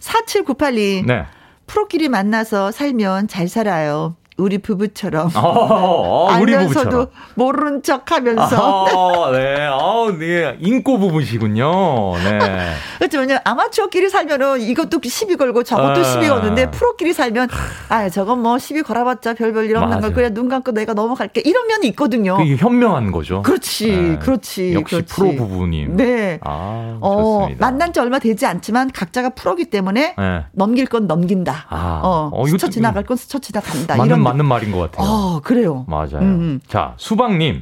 4798님. 0.00 1.02
음. 1.02 1.06
네. 1.06 1.24
프로끼리 1.66 2.08
만나서 2.08 2.70
살면 2.70 3.28
잘 3.28 3.48
살아요. 3.48 4.14
우리 4.38 4.58
부부처럼 4.58 5.30
어, 5.34 5.40
어, 5.40 6.28
어 6.28 6.38
우리 6.40 6.54
알면서도 6.54 7.08
모르는 7.34 7.82
척 7.82 8.12
하면서 8.12 8.86
아, 8.86 9.32
네, 9.32 9.66
아, 9.66 10.12
네, 10.18 10.56
인꼬 10.60 10.98
부부시군요. 10.98 12.16
네. 12.18 12.38
그렇죠. 12.98 13.20
왜냐 13.20 13.40
아마추어끼리 13.44 14.10
살면은 14.10 14.60
이것도 14.60 15.00
시비 15.04 15.36
걸고 15.36 15.62
저것도 15.62 16.00
아. 16.00 16.04
시비 16.04 16.28
거는데 16.28 16.70
프로끼리 16.70 17.14
살면 17.14 17.48
아 17.88 18.10
저건 18.10 18.42
뭐 18.42 18.58
시비 18.58 18.82
걸어봤자 18.82 19.34
별별 19.34 19.70
일 19.70 19.76
없는 19.76 20.00
걸 20.00 20.12
그냥 20.12 20.34
눈 20.34 20.48
감고 20.48 20.72
내가 20.72 20.92
넘어갈게 20.92 21.40
이런 21.44 21.66
면이 21.66 21.86
있거든요. 21.88 22.36
그게 22.36 22.56
현명한 22.56 23.12
거죠. 23.12 23.40
그렇지, 23.42 23.90
네. 23.90 24.18
그렇지. 24.18 24.74
역시 24.74 24.96
그렇지. 24.96 25.14
프로 25.14 25.34
부부님. 25.34 25.96
네. 25.96 26.40
아, 26.42 26.98
어, 27.00 27.48
만난 27.58 27.92
지 27.92 28.00
얼마 28.00 28.18
되지 28.18 28.44
않지만 28.44 28.90
각자가 28.90 29.30
프로기 29.30 29.70
때문에 29.70 30.14
네. 30.18 30.44
넘길 30.52 30.86
건 30.86 31.06
넘긴다. 31.06 31.66
아. 31.70 32.00
어, 32.04 32.30
어 32.32 32.46
스쳐 32.46 32.68
지나갈 32.68 33.04
건 33.04 33.16
스쳐 33.16 33.38
지나간다. 33.38 34.04
이런 34.04 34.25
맞는 34.28 34.46
말인 34.46 34.72
것 34.72 34.78
같아요. 34.78 35.06
아, 35.06 35.40
그래요. 35.42 35.84
맞아요. 35.88 36.18
음. 36.20 36.60
자, 36.66 36.94
수박님. 36.96 37.60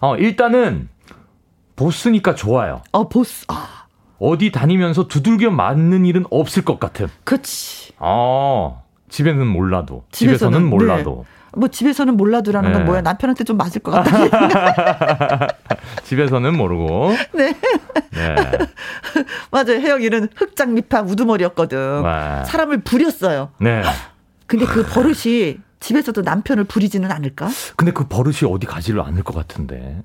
어, 0.00 0.16
일단은 0.16 0.88
보스니까 1.76 2.34
좋아요. 2.34 2.82
어, 2.92 3.08
보스. 3.08 3.44
아. 3.48 3.84
어디 4.18 4.50
다니면서 4.50 5.08
두들겨 5.08 5.50
맞는 5.50 6.06
일은 6.06 6.24
없을 6.30 6.64
것 6.64 6.80
같은. 6.80 7.08
그치. 7.24 7.92
어, 7.98 8.82
집에는 9.08 9.46
몰라도. 9.46 10.04
집에서는, 10.10 10.52
집에서는 10.58 10.70
몰라도. 10.70 11.24
네. 11.26 11.36
뭐 11.58 11.68
집에서는 11.68 12.16
몰라도라는 12.16 12.70
네. 12.70 12.76
건 12.76 12.86
뭐야? 12.86 13.00
남편한테 13.00 13.44
좀 13.44 13.56
맞을 13.56 13.80
것 13.82 13.90
같다. 13.92 15.48
집에서는 16.04 16.54
모르고. 16.54 17.12
네. 17.32 17.54
네. 18.12 18.34
맞아요. 19.50 19.80
혜영이는 19.80 20.28
흑장미파 20.36 21.02
우두머리였거든. 21.02 22.02
와. 22.02 22.44
사람을 22.44 22.82
부렸어요. 22.82 23.50
네. 23.58 23.82
근데 24.46 24.66
그 24.66 24.84
버릇이 24.84 25.56
집에서도 25.80 26.22
남편을 26.22 26.64
부리지는 26.64 27.12
않을까? 27.12 27.48
근데 27.76 27.92
그 27.92 28.06
버릇이 28.06 28.50
어디 28.50 28.66
가지를 28.66 29.00
않을 29.02 29.22
것 29.22 29.34
같은데. 29.34 30.02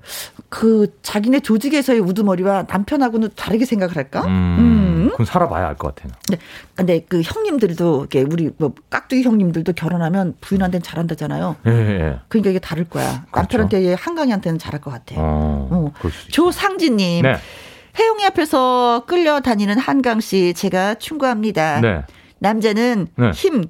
그 0.48 0.98
자기네 1.02 1.40
조직에서의 1.40 2.00
우두머리와 2.00 2.66
남편하고는 2.68 3.30
다르게 3.36 3.64
생각을 3.64 3.96
할까? 3.96 4.22
음, 4.26 4.28
음. 4.58 5.08
그건 5.10 5.26
살아봐야 5.26 5.66
알 5.68 5.76
것 5.76 5.94
같아요. 5.94 6.12
네. 6.28 6.38
근데 6.74 7.04
그 7.08 7.22
형님들도 7.22 8.00
이렇게 8.00 8.22
우리 8.22 8.50
뭐 8.58 8.74
깍두기 8.90 9.22
형님들도 9.22 9.72
결혼하면 9.72 10.34
부인한테는 10.40 10.82
잘한다잖아요. 10.82 11.56
예, 11.66 11.70
예. 11.70 12.18
그러니까 12.28 12.50
이게 12.50 12.58
다를 12.58 12.84
거야. 12.84 13.24
그렇죠. 13.30 13.58
남편한테 13.58 13.94
한강이한테는 13.94 14.58
잘할 14.58 14.80
것 14.80 14.90
같아요. 14.90 15.20
어, 15.20 15.68
어. 15.70 15.92
조상진님. 16.30 17.22
네. 17.22 17.36
혜영이 17.98 18.24
앞에서 18.26 19.04
끌려다니는 19.06 19.78
한강 19.78 20.20
씨 20.20 20.54
제가 20.54 20.94
충고합니다. 20.94 21.80
네. 21.80 22.02
남자는 22.38 23.08
네. 23.16 23.30
힘 23.32 23.64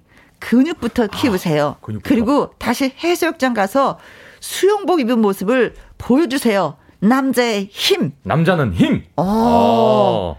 근육부터 0.48 1.06
키우세요. 1.08 1.76
아, 1.80 1.84
근육부터. 1.84 2.08
그리고 2.08 2.50
다시 2.58 2.92
해수욕장 3.02 3.54
가서 3.54 3.98
수영복 4.40 5.00
입은 5.00 5.20
모습을 5.20 5.74
보여주세요. 5.98 6.76
남자의 7.00 7.68
힘. 7.70 8.12
남자는 8.22 8.74
힘. 8.74 9.04
어. 9.16 9.24
어. 9.24 10.38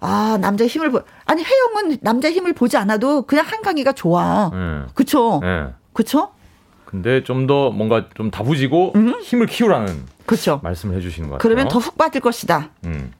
아, 0.00 0.38
남자의 0.40 0.68
힘을 0.68 0.90
보. 0.90 1.00
아니 1.24 1.42
혜영은 1.42 1.98
남자의 2.02 2.34
힘을 2.34 2.52
보지 2.52 2.76
않아도 2.76 3.22
그냥 3.22 3.44
한강이가 3.46 3.92
좋아. 3.92 4.50
네. 4.52 4.82
그쵸? 4.94 5.40
네. 5.42 5.68
그쵸? 5.92 6.30
근데 6.84 7.22
좀 7.24 7.46
더 7.46 7.70
뭔가 7.70 8.06
좀 8.14 8.30
다부지고 8.30 8.92
음? 8.96 9.14
힘을 9.22 9.46
키우라는 9.46 10.04
그쵸? 10.26 10.60
말씀을 10.62 10.96
해주시는 10.96 11.28
것 11.28 11.36
같아요. 11.36 11.42
그러면 11.42 11.68
더 11.68 11.78
훅 11.78 11.96
빠질 11.98 12.20
것이다. 12.20 12.70
음. 12.84 13.12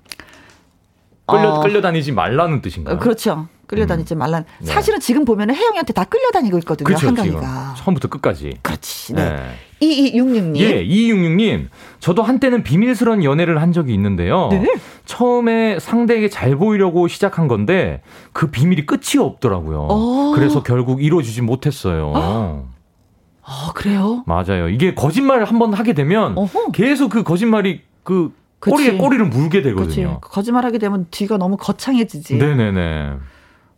끌려 1.27 1.55
어. 1.55 1.61
끌려다니지 1.61 2.13
말라는 2.13 2.61
뜻인가요? 2.63 2.99
그렇죠. 2.99 3.49
끌려다니지 3.67 4.15
음. 4.15 4.19
말란. 4.19 4.45
네. 4.61 4.67
사실은 4.67 5.01
지금 5.01 5.25
보면 5.25 5.51
혜영이한테 5.51 5.93
다 5.93 6.05
끌려다니고 6.05 6.59
있거든요. 6.59 6.87
그렇죠, 6.87 7.09
한강이가. 7.09 7.75
처음부터 7.79 8.09
끝까지. 8.09 8.59
그렇지. 8.63 9.15
네. 9.15 9.31
네. 9.31 9.55
2266님. 9.81 10.57
예, 10.59 10.85
2266님. 10.85 11.69
저도 12.01 12.23
한때는 12.23 12.63
비밀스러운 12.63 13.25
연애를 13.25 13.61
한 13.61 13.73
적이 13.73 13.95
있는데요. 13.95 14.49
네. 14.51 14.67
처음에 15.05 15.79
상대에게 15.79 16.29
잘 16.29 16.57
보이려고 16.57 17.09
시작한 17.09 17.49
건데 17.49 18.01
그 18.33 18.51
비밀이 18.51 18.87
끝이 18.87 19.19
없더라고요. 19.21 19.87
어. 19.91 20.33
그래서 20.35 20.63
결국 20.63 21.03
이루어지지 21.03 21.43
못했어요. 21.43 22.13
어. 22.15 22.69
아, 23.43 23.71
그래요? 23.75 24.25
맞아요. 24.27 24.69
이게 24.69 24.95
거짓말을 24.95 25.45
한번 25.45 25.73
하게 25.75 25.93
되면 25.93 26.37
어허. 26.37 26.73
계속 26.73 27.11
그 27.11 27.23
거짓말이 27.23 27.83
그 28.03 28.33
꼬리에 28.59 28.97
꼬리를 28.97 29.25
물게 29.27 29.63
되거든요. 29.63 30.21
그치. 30.21 30.33
거짓말하게 30.33 30.79
되면 30.79 31.07
뒤가 31.11 31.37
너무 31.37 31.57
거창해지지. 31.57 32.37
네네네. 32.37 33.13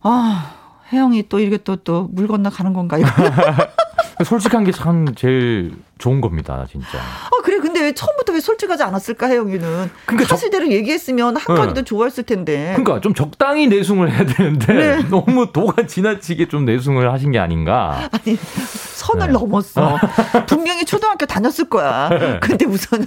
아, 0.03 0.55
혜영이 0.93 1.29
또 1.29 1.39
이게 1.41 1.57
또, 1.59 1.77
또 1.77 2.09
물 2.13 2.29
건너 2.29 2.51
가는 2.51 2.73
건가요? 2.73 3.05
솔직한 4.25 4.65
게 4.65 4.73
참 4.73 5.15
제일 5.15 5.73
좋은 5.99 6.21
겁니다, 6.21 6.67
진짜. 6.71 6.99
아, 6.99 7.31
그래. 7.45 7.59
근데 7.61 7.81
왜 7.83 7.93
처음부터 7.93 8.33
왜 8.33 8.41
솔직하지 8.41 8.83
않았을까, 8.83 9.29
혜영이는? 9.29 9.91
그러니까 10.07 10.29
사실대로 10.29 10.65
적... 10.67 10.73
얘기했으면 10.73 11.37
한가지도 11.37 11.75
네. 11.75 11.85
좋아했을 11.85 12.25
텐데. 12.25 12.73
그러니까 12.77 13.01
좀 13.01 13.15
적당히 13.15 13.67
내숭을 13.69 14.11
해야 14.11 14.25
되는데 14.27 14.73
네. 14.73 15.03
너무 15.11 15.53
도가 15.53 15.87
지나치게 15.87 16.49
좀 16.49 16.65
내숭을 16.65 17.13
하신 17.13 17.31
게 17.33 17.39
아닌가. 17.39 18.09
아니, 18.13 18.37
선을 18.37 19.27
네. 19.29 19.33
넘었어. 19.33 19.99
분명히 20.49 20.85
초등학교 20.85 21.27
다녔을 21.27 21.69
거야. 21.69 22.09
네. 22.09 22.39
근데 22.41 22.65
우선 22.65 23.07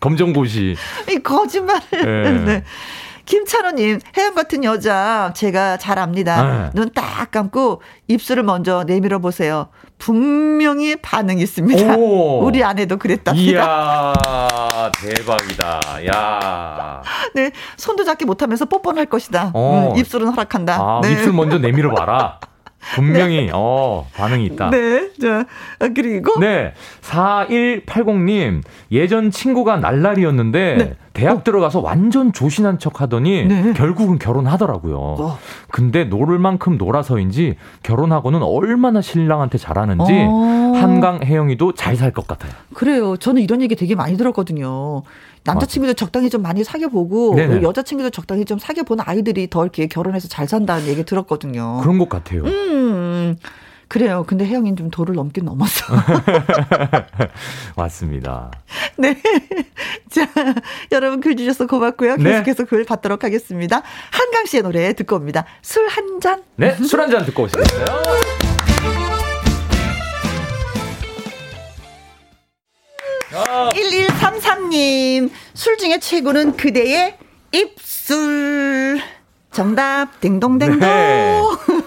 검정고시. 0.00 0.76
이 1.10 1.18
거짓말을. 1.22 2.44
네. 2.44 2.64
네. 3.24 3.38
김찬호님, 3.38 4.00
혜영 4.16 4.34
같은 4.34 4.64
여자 4.64 5.32
제가 5.34 5.78
잘 5.78 5.98
압니다. 5.98 6.42
네. 6.42 6.70
눈딱 6.74 7.30
감고 7.30 7.82
입술을 8.08 8.42
먼저 8.42 8.84
내밀어 8.84 9.18
보세요. 9.18 9.68
분명히 9.98 10.96
반응이 10.96 11.42
있습니다. 11.42 11.96
오. 11.96 12.44
우리 12.44 12.62
아내도 12.62 12.98
그랬답니다. 12.98 13.52
이야, 13.52 14.92
대박이다. 15.00 16.06
야. 16.06 17.02
네, 17.34 17.50
손도 17.76 18.04
잡기 18.04 18.24
못하면서 18.24 18.66
뽀뽀는 18.66 18.98
할 18.98 19.06
것이다. 19.06 19.50
어. 19.54 19.92
음, 19.92 19.98
입술은 19.98 20.28
허락한다. 20.28 20.74
아, 20.74 21.00
네. 21.02 21.12
입술 21.12 21.32
먼저 21.32 21.58
내밀어 21.58 21.94
봐라. 21.94 22.38
분명히 22.94 23.46
네. 23.46 23.50
어 23.52 24.06
반응이 24.14 24.44
있다. 24.46 24.70
네. 24.70 25.10
자, 25.20 25.46
아, 25.78 25.88
그리고 25.94 26.38
네. 26.38 26.72
4180님 27.02 28.62
예전 28.92 29.30
친구가 29.30 29.76
날라리였는데 29.78 30.76
네. 30.76 30.94
대학 31.12 31.38
어. 31.38 31.42
들어가서 31.44 31.80
완전 31.80 32.32
조신한 32.32 32.78
척 32.78 33.00
하더니 33.00 33.46
네. 33.46 33.72
결국은 33.74 34.18
결혼하더라고요. 34.18 34.96
어. 34.98 35.38
근데 35.70 36.04
놀을 36.04 36.38
만큼 36.38 36.76
놀아서인지 36.76 37.54
결혼하고는 37.82 38.42
얼마나 38.42 39.00
신랑한테 39.00 39.58
잘하는지 39.58 40.12
어. 40.28 40.72
한강 40.76 41.22
혜영이도 41.22 41.72
잘 41.74 41.94
살 41.94 42.10
것 42.10 42.26
같아요. 42.26 42.50
그래요. 42.74 43.16
저는 43.16 43.40
이런 43.40 43.62
얘기 43.62 43.76
되게 43.76 43.94
많이 43.94 44.16
들었거든요. 44.16 45.02
남자친구도 45.44 45.92
적당히 45.94 46.30
좀 46.30 46.42
많이 46.42 46.64
사귀어보고 46.64 47.36
여자친구도 47.62 48.10
적당히 48.10 48.44
좀 48.44 48.58
사귀어본 48.58 48.98
아이들이 49.02 49.48
더 49.50 49.62
이렇게 49.62 49.86
결혼해서 49.86 50.28
잘 50.28 50.48
산다는 50.48 50.86
얘기 50.86 51.04
들었거든요. 51.04 51.80
그런 51.82 51.98
것 51.98 52.08
같아요. 52.08 52.44
음. 52.44 53.36
그래요. 53.86 54.24
근데 54.26 54.46
혜영이는 54.46 54.76
좀 54.76 54.90
도를 54.90 55.14
넘긴 55.14 55.44
넘었어. 55.44 55.94
맞습니다. 57.76 58.50
네. 58.96 59.20
자, 60.10 60.26
여러분 60.90 61.20
글 61.20 61.36
주셔서 61.36 61.66
고맙고요. 61.66 62.16
네. 62.16 62.24
계속해서 62.42 62.64
네. 62.64 62.68
글 62.68 62.84
받도록 62.84 63.22
하겠습니다. 63.24 63.82
한강 64.10 64.46
씨의 64.46 64.62
노래 64.62 64.92
듣고 64.94 65.16
옵니다. 65.16 65.44
술 65.62 65.86
한 65.88 66.18
잔. 66.20 66.42
네, 66.56 66.74
술 66.76 66.98
한 67.00 67.10
잔 67.10 67.24
듣고 67.26 67.42
오시겠어요? 67.44 67.84
1133님, 73.74 75.30
술 75.54 75.76
중에 75.78 75.98
최고는 75.98 76.56
그대의 76.56 77.16
입술. 77.52 79.00
정답 79.50 80.20
딩동댕동. 80.20 80.80
네. 80.80 81.40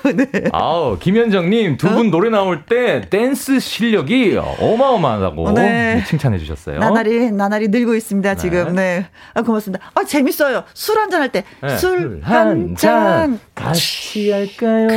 네. 0.16 0.44
아우 0.54 0.98
김현정님 0.98 1.76
두분 1.76 2.08
어? 2.08 2.10
노래 2.12 2.30
나올 2.30 2.64
때 2.64 3.02
댄스 3.10 3.60
실력이 3.60 4.38
어마어마하다고 4.38 5.52
네. 5.52 6.02
칭찬해 6.08 6.38
주셨어요. 6.38 6.80
나날이 6.80 7.30
나날이 7.30 7.68
늘고 7.68 7.94
있습니다 7.94 8.36
네. 8.36 8.42
지금. 8.42 8.74
네. 8.76 9.06
아 9.34 9.42
고맙습니다. 9.42 9.92
아 9.96 10.06
재밌어요. 10.06 10.64
술 10.74 10.98
한 10.98 11.10
잔 11.10 11.22
할 11.22 11.30
때 11.30 11.44
술 11.78 12.22
한잔 12.24 13.32
네. 13.34 13.40
같이 13.54 14.32
할까요? 14.32 14.88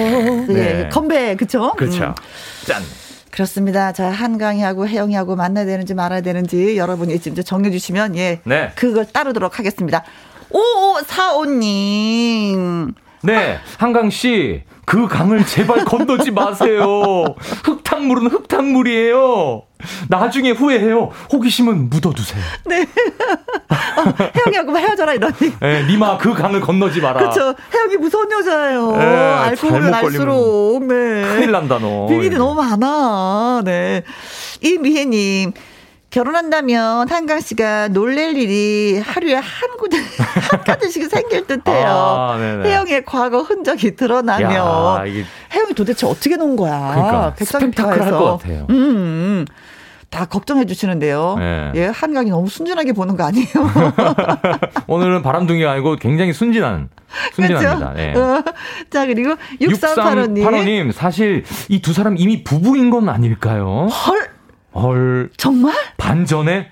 네. 0.47 0.55
네. 0.55 0.89
건배 0.93 1.35
그쵸? 1.35 1.73
그렇죠. 1.77 2.05
음. 2.05 2.15
짠. 2.67 2.81
그렇습니다. 3.31 3.93
자, 3.93 4.11
한강이하고 4.11 4.89
혜영이하고 4.89 5.37
만나야 5.37 5.65
되는지 5.65 5.95
말아야 5.95 6.21
되는지 6.21 6.77
여러분이 6.77 7.19
지금 7.21 7.43
정해 7.43 7.71
주시면 7.71 8.17
예. 8.17 8.41
네. 8.45 8.73
그걸 8.75 9.07
따르도록 9.07 9.59
하겠습니다. 9.59 10.05
5545님. 10.51 12.93
네, 13.23 13.57
한강 13.79 14.11
씨. 14.11 14.65
그 14.91 15.07
강을 15.07 15.47
제발 15.47 15.85
건너지 15.85 16.33
마세요. 16.33 16.83
흙탕물은 17.65 18.27
흙탕물이에요. 18.27 19.63
나중에 20.09 20.51
후회해요. 20.51 21.13
호기심은 21.33 21.91
묻어두세요. 21.91 22.43
네. 22.67 22.83
어, 23.71 24.15
혜영이하고 24.35 24.77
헤어져라 24.77 25.15
이러니. 25.15 25.37
네, 25.61 25.85
니마 25.87 26.19
그 26.19 26.35
강을 26.35 26.61
건너지 26.61 27.01
마라. 27.01 27.21
그렇죠. 27.21 27.55
혜영이 27.73 27.99
무서운 27.99 28.33
여자예요. 28.33 28.97
네, 28.97 29.05
알코올을 29.05 29.95
알수록. 29.95 30.85
네. 30.85 31.23
큰일 31.23 31.53
난다 31.53 31.79
너. 31.79 32.09
비밀이 32.09 32.35
너무 32.35 32.61
많아. 32.61 33.63
네. 33.65 34.03
이미혜님. 34.61 35.53
결혼한다면 36.11 37.09
한강 37.09 37.41
씨가 37.41 37.89
놀랄 37.89 38.37
일이 38.37 38.99
하루에 38.99 39.35
한 39.35 39.77
구들 39.79 40.01
한 40.51 40.65
가지씩 40.65 41.09
생길 41.09 41.47
듯해요. 41.47 41.87
아, 41.89 42.37
혜영의 42.39 43.05
과거 43.05 43.43
흔적이 43.43 43.95
드러나면 43.95 44.53
야, 44.53 45.05
이게... 45.07 45.25
혜영이 45.53 45.75
도대체 45.75 46.07
어떻게 46.07 46.37
놓은 46.37 46.57
거야? 46.57 46.91
그러니까 46.95 47.35
스펙타클할 47.39 48.11
것 48.11 48.39
같아요. 48.39 48.67
음, 48.71 48.75
음. 48.75 49.45
다 50.11 50.25
걱정해 50.25 50.67
주시는데요. 50.67 51.37
네. 51.39 51.73
예, 51.77 51.85
한강이 51.87 52.31
너무 52.31 52.49
순진하게 52.49 52.93
보는 52.95 53.17
거 53.17 53.23
아니에요? 53.23 53.47
오늘은 54.89 55.23
바람둥이가 55.23 55.71
아니고 55.71 55.95
굉장히 55.97 56.33
순진한 56.33 56.89
순진합니다. 57.35 57.93
네. 57.95 58.13
어, 58.17 58.43
자, 58.91 59.07
그리고 59.07 59.37
6385님. 59.61 60.43
6385님, 60.45 60.91
사실 60.93 61.45
이 61.69 61.81
두 61.81 61.93
사람 61.93 62.17
이미 62.19 62.43
부부인 62.43 62.91
건 62.91 63.09
아닐까요? 63.09 63.87
헐. 63.87 64.40
헐. 64.75 65.31
정말? 65.37 65.75
반전에? 65.97 66.69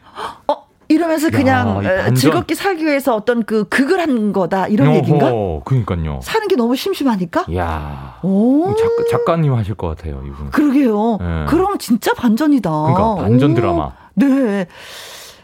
어, 0.48 0.66
이러면서 0.88 1.30
그냥 1.30 1.84
야, 1.84 2.10
즐겁게 2.14 2.54
살기 2.54 2.84
위해서 2.84 3.14
어떤 3.14 3.44
그 3.44 3.64
극을 3.68 4.00
한 4.00 4.32
거다 4.32 4.68
이런 4.68 4.88
어허, 4.88 4.96
얘기인가? 4.96 5.30
그러니까요. 5.64 6.20
사는 6.22 6.48
게 6.48 6.56
너무 6.56 6.76
심심하니까? 6.76 7.46
야. 7.56 8.18
오. 8.22 8.74
작가, 8.74 9.04
작가 9.10 9.36
님 9.36 9.52
하실 9.54 9.74
것 9.74 9.88
같아요, 9.88 10.22
이분. 10.26 10.50
그러게요. 10.50 11.18
네. 11.20 11.44
그럼 11.48 11.78
진짜 11.78 12.12
반전이다. 12.14 12.70
그러니까 12.70 13.14
반전 13.16 13.52
오. 13.52 13.54
드라마. 13.54 13.92
네. 14.14 14.66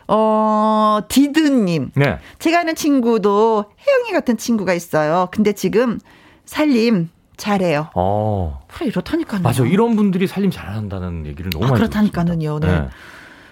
어, 0.09 1.01
디드님. 1.09 1.91
네. 1.95 2.19
제가 2.39 2.61
아는 2.61 2.75
친구도 2.75 3.65
혜영이 3.87 4.13
같은 4.13 4.37
친구가 4.37 4.75
있어요. 4.75 5.29
근데 5.31 5.53
지금 5.53 5.99
살림 6.45 7.09
잘해요. 7.37 7.91
어. 7.95 8.61
그래 8.69 8.87
이렇다니까요. 8.87 9.43
맞아. 9.43 9.65
이런 9.65 9.97
분들이 9.97 10.27
살림 10.27 10.51
잘한다는 10.51 11.27
얘기를 11.27 11.51
너무 11.51 11.65
아, 11.65 11.69
많이 11.69 11.81
그렇다니까는요. 11.81 12.61
네. 12.61 12.67
네. 12.67 12.89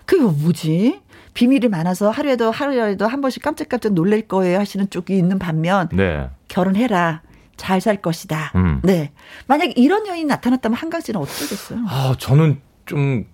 그게 0.07 0.23
뭐지? 0.23 1.01
비밀이 1.35 1.69
많아서 1.69 2.11
하루에도 2.11 2.51
하루에도 2.51 3.07
한 3.07 3.21
번씩 3.23 3.43
깜짝깜짝 3.43 3.93
놀랄 3.95 4.23
거예요 4.23 4.59
하시는 4.59 4.89
쪽이 4.91 5.17
있는 5.17 5.39
반면 5.39 5.89
네. 5.93 6.29
결혼해라. 6.49 7.23
잘 7.57 7.81
살 7.81 7.97
것이다. 8.03 8.53
음. 8.57 8.81
네. 8.83 9.13
만약 9.47 9.71
이런 9.77 10.07
여인이 10.07 10.25
나타났다면 10.25 10.77
한강 10.77 11.01
씨는 11.01 11.21
어쩌겠어요? 11.21 11.79
아, 11.87 12.15
저는 12.19 12.61
좀 12.87 13.25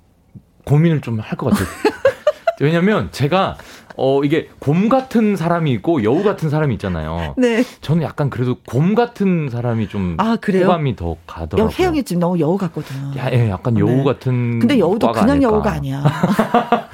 고민을 0.65 1.01
좀 1.01 1.19
할 1.21 1.37
것 1.39 1.51
같아요. 1.51 1.67
왜냐면 2.61 3.09
제가 3.13 3.57
어 3.99 4.23
이게 4.23 4.49
곰 4.61 4.89
같은 4.89 5.35
사람이 5.37 5.73
있고 5.73 6.05
여우 6.05 6.23
같은 6.23 6.49
사람이 6.49 6.75
있잖아요. 6.75 7.35
네. 7.37 7.65
저는 7.81 8.03
약간 8.05 8.31
그래도 8.31 8.57
곰 8.67 8.95
같은 8.95 9.51
사람이 9.51 9.89
좀 9.89 10.15
아, 10.19 10.37
그래요? 10.41 10.67
호감이 10.67 10.95
더 10.95 11.17
가더라고요. 11.27 11.75
혜영이 11.77 12.05
지금 12.05 12.21
너무 12.21 12.39
여우 12.39 12.57
같거든. 12.57 12.97
야, 13.17 13.29
예, 13.33 13.51
약간 13.51 13.75
네. 13.75 13.81
여우 13.81 14.05
같은. 14.05 14.61
근데 14.61 14.79
여우도 14.79 15.11
그냥 15.13 15.31
아닐까. 15.31 15.53
여우가 15.53 15.73
아니야. 15.73 16.03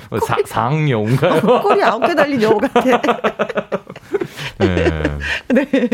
뭐 0.08 0.18
사, 0.26 0.36
상 0.46 0.88
여우인가요? 0.88 1.42
어, 1.44 1.60
꼬리 1.62 1.82
아홉 1.82 2.06
개 2.06 2.14
달린 2.14 2.40
여우 2.40 2.58
같아. 2.58 2.80
네. 4.58 4.90
네. 5.52 5.88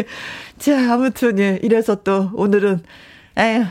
자, 0.58 0.94
아무튼 0.94 1.38
예, 1.40 1.58
이래서 1.62 1.96
또 2.02 2.30
오늘은 2.34 2.82
에휴 3.36 3.64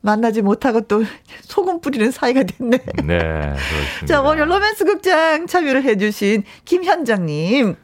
만나지 0.00 0.42
못하고 0.42 0.80
또 0.82 1.02
소금 1.42 1.80
뿌리는 1.80 2.10
사이가 2.10 2.44
됐네. 2.44 2.78
네, 3.04 3.18
그렇습니다. 3.18 4.06
자, 4.06 4.22
월요 4.22 4.44
로맨스 4.44 4.84
극장 4.84 5.46
참여를 5.46 5.82
해주신 5.84 6.44
김현정님, 6.64 7.74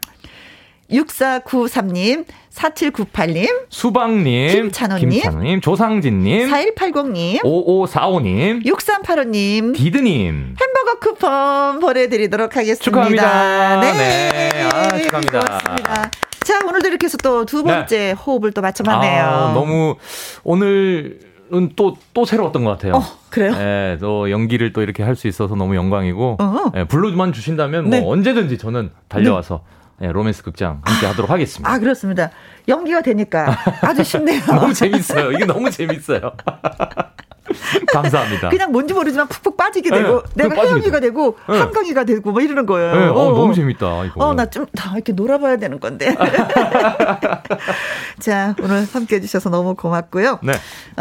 6493님, 0.90 2.24
4798님, 2.52 3.66
수박님, 3.68 4.48
김찬호님, 4.70 5.08
김찬호님, 5.10 5.60
조상진님, 5.60 6.48
4180님, 6.50 7.42
5545님, 7.42 8.64
6385님, 8.64 9.74
디드님, 9.74 10.54
햄버거 10.60 10.98
쿠폰 11.00 11.80
보내드리도록 11.80 12.56
하겠습니다. 12.56 12.84
축하합니다. 12.84 13.80
네. 13.80 13.92
네. 13.92 14.68
아, 14.72 14.98
축하합니다. 14.98 15.40
고맙습니다. 15.40 16.10
자, 16.44 16.60
오늘도 16.66 16.88
이렇게 16.88 17.06
해서 17.06 17.16
또 17.16 17.44
두 17.46 17.64
번째 17.64 17.96
네. 17.96 18.12
호흡을 18.12 18.52
또 18.52 18.60
맞춰봤네요. 18.60 19.22
아, 19.24 19.52
너무 19.54 19.96
오늘 20.44 21.18
은 21.52 21.70
또, 21.76 21.96
또 22.14 22.24
새로웠던 22.24 22.64
것 22.64 22.70
같아요. 22.70 22.94
어, 22.96 23.02
그래요? 23.30 23.52
예, 23.54 23.98
또 24.00 24.30
연기를 24.30 24.72
또 24.72 24.82
이렇게 24.82 25.02
할 25.02 25.14
수 25.14 25.28
있어서 25.28 25.54
너무 25.54 25.76
영광이고, 25.76 26.38
어. 26.40 26.72
예, 26.76 26.84
불러만 26.84 27.32
주신다면 27.32 27.84
뭐 27.90 27.90
네. 27.98 28.04
언제든지 28.04 28.58
저는 28.58 28.90
달려와서 29.08 29.62
네. 30.00 30.08
예, 30.08 30.12
로맨스 30.12 30.42
극장 30.42 30.80
함께 30.84 31.06
아, 31.06 31.10
하도록 31.10 31.30
하겠습니다. 31.30 31.70
아, 31.70 31.78
그렇습니다. 31.78 32.30
연기가 32.66 33.00
되니까 33.02 33.56
아주 33.82 34.02
쉽네요. 34.02 34.40
너무 34.48 34.72
재밌어요. 34.72 35.32
이게 35.32 35.44
너무 35.44 35.70
재밌어요. 35.70 36.32
감사합니다. 37.92 38.48
그냥 38.48 38.72
뭔지 38.72 38.94
모르지만 38.94 39.28
푹푹 39.28 39.56
빠지게 39.56 39.90
네, 39.90 40.02
되고 40.02 40.22
네, 40.34 40.48
내가 40.48 40.62
혜영이가 40.62 41.00
되고 41.00 41.36
네. 41.48 41.58
한강이가 41.58 42.04
되고 42.04 42.32
뭐 42.32 42.40
이러는 42.40 42.64
거예요. 42.66 42.94
네, 42.94 43.06
어, 43.08 43.12
어, 43.12 43.32
너무 43.32 43.54
재밌다. 43.54 44.04
이거. 44.06 44.24
어, 44.24 44.34
나 44.34 44.46
좀 44.46 44.64
다 44.74 44.92
이렇게 44.94 45.12
놀아봐야 45.12 45.56
되는 45.58 45.78
건데. 45.80 46.14
자, 48.20 48.54
오늘 48.62 48.86
함께 48.92 49.16
해주셔서 49.16 49.50
너무 49.50 49.74
고맙고요. 49.74 50.38
네. 50.42 50.52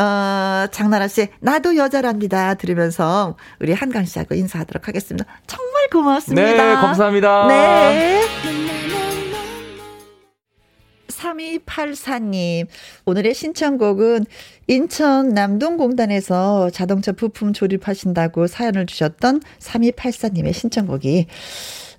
어, 0.02 0.68
장나라 0.72 1.07
씨, 1.07 1.28
나도 1.40 1.78
여자랍니다. 1.78 2.56
들으면서 2.56 3.36
우리 3.61 3.74
한강 3.74 4.06
씨하고 4.06 4.36
인사하도록 4.36 4.88
하겠습니다. 4.88 5.26
정말 5.48 5.88
고맙습니다. 5.91 6.52
네, 6.52 6.74
감사합니다. 6.76 7.48
네. 7.48 8.53
3284님, 11.24 12.68
오늘의 13.06 13.34
신청곡은 13.34 14.26
인천 14.68 15.30
남동공단에서 15.30 16.70
자동차 16.70 17.12
부품 17.14 17.54
조립하신다고 17.54 18.48
사연을 18.48 18.86
주셨던 18.86 19.41
3284님의 19.60 20.54
신청곡이 20.54 21.28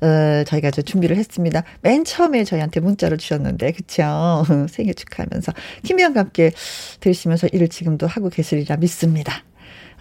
어, 0.03 0.45
저희가 0.45 0.71
저 0.71 0.83
준비를 0.83 1.17
했습니다. 1.17 1.63
맨 1.81 2.05
처음에 2.05 2.45
저희한테 2.45 2.81
문자를 2.81 3.17
주셨는데, 3.17 3.73
그쵸? 3.73 4.45
생일 4.69 4.95
축하하면서. 4.95 5.53
김혜영과 5.85 6.21
함께 6.21 6.51
들으시면서 7.01 7.47
일을 7.53 7.69
지금도 7.69 8.07
하고 8.07 8.29
계시리라 8.29 8.77
믿습니다. 8.77 9.45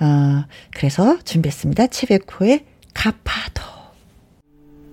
어, 0.02 0.46
그래서 0.76 1.20
준비했습니다. 1.24 1.88
채베코의 1.88 2.66
가파도. 2.94 3.62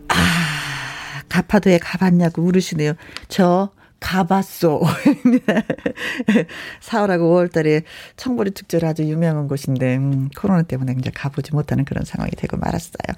아, 0.09 1.23
가파도에 1.29 1.79
가봤냐고 1.79 2.43
물으시네요. 2.43 2.93
저 3.29 3.71
가봤소. 4.01 4.83
4월하고 6.81 7.21
5월 7.21 7.53
달에 7.53 7.83
청보리 8.17 8.53
축제로 8.53 8.89
아주 8.89 9.05
유명한 9.05 9.47
곳인데, 9.47 9.97
음, 9.97 10.29
코로나 10.37 10.63
때문에 10.63 10.97
이제 10.99 11.11
가보지 11.15 11.53
못하는 11.53 11.85
그런 11.85 12.05
상황이 12.05 12.31
되고 12.33 12.57
말았어요. 12.57 13.17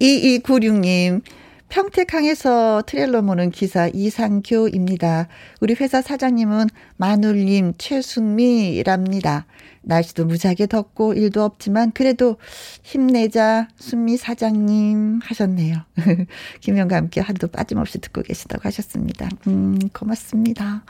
2296님, 0.00 1.22
평택항에서 1.68 2.82
트레일러 2.86 3.22
모는 3.22 3.50
기사 3.50 3.88
이상교입니다. 3.92 5.28
우리 5.60 5.74
회사 5.74 6.00
사장님은 6.00 6.68
마눌님 6.96 7.74
최순미랍니다. 7.78 9.46
날씨도 9.86 10.26
무지하게 10.26 10.66
덥고 10.66 11.14
일도 11.14 11.42
없지만 11.42 11.92
그래도 11.92 12.36
힘내자 12.82 13.68
순미 13.76 14.16
사장님 14.16 15.20
하셨네요. 15.22 15.76
김영과 16.60 16.96
함께 16.96 17.20
하루도 17.20 17.48
빠짐없이 17.48 18.00
듣고 18.00 18.22
계시다고 18.22 18.62
하셨습니다. 18.64 19.28
음, 19.46 19.78
고맙습니다. 19.92 20.84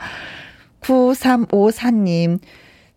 9354님, 0.81 2.39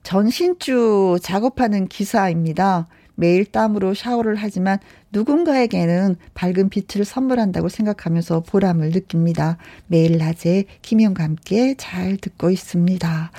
전신주 0.02 1.18
작업하는 1.22 1.86
기사입니다. 1.86 2.89
매일 3.14 3.44
땀으로 3.44 3.93
샤워를 3.93 4.36
하지만 4.36 4.78
누군가에게는 5.12 6.16
밝은 6.35 6.69
빛을 6.69 7.05
선물한다고 7.05 7.69
생각하면서 7.69 8.41
보람을 8.41 8.91
느낍니다. 8.91 9.59
매일 9.87 10.19
낮에 10.19 10.65
김영과 10.82 11.24
함께 11.24 11.74
잘 11.77 12.16
듣고 12.16 12.51
있습니다. 12.51 13.31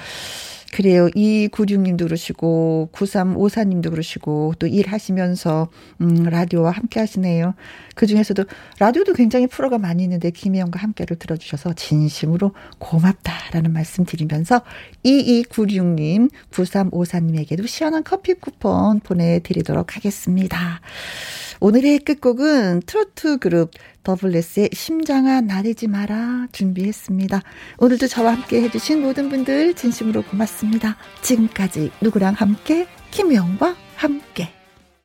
그래요. 0.71 1.09
2296님도 1.09 2.03
그러시고, 2.03 2.89
9354님도 2.93 3.89
그러시고, 3.89 4.53
또 4.57 4.67
일하시면서, 4.67 5.67
음, 5.99 6.23
라디오와 6.23 6.71
함께 6.71 7.01
하시네요. 7.01 7.55
그 7.93 8.07
중에서도, 8.07 8.45
라디오도 8.79 9.13
굉장히 9.13 9.47
프로가 9.47 9.77
많이 9.77 10.03
있는데, 10.03 10.31
김혜영과 10.31 10.79
함께를 10.79 11.17
들어주셔서 11.17 11.73
진심으로 11.73 12.53
고맙다라는 12.79 13.73
말씀 13.73 14.05
드리면서, 14.05 14.61
2296님, 15.03 16.31
9354님에게도 16.51 17.67
시원한 17.67 18.05
커피 18.05 18.33
쿠폰 18.33 19.01
보내드리도록 19.01 19.97
하겠습니다. 19.97 20.79
오늘의 21.63 21.99
끝곡은 21.99 22.81
트로트 22.87 23.37
그룹 23.37 23.69
더블레스의 24.01 24.71
심장아 24.73 25.41
나대지 25.41 25.87
마라 25.87 26.47
준비했습니다. 26.51 27.43
오늘도 27.77 28.07
저와 28.07 28.33
함께 28.33 28.63
해주신 28.63 29.03
모든 29.03 29.29
분들 29.29 29.75
진심으로 29.75 30.23
고맙습니다. 30.23 30.97
지금까지 31.21 31.91
누구랑 32.01 32.33
함께 32.33 32.87
김영과 33.11 33.75
함께 33.95 34.60